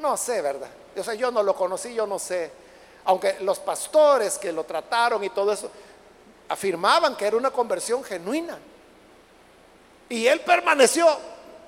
No 0.00 0.16
sé, 0.16 0.40
¿verdad? 0.40 0.68
O 0.96 1.02
sea, 1.02 1.14
yo 1.14 1.30
no 1.30 1.42
lo 1.42 1.54
conocí, 1.54 1.94
yo 1.94 2.06
no 2.06 2.18
sé. 2.18 2.50
Aunque 3.06 3.40
los 3.40 3.58
pastores 3.58 4.38
que 4.38 4.52
lo 4.52 4.64
trataron 4.64 5.22
y 5.24 5.30
todo 5.30 5.52
eso 5.52 5.70
afirmaban 6.48 7.16
que 7.16 7.26
era 7.26 7.36
una 7.36 7.50
conversión 7.50 8.02
genuina. 8.04 8.58
Y 10.08 10.26
él 10.26 10.40
permaneció, 10.40 11.06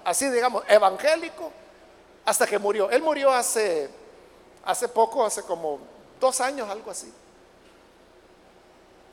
así 0.04 0.28
digamos, 0.30 0.64
evangélico 0.68 1.52
hasta 2.24 2.46
que 2.46 2.58
murió. 2.58 2.90
Él 2.90 3.02
murió 3.02 3.32
hace, 3.32 3.88
hace 4.64 4.88
poco, 4.88 5.24
hace 5.24 5.42
como 5.42 5.78
dos 6.20 6.40
años, 6.40 6.68
algo 6.68 6.90
así 6.90 7.12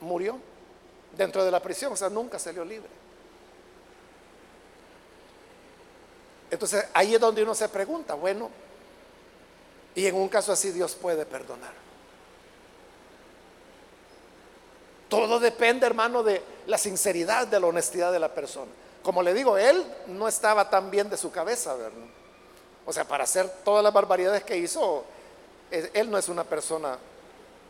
murió 0.04 0.38
dentro 1.16 1.44
de 1.44 1.50
la 1.50 1.60
prisión, 1.60 1.92
o 1.92 1.96
sea, 1.96 2.08
nunca 2.08 2.38
salió 2.38 2.64
libre. 2.64 2.88
Entonces 6.50 6.86
ahí 6.92 7.14
es 7.14 7.20
donde 7.20 7.42
uno 7.42 7.54
se 7.54 7.68
pregunta, 7.68 8.14
bueno, 8.14 8.50
y 9.94 10.06
en 10.06 10.14
un 10.14 10.28
caso 10.28 10.52
así 10.52 10.70
Dios 10.70 10.94
puede 10.94 11.24
perdonar. 11.26 11.72
Todo 15.08 15.38
depende, 15.38 15.86
hermano, 15.86 16.22
de 16.22 16.42
la 16.66 16.78
sinceridad, 16.78 17.46
de 17.46 17.60
la 17.60 17.66
honestidad 17.66 18.12
de 18.12 18.18
la 18.18 18.34
persona. 18.34 18.70
Como 19.02 19.22
le 19.22 19.34
digo, 19.34 19.58
él 19.58 19.84
no 20.08 20.26
estaba 20.26 20.70
tan 20.70 20.90
bien 20.90 21.10
de 21.10 21.16
su 21.16 21.30
cabeza, 21.30 21.74
¿verdad? 21.74 22.06
O 22.86 22.92
sea, 22.92 23.04
para 23.04 23.24
hacer 23.24 23.48
todas 23.64 23.82
las 23.84 23.92
barbaridades 23.92 24.44
que 24.44 24.56
hizo, 24.56 25.04
él 25.70 26.10
no 26.10 26.18
es 26.18 26.28
una 26.28 26.44
persona 26.44 26.98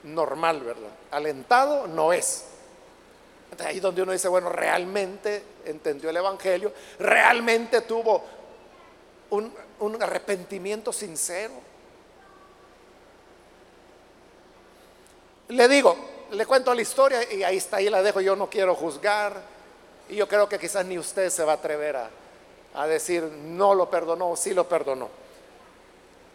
normal, 0.05 0.61
¿verdad? 0.61 0.91
Alentado 1.11 1.87
no 1.87 2.13
es. 2.13 2.45
ahí 3.65 3.81
donde 3.81 4.03
uno 4.03 4.13
dice, 4.13 4.29
bueno, 4.29 4.49
realmente 4.49 5.43
entendió 5.65 6.11
el 6.11 6.17
Evangelio, 6.17 6.73
realmente 6.99 7.81
tuvo 7.81 8.23
un 9.31 10.03
arrepentimiento 10.03 10.93
sincero. 10.93 11.55
Le 15.49 15.69
digo, 15.69 15.97
le 16.31 16.47
cuento 16.47 16.75
la 16.75 16.83
historia 16.83 17.33
y 17.33 17.43
ahí 17.43 17.59
está, 17.59 17.79
ahí 17.79 17.89
la 17.89 18.03
dejo, 18.03 18.21
yo 18.21 18.37
no 18.37 18.49
quiero 18.49 18.75
juzgar 18.75 19.41
y 20.09 20.17
yo 20.17 20.29
creo 20.29 20.49
que 20.49 20.59
quizás 20.59 20.85
ni 20.85 20.99
usted 20.99 21.31
se 21.31 21.45
va 21.45 21.53
a 21.53 21.57
atrever 21.57 21.97
a, 21.97 22.11
a 22.75 22.87
decir 22.87 23.23
no 23.23 23.75
lo 23.75 23.89
perdonó 23.91 24.37
sí 24.37 24.53
lo 24.53 24.69
perdonó. 24.69 25.09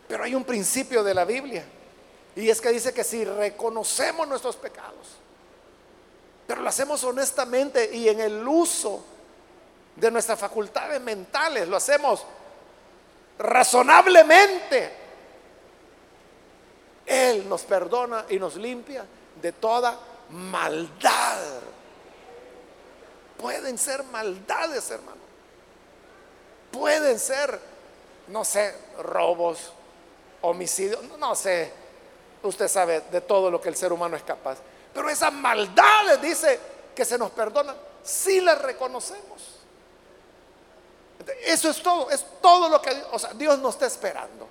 Pero 0.07 0.23
hay 0.23 0.33
un 0.33 0.43
principio 0.43 1.03
de 1.03 1.13
la 1.13 1.25
Biblia 1.25 1.63
y 2.35 2.49
es 2.49 2.61
que 2.61 2.69
dice 2.69 2.93
que 2.93 3.03
si 3.03 3.25
reconocemos 3.25 4.27
nuestros 4.27 4.55
pecados, 4.55 5.17
pero 6.47 6.61
lo 6.61 6.69
hacemos 6.69 7.03
honestamente 7.03 7.95
y 7.95 8.09
en 8.09 8.19
el 8.19 8.47
uso 8.47 9.03
de 9.95 10.09
nuestras 10.09 10.39
facultades 10.39 10.99
mentales, 11.01 11.67
lo 11.67 11.77
hacemos 11.77 12.25
razonablemente, 13.37 14.91
Él 17.05 17.47
nos 17.47 17.63
perdona 17.63 18.25
y 18.29 18.39
nos 18.39 18.55
limpia 18.55 19.05
de 19.41 19.51
toda 19.51 19.97
maldad. 20.29 21.39
Pueden 23.37 23.77
ser 23.77 24.03
maldades, 24.03 24.89
hermano. 24.91 25.21
Pueden 26.71 27.17
ser, 27.17 27.59
no 28.27 28.43
sé, 28.43 28.75
robos, 28.99 29.73
homicidios, 30.41 31.01
no 31.17 31.35
sé, 31.35 31.71
usted 32.43 32.67
sabe 32.67 33.01
de 33.11 33.21
todo 33.21 33.49
lo 33.49 33.59
que 33.59 33.69
el 33.69 33.75
ser 33.75 33.91
humano 33.91 34.15
es 34.15 34.23
capaz. 34.23 34.57
Pero 34.93 35.09
esas 35.09 35.33
maldades, 35.33 36.21
dice, 36.21 36.59
que 36.95 37.05
se 37.05 37.17
nos 37.17 37.31
perdonan, 37.31 37.75
si 38.03 38.41
las 38.41 38.61
reconocemos. 38.61 39.59
Eso 41.45 41.69
es 41.69 41.81
todo, 41.83 42.09
es 42.09 42.25
todo 42.41 42.69
lo 42.69 42.81
que 42.81 42.91
o 43.11 43.19
sea, 43.19 43.33
Dios 43.33 43.59
no 43.59 43.69
está 43.69 43.85
esperando. 43.85 44.47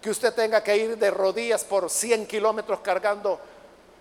Que 0.00 0.10
usted 0.10 0.32
tenga 0.34 0.62
que 0.62 0.76
ir 0.76 0.96
de 0.96 1.10
rodillas 1.10 1.62
por 1.64 1.90
100 1.90 2.26
kilómetros 2.26 2.80
cargando 2.80 3.38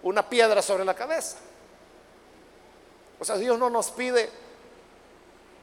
una 0.04 0.28
piedra 0.28 0.62
sobre 0.62 0.86
la 0.86 0.94
cabeza. 0.94 1.38
O 3.20 3.26
sea, 3.26 3.38
Dios 3.38 3.58
no 3.60 3.70
nos 3.70 3.92
pide 3.92 4.30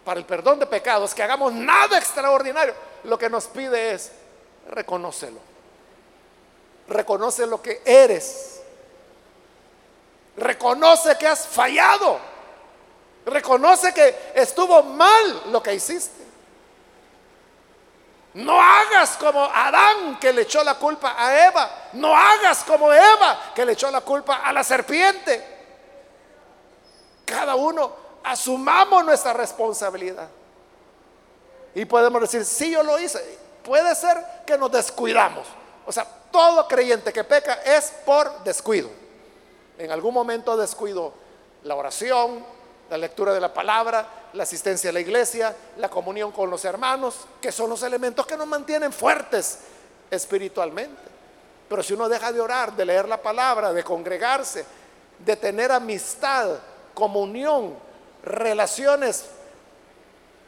para 0.04 0.20
el 0.20 0.26
perdón 0.26 0.58
de 0.58 0.66
pecados 0.66 1.14
que 1.14 1.22
hagamos 1.22 1.52
nada 1.52 1.98
extraordinario. 1.98 2.74
Lo 3.04 3.18
que 3.18 3.30
nos 3.30 3.46
pide 3.46 3.92
es 3.92 4.12
reconócelo 4.68 5.56
reconoce 6.88 7.46
lo 7.46 7.60
que 7.60 7.82
eres. 7.84 8.60
Reconoce 10.36 11.16
que 11.16 11.26
has 11.26 11.46
fallado. 11.46 12.18
Reconoce 13.24 13.92
que 13.92 14.32
estuvo 14.34 14.82
mal 14.82 15.44
lo 15.50 15.62
que 15.62 15.74
hiciste. 15.74 16.25
No 18.36 18.60
hagas 18.60 19.16
como 19.16 19.44
Adán 19.44 20.18
que 20.20 20.30
le 20.30 20.42
echó 20.42 20.62
la 20.62 20.74
culpa 20.74 21.14
a 21.16 21.46
Eva. 21.46 21.70
No 21.94 22.14
hagas 22.14 22.64
como 22.64 22.92
Eva 22.92 23.52
que 23.54 23.64
le 23.64 23.72
echó 23.72 23.90
la 23.90 24.02
culpa 24.02 24.42
a 24.44 24.52
la 24.52 24.62
serpiente. 24.62 25.42
Cada 27.24 27.54
uno 27.54 27.90
asumamos 28.22 29.06
nuestra 29.06 29.32
responsabilidad. 29.32 30.28
Y 31.74 31.86
podemos 31.86 32.20
decir, 32.20 32.44
si 32.44 32.70
yo 32.72 32.82
lo 32.82 32.98
hice. 32.98 33.38
Puede 33.64 33.94
ser 33.94 34.22
que 34.46 34.58
nos 34.58 34.70
descuidamos. 34.70 35.46
O 35.86 35.90
sea, 35.90 36.06
todo 36.30 36.68
creyente 36.68 37.14
que 37.14 37.24
peca 37.24 37.54
es 37.64 37.90
por 38.04 38.44
descuido. 38.44 38.90
En 39.78 39.90
algún 39.90 40.12
momento 40.12 40.58
descuido 40.58 41.14
la 41.62 41.74
oración, 41.74 42.44
la 42.90 42.96
lectura 42.98 43.32
de 43.32 43.40
la 43.40 43.52
palabra, 43.52 44.06
la 44.32 44.42
asistencia 44.42 44.90
a 44.90 44.92
la 44.92 45.00
iglesia, 45.00 45.54
la 45.78 45.88
comunión 45.88 46.30
con 46.32 46.50
los 46.50 46.64
hermanos, 46.64 47.26
que 47.40 47.50
son 47.50 47.70
los 47.70 47.82
elementos 47.82 48.26
que 48.26 48.36
nos 48.36 48.46
mantienen 48.46 48.92
fuertes 48.92 49.58
espiritualmente. 50.10 51.02
Pero 51.68 51.82
si 51.82 51.94
uno 51.94 52.08
deja 52.08 52.32
de 52.32 52.40
orar, 52.40 52.74
de 52.76 52.84
leer 52.84 53.08
la 53.08 53.20
palabra, 53.20 53.72
de 53.72 53.82
congregarse, 53.82 54.64
de 55.18 55.36
tener 55.36 55.72
amistad, 55.72 56.58
comunión, 56.94 57.74
relaciones 58.22 59.24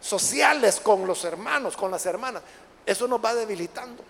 sociales 0.01 0.81
con 0.81 1.07
los 1.07 1.25
hermanos, 1.25 1.77
con 1.77 1.91
las 1.91 2.07
hermanas, 2.07 2.43
eso 2.87 3.09
nos 3.09 3.23
va 3.23 3.35
debilitando. 3.35 4.03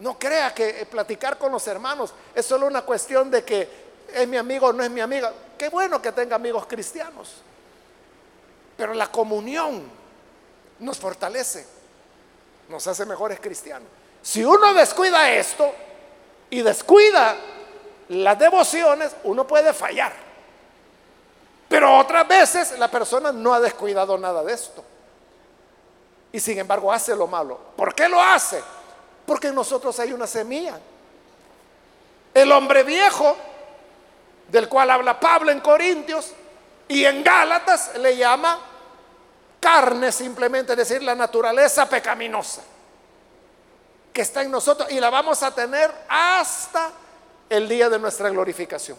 No 0.00 0.18
crea 0.18 0.52
que 0.54 0.80
eh, 0.80 0.86
platicar 0.86 1.38
con 1.38 1.52
los 1.52 1.66
hermanos 1.66 2.12
es 2.34 2.46
solo 2.46 2.66
una 2.66 2.82
cuestión 2.82 3.30
de 3.30 3.44
que 3.44 3.68
es 4.12 4.26
mi 4.26 4.36
amigo 4.36 4.68
o 4.68 4.72
no 4.72 4.82
es 4.82 4.90
mi 4.90 5.00
amiga. 5.00 5.32
Qué 5.62 5.68
bueno 5.68 6.02
que 6.02 6.10
tenga 6.10 6.34
amigos 6.34 6.66
cristianos. 6.66 7.34
Pero 8.76 8.94
la 8.94 9.06
comunión 9.12 9.88
nos 10.80 10.98
fortalece, 10.98 11.64
nos 12.68 12.84
hace 12.88 13.06
mejores 13.06 13.38
cristianos. 13.38 13.86
Si 14.22 14.44
uno 14.44 14.74
descuida 14.74 15.30
esto 15.30 15.72
y 16.50 16.62
descuida 16.62 17.36
las 18.08 18.36
devociones, 18.40 19.14
uno 19.22 19.46
puede 19.46 19.72
fallar. 19.72 20.12
Pero 21.68 21.96
otras 21.96 22.26
veces 22.26 22.76
la 22.76 22.88
persona 22.88 23.30
no 23.30 23.54
ha 23.54 23.60
descuidado 23.60 24.18
nada 24.18 24.42
de 24.42 24.54
esto. 24.54 24.82
Y 26.32 26.40
sin 26.40 26.58
embargo 26.58 26.92
hace 26.92 27.14
lo 27.14 27.28
malo. 27.28 27.56
¿Por 27.76 27.94
qué 27.94 28.08
lo 28.08 28.20
hace? 28.20 28.60
Porque 29.24 29.46
en 29.46 29.54
nosotros 29.54 29.96
hay 30.00 30.12
una 30.12 30.26
semilla. 30.26 30.80
El 32.34 32.50
hombre 32.50 32.82
viejo, 32.82 33.36
del 34.52 34.68
cual 34.68 34.90
habla 34.90 35.18
Pablo 35.18 35.50
en 35.50 35.60
Corintios, 35.60 36.34
y 36.86 37.06
en 37.06 37.24
Gálatas 37.24 37.96
le 37.98 38.18
llama 38.18 38.58
carne 39.58 40.12
simplemente, 40.12 40.72
es 40.72 40.78
decir, 40.78 41.02
la 41.02 41.14
naturaleza 41.14 41.88
pecaminosa 41.88 42.60
que 44.12 44.20
está 44.20 44.42
en 44.42 44.50
nosotros 44.50 44.92
y 44.92 45.00
la 45.00 45.08
vamos 45.08 45.42
a 45.42 45.54
tener 45.54 45.90
hasta 46.06 46.90
el 47.48 47.66
día 47.66 47.88
de 47.88 47.98
nuestra 47.98 48.28
glorificación. 48.28 48.98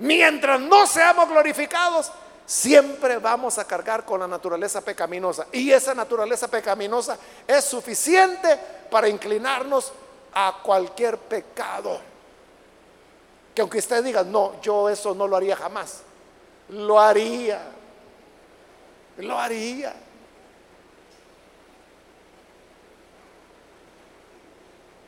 Mientras 0.00 0.60
no 0.60 0.84
seamos 0.88 1.28
glorificados, 1.28 2.10
siempre 2.44 3.18
vamos 3.18 3.58
a 3.58 3.64
cargar 3.64 4.04
con 4.04 4.18
la 4.18 4.26
naturaleza 4.26 4.80
pecaminosa. 4.80 5.46
Y 5.52 5.70
esa 5.70 5.94
naturaleza 5.94 6.48
pecaminosa 6.48 7.16
es 7.46 7.64
suficiente 7.64 8.58
para 8.90 9.08
inclinarnos 9.08 9.92
a 10.32 10.58
cualquier 10.60 11.18
pecado. 11.18 12.13
Que 13.54 13.60
aunque 13.60 13.78
usted 13.78 14.02
diga, 14.02 14.24
no, 14.24 14.60
yo 14.60 14.88
eso 14.88 15.14
no 15.14 15.28
lo 15.28 15.36
haría 15.36 15.56
jamás, 15.56 16.02
lo 16.70 16.98
haría, 16.98 17.62
lo 19.18 19.38
haría. 19.38 19.94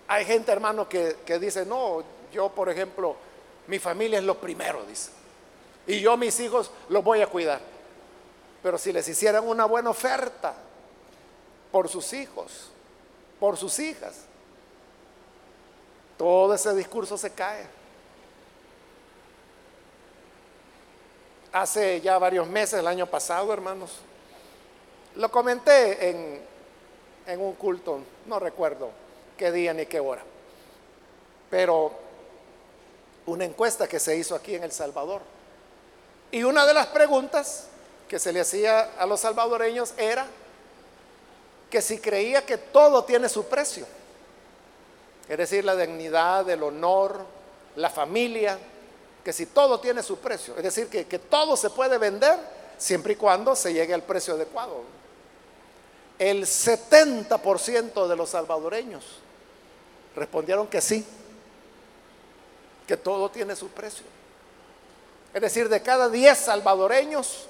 Hay 0.09 0.25
gente, 0.25 0.53
hermano, 0.53 0.89
que, 0.89 1.17
que 1.27 1.39
dice, 1.39 1.67
no, 1.67 2.05
yo, 2.33 2.49
por 2.51 2.69
ejemplo, 2.69 3.17
mi 3.67 3.79
familia 3.79 4.19
es 4.19 4.25
lo 4.25 4.39
primero, 4.39 4.85
dice. 4.85 5.11
Y 5.87 6.01
yo 6.01 6.17
mis 6.17 6.39
hijos 6.41 6.71
los 6.89 7.03
voy 7.03 7.23
a 7.23 7.27
cuidar. 7.27 7.61
Pero 8.63 8.79
si 8.79 8.93
les 8.93 9.09
hicieran 9.09 9.47
una 9.47 9.65
buena 9.65 9.91
oferta 9.91 10.55
por 11.71 11.89
sus 11.89 12.13
hijos, 12.13 12.71
por 13.39 13.57
sus 13.57 13.79
hijas, 13.79 14.25
todo 16.17 16.55
ese 16.55 16.75
discurso 16.75 17.19
se 17.19 17.31
cae. 17.31 17.67
Hace 21.57 22.03
ya 22.03 22.19
varios 22.19 22.47
meses, 22.47 22.81
el 22.81 22.87
año 22.87 23.07
pasado, 23.07 23.51
hermanos, 23.51 23.91
lo 25.15 25.31
comenté 25.31 26.11
en, 26.11 26.43
en 27.27 27.41
un 27.41 27.55
culto, 27.55 28.01
no 28.27 28.39
recuerdo 28.39 28.91
qué 29.39 29.51
día 29.51 29.73
ni 29.73 29.87
qué 29.87 29.99
hora, 29.99 30.21
pero 31.49 31.93
una 33.25 33.47
encuesta 33.47 33.89
que 33.89 33.99
se 33.99 34.15
hizo 34.19 34.35
aquí 34.35 34.55
en 34.55 34.65
El 34.65 34.73
Salvador. 34.73 35.23
Y 36.31 36.43
una 36.43 36.67
de 36.67 36.75
las 36.75 36.89
preguntas 36.89 37.69
que 38.07 38.19
se 38.19 38.35
le 38.35 38.43
hacía 38.43 38.91
a 38.99 39.07
los 39.07 39.21
salvadoreños 39.21 39.95
era 39.97 40.27
que 41.71 41.81
si 41.81 42.01
creía 42.01 42.45
que 42.45 42.59
todo 42.59 43.05
tiene 43.05 43.31
su 43.31 43.47
precio, 43.47 43.87
es 45.27 45.39
decir, 45.39 45.65
la 45.65 45.75
dignidad, 45.75 46.51
el 46.51 46.63
honor, 46.63 47.25
la 47.77 47.89
familia, 47.89 48.59
que 49.27 49.33
si 49.33 49.47
todo 49.47 49.81
tiene 49.81 50.05
su 50.05 50.19
precio, 50.19 50.57
es 50.57 50.63
decir, 50.63 50.87
que, 50.87 51.05
que 51.05 51.19
todo 51.19 51.57
se 51.57 51.69
puede 51.71 51.99
vender 51.99 52.39
siempre 52.79 53.15
y 53.15 53.17
cuando 53.17 53.57
se 53.57 53.73
llegue 53.73 53.93
al 53.93 54.05
precio 54.05 54.35
adecuado. 54.35 54.85
El 56.17 56.45
70% 56.45 58.07
de 58.07 58.15
los 58.15 58.31
salvadoreños 58.31 59.05
respondieron 60.15 60.69
que 60.69 60.81
sí, 60.81 61.05
que 62.87 62.97
todo 62.97 63.29
tiene 63.29 63.57
su 63.57 63.69
precio. 63.71 64.07
Es 65.35 65.43
decir, 65.43 65.69
de 65.69 65.83
cada 65.83 66.09
10 66.09 66.39
salvadoreños, 66.39 67.49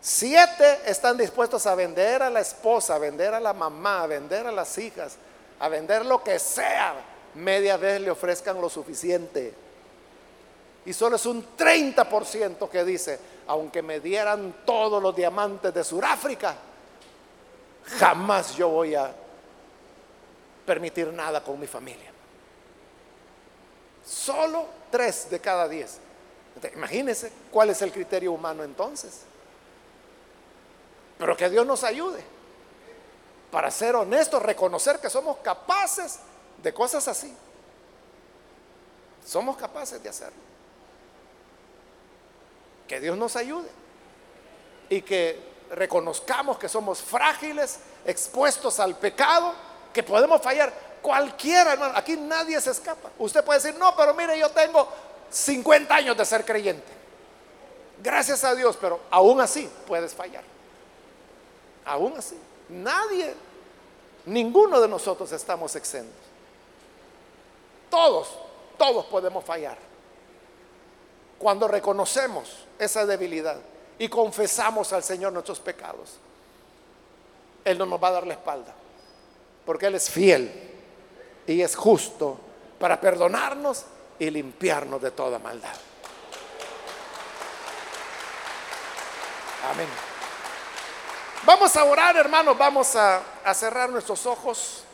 7 0.00 0.80
están 0.86 1.16
dispuestos 1.16 1.64
a 1.66 1.76
vender 1.76 2.24
a 2.24 2.28
la 2.28 2.40
esposa, 2.40 2.96
a 2.96 2.98
vender 2.98 3.34
a 3.34 3.38
la 3.38 3.52
mamá, 3.52 4.02
a 4.02 4.06
vender 4.08 4.48
a 4.48 4.50
las 4.50 4.76
hijas, 4.78 5.16
a 5.60 5.68
vender 5.68 6.04
lo 6.04 6.24
que 6.24 6.40
sea, 6.40 6.96
media 7.34 7.76
vez 7.76 8.00
le 8.00 8.10
ofrezcan 8.10 8.60
lo 8.60 8.68
suficiente. 8.68 9.67
Y 10.88 10.94
solo 10.94 11.16
es 11.16 11.26
un 11.26 11.54
30% 11.54 12.66
que 12.70 12.82
dice, 12.82 13.20
aunque 13.48 13.82
me 13.82 14.00
dieran 14.00 14.62
todos 14.64 15.02
los 15.02 15.14
diamantes 15.14 15.74
de 15.74 15.84
Sudáfrica, 15.84 16.56
jamás 17.98 18.56
yo 18.56 18.70
voy 18.70 18.94
a 18.94 19.14
permitir 20.64 21.08
nada 21.08 21.44
con 21.44 21.60
mi 21.60 21.66
familia. 21.66 22.10
Solo 24.02 24.64
3 24.90 25.28
de 25.28 25.40
cada 25.40 25.68
10. 25.68 25.98
Imagínense 26.74 27.32
cuál 27.50 27.68
es 27.68 27.82
el 27.82 27.92
criterio 27.92 28.32
humano 28.32 28.64
entonces. 28.64 29.24
Pero 31.18 31.36
que 31.36 31.50
Dios 31.50 31.66
nos 31.66 31.84
ayude 31.84 32.24
para 33.50 33.70
ser 33.70 33.94
honestos, 33.94 34.42
reconocer 34.42 35.00
que 35.00 35.10
somos 35.10 35.36
capaces 35.42 36.20
de 36.62 36.72
cosas 36.72 37.06
así. 37.08 37.36
Somos 39.26 39.54
capaces 39.58 40.02
de 40.02 40.08
hacerlo. 40.08 40.48
Que 42.88 43.00
Dios 43.00 43.16
nos 43.16 43.36
ayude 43.36 43.68
y 44.88 45.02
que 45.02 45.38
reconozcamos 45.70 46.58
que 46.58 46.68
somos 46.68 47.00
frágiles, 47.02 47.80
expuestos 48.04 48.80
al 48.80 48.96
pecado, 48.96 49.52
que 49.92 50.02
podemos 50.02 50.40
fallar. 50.40 50.72
Cualquiera, 51.02 51.74
hermano, 51.74 51.96
aquí 51.96 52.16
nadie 52.16 52.60
se 52.60 52.70
escapa. 52.70 53.10
Usted 53.18 53.44
puede 53.44 53.60
decir, 53.60 53.78
no, 53.78 53.94
pero 53.94 54.14
mire, 54.14 54.38
yo 54.38 54.50
tengo 54.50 54.88
50 55.30 55.94
años 55.94 56.16
de 56.16 56.24
ser 56.24 56.44
creyente. 56.44 56.98
Gracias 58.02 58.44
a 58.44 58.54
Dios, 58.54 58.76
pero 58.80 59.00
aún 59.10 59.40
así 59.40 59.70
puedes 59.86 60.14
fallar. 60.14 60.44
Aún 61.84 62.16
así. 62.16 62.38
Nadie, 62.68 63.34
ninguno 64.26 64.80
de 64.80 64.88
nosotros 64.88 65.30
estamos 65.32 65.74
exentos. 65.76 66.24
Todos, 67.90 68.28
todos 68.76 69.06
podemos 69.06 69.44
fallar. 69.44 69.87
Cuando 71.38 71.68
reconocemos 71.68 72.66
esa 72.78 73.06
debilidad 73.06 73.58
y 73.98 74.08
confesamos 74.08 74.92
al 74.92 75.02
Señor 75.02 75.32
nuestros 75.32 75.60
pecados, 75.60 76.16
Él 77.64 77.78
no 77.78 77.86
nos 77.86 78.02
va 78.02 78.08
a 78.08 78.12
dar 78.12 78.26
la 78.26 78.34
espalda, 78.34 78.74
porque 79.64 79.86
Él 79.86 79.94
es 79.94 80.10
fiel 80.10 80.50
y 81.46 81.62
es 81.62 81.76
justo 81.76 82.38
para 82.78 83.00
perdonarnos 83.00 83.84
y 84.18 84.30
limpiarnos 84.30 85.00
de 85.00 85.10
toda 85.10 85.38
maldad. 85.38 85.74
Amén. 89.70 89.88
Vamos 91.44 91.76
a 91.76 91.84
orar, 91.84 92.16
hermanos, 92.16 92.58
vamos 92.58 92.94
a, 92.96 93.22
cerrar 93.54 93.90
nuestros 93.90 94.26
ojos. 94.26 94.84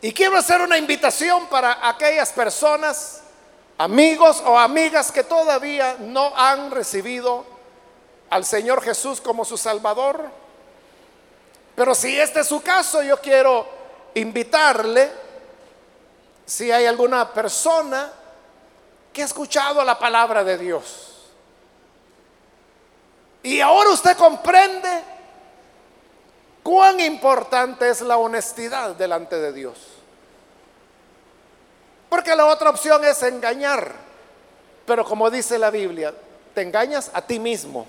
Y 0.00 0.12
quiero 0.12 0.36
hacer 0.36 0.60
una 0.60 0.78
invitación 0.78 1.46
para 1.48 1.86
aquellas 1.88 2.32
personas, 2.32 3.22
amigos 3.78 4.42
o 4.46 4.58
amigas 4.58 5.10
que 5.10 5.24
todavía 5.24 5.96
no 6.00 6.32
han 6.36 6.70
recibido 6.70 7.44
al 8.30 8.44
Señor 8.44 8.82
Jesús 8.82 9.20
como 9.20 9.44
su 9.44 9.56
Salvador. 9.56 10.30
Pero 11.74 11.94
si 11.94 12.18
este 12.18 12.40
es 12.40 12.46
su 12.46 12.62
caso, 12.62 13.02
yo 13.02 13.20
quiero 13.20 13.66
invitarle 14.14 15.10
si 16.46 16.70
hay 16.70 16.86
alguna 16.86 17.32
persona 17.32 18.12
que 19.12 19.22
ha 19.22 19.24
escuchado 19.24 19.82
la 19.84 19.98
palabra 19.98 20.44
de 20.44 20.58
Dios 20.58 21.14
y 23.44 23.60
ahora 23.60 23.90
usted 23.90 24.16
comprende 24.16 24.88
cuán 26.62 26.98
importante 26.98 27.90
es 27.90 28.00
la 28.00 28.16
honestidad 28.16 28.96
delante 28.96 29.36
de 29.36 29.52
Dios. 29.52 29.76
Porque 32.14 32.36
la 32.36 32.46
otra 32.46 32.70
opción 32.70 33.04
es 33.04 33.20
engañar. 33.24 33.92
Pero 34.86 35.04
como 35.04 35.28
dice 35.32 35.58
la 35.58 35.68
Biblia, 35.68 36.14
te 36.54 36.62
engañas 36.62 37.10
a 37.12 37.20
ti 37.20 37.40
mismo. 37.40 37.88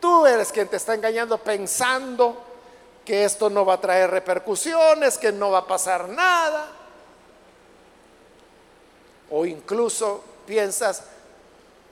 Tú 0.00 0.24
eres 0.24 0.52
quien 0.52 0.68
te 0.68 0.76
está 0.76 0.94
engañando 0.94 1.36
pensando 1.36 2.40
que 3.04 3.24
esto 3.24 3.50
no 3.50 3.66
va 3.66 3.74
a 3.74 3.80
traer 3.80 4.08
repercusiones, 4.08 5.18
que 5.18 5.32
no 5.32 5.50
va 5.50 5.58
a 5.58 5.66
pasar 5.66 6.08
nada. 6.08 6.68
O 9.30 9.44
incluso 9.44 10.22
piensas, 10.46 11.02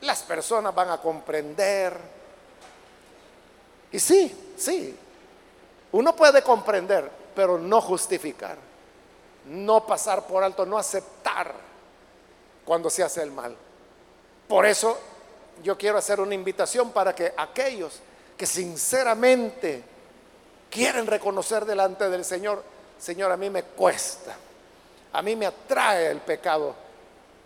las 0.03 0.23
personas 0.23 0.73
van 0.77 0.91
a 0.91 0.99
comprender. 0.99 1.99
Y 3.91 3.99
sí, 3.99 4.53
sí, 4.57 4.97
uno 5.91 6.15
puede 6.15 6.41
comprender, 6.43 7.11
pero 7.35 7.59
no 7.59 7.81
justificar, 7.81 8.57
no 9.47 9.87
pasar 9.87 10.27
por 10.27 10.43
alto, 10.43 10.67
no 10.67 10.79
aceptar 10.79 11.55
cuando 12.65 12.91
se 12.91 13.03
hace 13.03 13.23
el 13.23 13.31
mal. 13.31 13.57
Por 14.49 14.67
eso 14.67 14.99
yo 15.63 15.79
quiero 15.79 15.99
hacer 15.99 16.21
una 16.21 16.35
invitación 16.35 16.91
para 16.91 17.15
que 17.15 17.33
aquellos 17.37 18.01
que 18.37 18.47
sinceramente 18.47 19.83
quieren 20.71 21.07
reconocer 21.07 21.65
delante 21.65 22.11
del 22.11 22.25
Señor, 22.25 22.63
Señor, 22.99 23.31
a 23.31 23.37
mí 23.37 23.49
me 23.51 23.63
cuesta, 23.63 24.37
a 25.13 25.23
mí 25.23 25.37
me 25.37 25.47
atrae 25.47 26.11
el 26.11 26.21
pecado, 26.21 26.75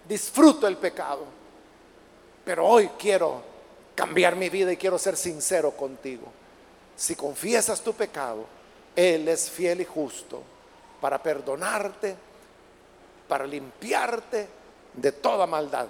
disfruto 0.08 0.66
el 0.66 0.76
pecado, 0.76 1.24
pero 2.44 2.66
hoy 2.66 2.90
quiero 2.98 3.42
cambiar 3.94 4.36
mi 4.36 4.48
vida 4.48 4.72
y 4.72 4.76
quiero 4.76 4.98
ser 4.98 5.16
sincero 5.16 5.72
contigo. 5.72 6.26
Si 6.96 7.14
confiesas 7.14 7.80
tu 7.80 7.92
pecado, 7.92 8.46
Él 8.96 9.28
es 9.28 9.50
fiel 9.50 9.82
y 9.82 9.84
justo 9.84 10.42
para 11.00 11.22
perdonarte, 11.22 12.16
para 13.28 13.46
limpiarte 13.46 14.48
de 14.94 15.12
toda 15.12 15.46
maldad. 15.46 15.86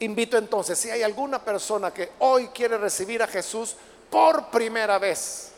Invito 0.00 0.36
entonces, 0.36 0.78
si 0.78 0.90
hay 0.90 1.02
alguna 1.02 1.42
persona 1.44 1.92
que 1.92 2.12
hoy 2.20 2.48
quiere 2.48 2.78
recibir 2.78 3.22
a 3.22 3.26
Jesús 3.26 3.76
por 4.10 4.46
primera 4.46 4.98
vez, 4.98 5.50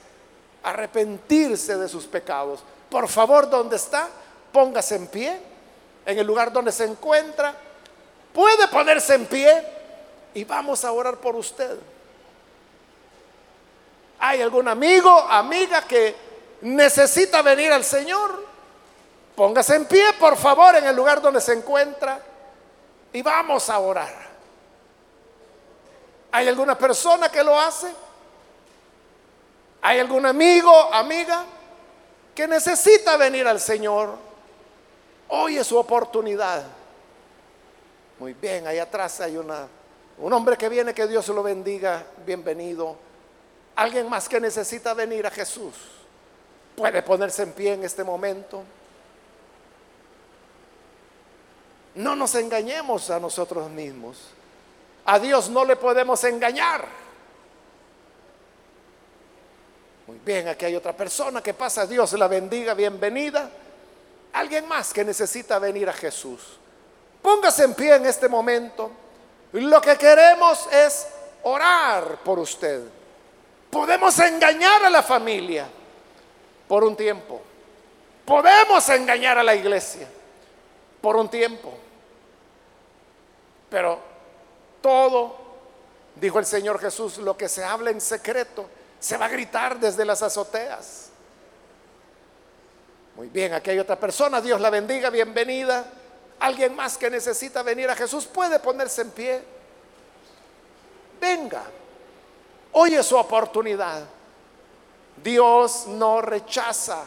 arrepentirse 0.63 1.77
de 1.77 1.89
sus 1.89 2.07
pecados, 2.07 2.63
por 2.89 3.09
favor, 3.09 3.49
¿dónde 3.49 3.77
está? 3.77 4.09
Póngase 4.53 4.97
en 4.97 5.07
pie 5.07 5.51
en 6.07 6.19
el 6.19 6.27
lugar 6.27 6.53
donde 6.53 6.73
se 6.73 6.85
encuentra, 6.85 7.55
puede 8.33 8.69
ponerse 8.69 9.15
en 9.15 9.27
pie 9.27 9.63
y 10.35 10.45
vamos 10.45 10.85
a 10.85 10.93
orar 10.93 11.17
por 11.19 11.37
usted. 11.37 11.79
¿Hay 14.19 14.43
algún 14.43 14.69
amigo, 14.69 15.11
amiga 15.11 15.83
que 15.83 16.15
necesita 16.63 17.43
venir 17.43 17.73
al 17.73 17.85
Señor? 17.85 18.50
Póngase 19.35 19.77
en 19.77 19.87
pie, 19.87 20.13
por 20.19 20.37
favor, 20.37 20.77
en 20.77 20.87
el 20.87 20.95
lugar 20.95 21.21
donde 21.21 21.41
se 21.41 21.53
encuentra 21.53 22.21
y 23.13 23.23
vamos 23.23 23.69
a 23.71 23.79
orar. 23.79 24.31
¿Hay 26.33 26.49
alguna 26.49 26.77
persona 26.77 27.29
que 27.29 27.43
lo 27.43 27.59
hace? 27.59 27.93
¿Hay 29.83 29.99
algún 29.99 30.27
amigo, 30.27 30.73
amiga 30.93 31.45
que 32.35 32.47
necesita 32.47 33.17
venir 33.17 33.47
al 33.47 33.61
Señor? 33.61 34.17
Hoy 35.29 35.57
es 35.57 35.67
su 35.67 35.77
oportunidad. 35.77 36.65
Muy 38.19 38.35
bien, 38.35 38.67
ahí 38.67 38.79
atrás 38.79 39.21
hay 39.21 39.37
una, 39.37 39.67
un 40.19 40.33
hombre 40.33 40.57
que 40.57 40.69
viene, 40.69 40.93
que 40.93 41.07
Dios 41.07 41.27
lo 41.29 41.43
bendiga, 41.43 42.05
bienvenido. 42.27 42.97
Alguien 43.77 44.09
más 44.09 44.29
que 44.29 44.39
necesita 44.41 44.93
venir 44.93 45.27
a 45.27 45.31
Jesús. 45.31 45.75
Puede 46.77 47.03
ponerse 47.03 47.43
en 47.43 47.53
pie 47.53 47.73
en 47.73 47.85
este 47.85 48.05
momento. 48.05 48.63
No 51.95 52.15
nos 52.15 52.35
engañemos 52.35 53.11
a 53.11 53.19
nosotros 53.19 53.69
mismos. 53.71 54.19
A 55.05 55.19
Dios 55.19 55.49
no 55.49 55.65
le 55.65 55.77
podemos 55.77 56.23
engañar. 56.25 56.87
Muy 60.07 60.19
bien, 60.25 60.49
aquí 60.49 60.65
hay 60.67 60.77
otra 60.77 60.97
persona 60.97 61.43
que 61.43 61.55
pasa. 61.55 61.87
Dios 61.87 62.13
la 62.13 62.29
bendiga, 62.29 62.75
bienvenida. 62.75 63.51
Alguien 64.33 64.69
más 64.69 64.93
que 64.93 65.05
necesita 65.05 65.59
venir 65.59 65.89
a 65.89 65.93
Jesús. 65.93 66.59
Póngase 67.21 67.65
en 67.65 67.75
pie 67.75 67.97
en 67.97 68.07
este 68.07 68.29
momento. 68.29 68.91
Lo 69.53 69.81
que 69.81 69.97
queremos 69.97 70.69
es 70.73 71.09
orar 71.43 72.19
por 72.25 72.39
usted. 72.39 72.83
Podemos 73.69 74.19
engañar 74.21 74.85
a 74.85 74.91
la 74.91 75.03
familia 75.03 75.67
por 76.69 76.85
un 76.85 76.97
tiempo. 76.97 77.41
Podemos 78.25 78.89
engañar 78.91 79.39
a 79.39 79.43
la 79.43 79.55
iglesia 79.55 80.07
por 81.01 81.17
un 81.17 81.29
tiempo. 81.29 81.73
Pero 83.69 83.99
todo, 84.81 85.37
dijo 86.17 86.39
el 86.39 86.47
Señor 86.47 86.81
Jesús, 86.81 87.19
lo 87.19 87.37
que 87.37 87.49
se 87.49 87.65
habla 87.65 87.91
en 87.91 88.01
secreto, 88.01 88.67
se 88.99 89.17
va 89.17 89.27
a 89.27 89.29
gritar 89.29 89.79
desde 89.79 90.05
las 90.05 90.23
azoteas. 90.23 91.09
Muy 93.17 93.29
bien, 93.29 93.53
aquí 93.55 93.71
hay 93.71 93.79
otra 93.79 93.99
persona, 93.99 94.41
Dios 94.41 94.61
la 94.61 94.71
bendiga, 94.71 95.11
bienvenida. 95.11 95.85
Alguien 96.41 96.75
más 96.75 96.97
que 96.97 97.11
necesita 97.11 97.63
venir 97.63 97.89
a 97.91 97.97
Jesús 97.97 98.27
puede 98.27 98.59
ponerse 98.59 99.03
en 99.03 99.11
pie. 99.11 99.43
Venga, 101.21 101.63
hoy 102.73 102.95
es 102.95 103.07
su 103.07 103.17
oportunidad. 103.17 104.05
Dios 105.23 105.87
no 105.87 106.23
rechaza 106.23 107.05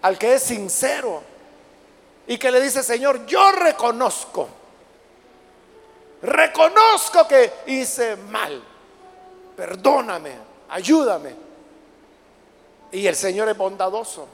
al 0.00 0.18
que 0.18 0.34
es 0.34 0.42
sincero 0.42 1.35
y 2.26 2.38
que 2.38 2.50
le 2.50 2.60
dice, 2.60 2.82
Señor, 2.82 3.24
yo 3.26 3.52
reconozco, 3.52 4.48
reconozco 6.22 7.26
que 7.28 7.52
hice 7.66 8.16
mal, 8.16 8.62
perdóname, 9.56 10.32
ayúdame. 10.68 11.46
Y 12.92 13.06
el 13.06 13.16
Señor 13.16 13.48
es 13.48 13.56
bondadoso. 13.56 14.26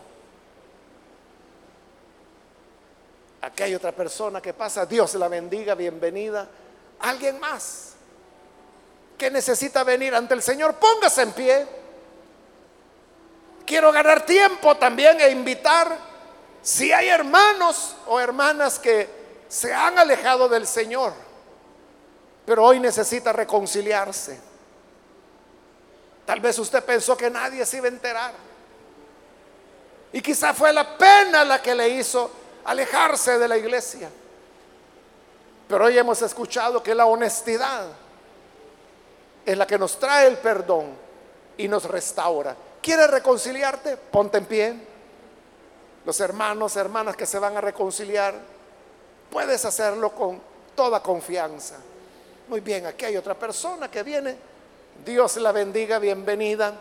Aquí 3.43 3.65
hay 3.65 3.75
otra 3.75 3.93
persona 3.93 4.41
que 4.41 4.55
pasa, 4.55 4.87
Dios 4.87 5.15
la 5.15 5.29
bendiga, 5.29 5.75
bienvenida. 5.75 6.49
Alguien 7.01 7.41
más 7.41 7.95
que 9.19 9.31
necesita 9.31 9.85
venir 9.85 10.15
ante 10.15 10.35
el 10.35 10.43
Señor, 10.43 10.77
póngase 10.77 11.23
en 11.23 11.33
pie. 11.33 11.67
Quiero 13.67 13.93
ganar 13.93 14.25
tiempo 14.25 14.77
también 14.77 15.21
e 15.21 15.31
invitar 15.31 16.12
si 16.63 16.93
hay 16.93 17.09
hermanos 17.09 17.97
o 18.07 18.21
hermanas 18.21 18.79
que 18.79 19.09
se 19.49 19.75
han 19.75 19.99
alejado 19.99 20.49
del 20.49 20.67
Señor, 20.67 21.13
pero 22.47 22.65
hoy 22.65 22.79
necesita 22.79 23.33
reconciliarse. 23.33 24.41
Tal 26.25 26.41
vez 26.41 26.59
usted 26.59 26.85
pensó 26.85 27.17
que 27.17 27.29
nadie 27.29 27.67
se 27.67 27.79
iba 27.79 27.87
a 27.87 27.91
enterar. 27.91 28.33
Y 30.13 30.23
quizá 30.23 30.55
fue 30.55 30.73
la 30.73 30.97
pena 30.97 31.45
la 31.45 31.61
que 31.61 31.75
le 31.75 31.89
hizo 31.89 32.31
alejarse 32.65 33.39
de 33.39 33.49
la 33.49 33.57
iglesia. 33.57 34.09
Pero 35.69 35.85
hoy 35.85 35.99
hemos 35.99 36.23
escuchado 36.23 36.83
que 36.83 36.95
la 36.95 37.07
honestidad 37.07 37.87
es 39.45 39.59
la 39.59 39.67
que 39.67 39.79
nos 39.79 39.99
trae 39.99 40.29
el 40.29 40.39
perdón 40.39 40.95
y 41.57 41.67
nos 41.67 41.85
restaura. 41.85 42.55
¿Quieres 42.81 43.11
reconciliarte? 43.11 43.97
Ponte 43.97 44.39
en 44.39 44.45
pie 44.47 44.92
los 46.05 46.21
hermanos, 46.21 46.77
hermanas 46.77 47.17
que 47.17 47.27
se 47.27 47.39
van 47.39 47.57
a 47.57 47.61
reconciliar, 47.61 48.35
puedes 49.31 49.65
hacerlo 49.65 50.11
con 50.15 50.41
toda 50.75 51.03
confianza. 51.03 51.77
Muy 52.49 52.61
bien, 52.61 52.87
aquí 52.87 53.05
hay 53.05 53.17
otra 53.17 53.35
persona 53.35 53.91
que 53.91 54.03
viene. 54.03 54.37
Dios 55.05 55.37
la 55.37 55.53
bendiga, 55.53 55.99
bienvenida. 55.99 56.75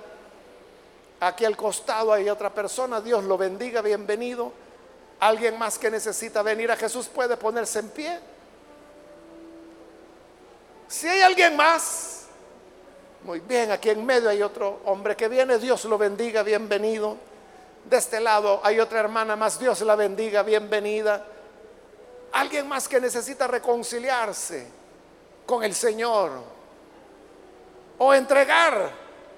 Aquí 1.20 1.46
al 1.46 1.56
costado 1.56 2.12
hay 2.12 2.30
otra 2.30 2.52
persona, 2.52 3.00
Dios 3.00 3.24
lo 3.24 3.38
bendiga, 3.38 3.82
bienvenido. 3.82 4.52
Alguien 5.20 5.58
más 5.60 5.78
que 5.78 5.92
necesita 5.92 6.42
venir 6.42 6.72
a 6.72 6.76
Jesús 6.76 7.08
puede 7.08 7.38
ponerse 7.38 7.80
en 7.80 7.90
pie. 7.90 8.20
Si 10.88 11.08
hay 11.08 11.22
alguien 11.22 11.56
más, 11.56 12.24
muy 13.24 13.40
bien, 13.40 13.72
aquí 13.72 13.92
en 13.92 14.04
medio 14.04 14.30
hay 14.30 14.42
otro 14.42 14.80
hombre 14.86 15.16
que 15.16 15.28
viene, 15.28 15.60
Dios 15.60 15.86
lo 15.86 15.98
bendiga, 15.98 16.42
bienvenido. 16.42 17.18
De 17.86 17.98
este 17.98 18.20
lado 18.20 18.62
hay 18.64 18.80
otra 18.80 19.00
hermana 19.00 19.36
más, 19.36 19.60
Dios 19.60 19.82
la 19.82 19.96
bendiga, 19.96 20.44
bienvenida. 20.44 21.26
Alguien 22.34 22.68
más 22.68 22.88
que 22.88 23.02
necesita 23.02 23.48
reconciliarse 23.48 24.68
con 25.46 25.64
el 25.64 25.76
Señor 25.76 26.32
o 27.98 28.14
entregar 28.14 28.90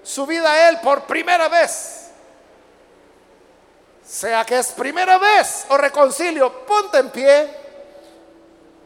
su 0.03 0.25
vida 0.25 0.51
a 0.51 0.69
Él 0.69 0.79
por 0.83 1.03
primera 1.03 1.49
vez. 1.49 2.11
Sea 4.05 4.45
que 4.45 4.59
es 4.59 4.71
primera 4.73 5.17
vez 5.17 5.65
o 5.69 5.77
reconcilio, 5.77 6.65
ponte 6.65 6.99
en 6.99 7.09
pie. 7.09 7.49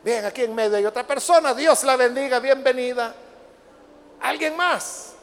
Bien, 0.04 0.24
aquí 0.24 0.44
en 0.44 0.56
medio 0.56 0.78
hay 0.78 0.86
otra 0.86 1.06
persona, 1.06 1.54
Dios 1.54 1.84
la 1.84 1.98
bendiga, 1.98 2.40
bienvenida. 2.40 3.14
Alguien 4.22 4.56
más 4.56 5.17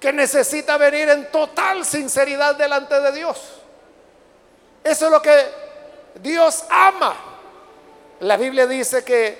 que 0.00 0.12
necesita 0.12 0.76
venir 0.76 1.08
en 1.08 1.30
total 1.30 1.84
sinceridad 1.84 2.54
delante 2.56 3.00
de 3.00 3.12
Dios. 3.12 3.38
Eso 4.84 5.06
es 5.06 5.10
lo 5.10 5.22
que 5.22 5.46
Dios 6.20 6.64
ama. 6.70 7.16
La 8.20 8.36
Biblia 8.36 8.66
dice 8.66 9.04
que 9.04 9.38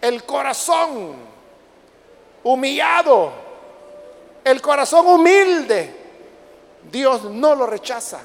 el 0.00 0.24
corazón 0.24 1.16
humillado, 2.42 3.32
el 4.44 4.60
corazón 4.60 5.06
humilde, 5.06 6.04
Dios 6.90 7.24
no 7.24 7.54
lo 7.54 7.66
rechaza. 7.66 8.20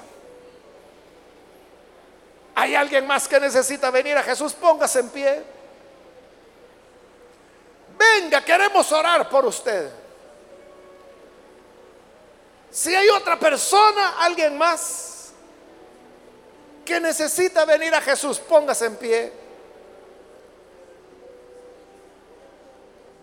¿Hay 2.55 2.75
alguien 2.75 3.07
más 3.07 3.27
que 3.27 3.39
necesita 3.39 3.89
venir 3.89 4.17
a 4.17 4.23
Jesús? 4.23 4.53
Póngase 4.53 4.99
en 4.99 5.09
pie. 5.09 5.43
Venga, 7.97 8.43
queremos 8.43 8.91
orar 8.91 9.30
por 9.30 9.45
usted. 9.45 9.89
Si 12.72 12.93
hay 12.93 13.09
otra 13.09 13.39
persona, 13.39 14.20
alguien 14.20 14.57
más 14.57 15.32
que 16.86 16.99
necesita 16.99 17.65
venir 17.65 17.93
a 17.93 18.01
Jesús, 18.01 18.39
póngase 18.39 18.86
en 18.86 18.95
pie. 18.95 19.34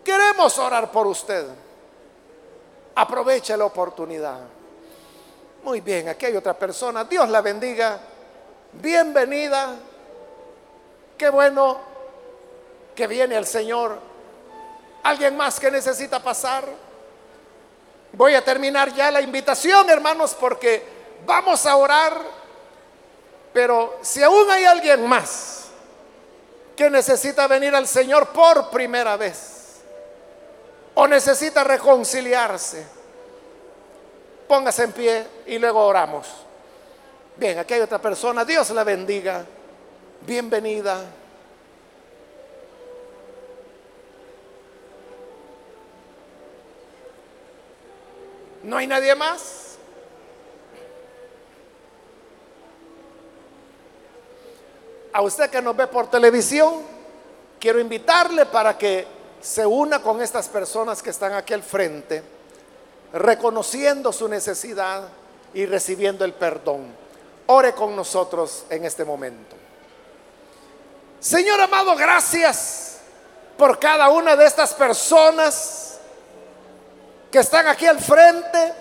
Queremos 0.05 0.59
orar 0.59 0.91
por 0.91 1.07
usted. 1.07 1.47
Aproveche 2.95 3.57
la 3.57 3.65
oportunidad. 3.65 4.41
Muy 5.63 5.81
bien, 5.81 6.09
aquí 6.09 6.27
hay 6.27 6.37
otra 6.37 6.55
persona. 6.55 7.05
Dios 7.05 7.29
la 7.29 7.41
bendiga. 7.41 7.99
Bienvenida. 8.73 9.75
Qué 11.19 11.29
bueno 11.29 11.81
que 12.95 13.07
viene 13.07 13.37
el 13.37 13.47
Señor. 13.47 13.99
¿Alguien 15.03 15.37
más 15.37 15.59
que 15.59 15.71
necesita 15.71 16.23
pasar? 16.23 16.86
Voy 18.17 18.35
a 18.35 18.43
terminar 18.43 18.95
ya 18.95 19.11
la 19.11 19.21
invitación, 19.21 19.91
hermanos, 19.91 20.35
porque 20.41 20.83
vamos 21.27 21.67
a 21.67 21.77
orar. 21.77 22.19
Pero 23.53 23.99
si 24.01 24.23
aún 24.23 24.51
hay 24.51 24.65
alguien 24.65 25.07
más 25.07 25.67
que 26.75 26.89
necesita 26.89 27.47
venir 27.47 27.75
al 27.75 27.87
Señor 27.87 28.29
por 28.29 28.71
primera 28.71 29.19
vez 29.19 29.83
o 30.95 31.07
necesita 31.07 31.63
reconciliarse, 31.63 32.87
póngase 34.49 34.85
en 34.85 34.93
pie 34.93 35.27
y 35.47 35.59
luego 35.59 35.85
oramos. 35.85 36.27
Bien, 37.37 37.59
aquí 37.59 37.75
hay 37.75 37.81
otra 37.81 37.99
persona. 37.99 38.47
Dios 38.47 38.71
la 38.71 38.83
bendiga. 38.83 39.45
bienvenida. 40.27 41.05
¿No 48.67 48.79
hay 48.79 48.89
nadie 48.89 49.15
más? 49.15 49.77
A 55.13 55.23
usted 55.23 55.49
que 55.49 55.63
nos 55.63 55.77
ve 55.77 55.87
por 55.87 56.11
televisión, 56.11 56.83
quiero 57.61 57.79
invitarle 57.79 58.45
para 58.45 58.77
que 58.77 59.07
se 59.41 59.65
una 59.65 60.03
con 60.03 60.21
estas 60.21 60.49
personas 60.49 61.01
que 61.01 61.11
están 61.11 61.35
aquí 61.35 61.55
al 61.55 61.63
frente, 61.63 62.25
reconociendo 63.13 64.13
su 64.13 64.27
necesidad 64.27 65.05
y 65.55 65.65
recibiendo 65.65 66.25
el 66.25 66.33
perdón. 66.33 66.93
Ore 67.47 67.73
con 67.73 67.95
nosotros 67.95 68.65
en 68.69 68.85
este 68.85 69.05
momento. 69.05 69.55
Señor 71.21 71.61
amado, 71.61 71.95
gracias 71.95 72.99
por 73.57 73.79
cada 73.79 74.09
una 74.09 74.35
de 74.35 74.45
estas 74.45 74.75
personas 74.75 75.96
que 77.37 77.41
están 77.41 77.69
aquí 77.69 77.85
al 77.85 78.01
frente, 78.01 78.73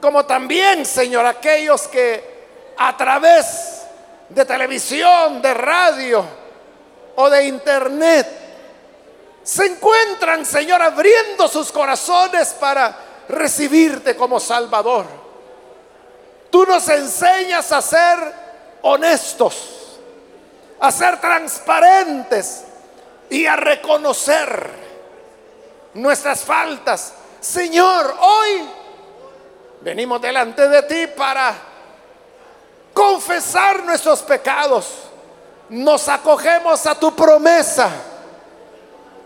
como 0.00 0.26
también, 0.26 0.84
Señor, 0.84 1.24
aquellos 1.24 1.86
que 1.86 2.74
a 2.76 2.96
través 2.96 3.82
de 4.28 4.44
televisión, 4.44 5.40
de 5.40 5.54
radio 5.54 6.24
o 7.14 7.30
de 7.30 7.44
internet 7.44 8.26
se 9.44 9.66
encuentran, 9.66 10.44
Señor, 10.44 10.82
abriendo 10.82 11.46
sus 11.46 11.70
corazones 11.70 12.48
para 12.54 12.92
recibirte 13.28 14.16
como 14.16 14.40
Salvador. 14.40 15.06
Tú 16.50 16.66
nos 16.66 16.88
enseñas 16.88 17.70
a 17.70 17.80
ser 17.80 18.18
honestos, 18.82 20.00
a 20.80 20.90
ser 20.90 21.20
transparentes 21.20 22.64
y 23.30 23.46
a 23.46 23.54
reconocer 23.54 24.70
nuestras 25.94 26.40
faltas 26.40 27.14
Señor, 27.40 28.14
hoy 28.20 28.68
venimos 29.80 30.20
delante 30.20 30.68
de 30.68 30.82
ti 30.82 31.06
para 31.16 31.54
confesar 32.92 33.82
nuestros 33.82 34.20
pecados. 34.20 34.88
Nos 35.70 36.08
acogemos 36.08 36.86
a 36.86 36.94
tu 36.94 37.14
promesa 37.16 37.90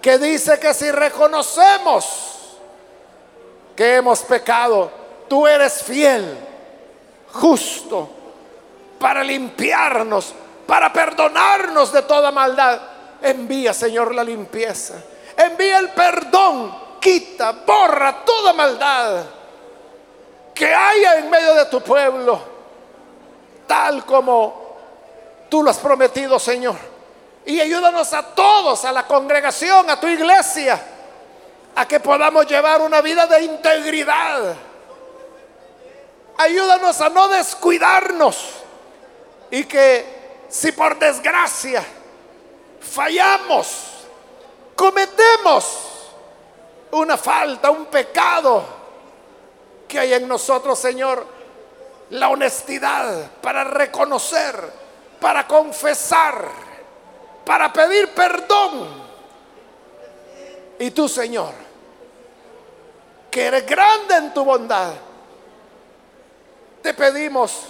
que 0.00 0.16
dice 0.18 0.60
que 0.60 0.72
si 0.74 0.90
reconocemos 0.92 2.56
que 3.74 3.96
hemos 3.96 4.20
pecado, 4.20 4.90
tú 5.28 5.48
eres 5.48 5.82
fiel, 5.82 6.38
justo, 7.32 8.08
para 9.00 9.24
limpiarnos, 9.24 10.32
para 10.68 10.92
perdonarnos 10.92 11.92
de 11.92 12.02
toda 12.02 12.30
maldad. 12.30 12.80
Envía, 13.20 13.74
Señor, 13.74 14.14
la 14.14 14.22
limpieza. 14.22 14.94
Envía 15.36 15.80
el 15.80 15.88
perdón 15.90 16.83
quita, 17.04 17.52
borra 17.52 18.24
toda 18.24 18.54
maldad 18.54 19.24
que 20.54 20.72
haya 20.74 21.18
en 21.18 21.28
medio 21.28 21.54
de 21.54 21.66
tu 21.66 21.82
pueblo, 21.82 22.40
tal 23.66 24.06
como 24.06 24.76
tú 25.50 25.62
lo 25.62 25.70
has 25.70 25.76
prometido, 25.76 26.38
Señor. 26.38 26.76
Y 27.44 27.60
ayúdanos 27.60 28.10
a 28.14 28.22
todos, 28.34 28.86
a 28.86 28.92
la 28.92 29.06
congregación, 29.06 29.90
a 29.90 30.00
tu 30.00 30.06
iglesia, 30.06 30.80
a 31.74 31.86
que 31.86 32.00
podamos 32.00 32.46
llevar 32.46 32.80
una 32.80 33.02
vida 33.02 33.26
de 33.26 33.42
integridad. 33.42 34.54
Ayúdanos 36.38 36.98
a 37.02 37.10
no 37.10 37.28
descuidarnos 37.28 38.48
y 39.50 39.64
que 39.64 40.46
si 40.48 40.72
por 40.72 40.98
desgracia 40.98 41.84
fallamos, 42.80 44.06
cometemos 44.74 45.93
una 47.00 47.16
falta, 47.16 47.70
un 47.70 47.86
pecado 47.86 48.64
que 49.88 49.98
hay 49.98 50.14
en 50.14 50.28
nosotros, 50.28 50.78
Señor. 50.78 51.26
La 52.10 52.28
honestidad 52.28 53.30
para 53.40 53.64
reconocer, 53.64 54.56
para 55.20 55.46
confesar, 55.46 56.48
para 57.44 57.72
pedir 57.72 58.08
perdón. 58.10 59.04
Y 60.78 60.90
tú, 60.90 61.08
Señor, 61.08 61.52
que 63.30 63.46
eres 63.46 63.66
grande 63.66 64.16
en 64.16 64.34
tu 64.34 64.44
bondad, 64.44 64.92
te 66.82 66.94
pedimos 66.94 67.68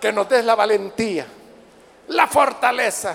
que 0.00 0.12
nos 0.12 0.28
des 0.28 0.44
la 0.44 0.54
valentía, 0.54 1.26
la 2.08 2.26
fortaleza 2.26 3.14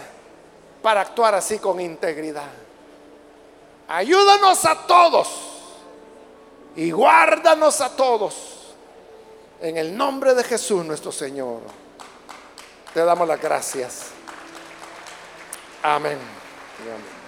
para 0.82 1.02
actuar 1.02 1.36
así 1.36 1.58
con 1.58 1.80
integridad. 1.80 2.61
Ayúdanos 3.94 4.64
a 4.64 4.88
todos 4.88 5.28
y 6.78 6.92
guárdanos 6.92 7.82
a 7.82 7.94
todos. 7.94 8.74
En 9.60 9.76
el 9.76 9.98
nombre 9.98 10.34
de 10.34 10.46
Jesús 10.46 10.86
nuestro 10.86 11.12
Señor. 11.12 11.60
Te 12.94 13.04
damos 13.04 13.28
las 13.28 13.42
gracias. 13.42 14.12
Amén. 15.84 16.18
Amén. 16.80 17.21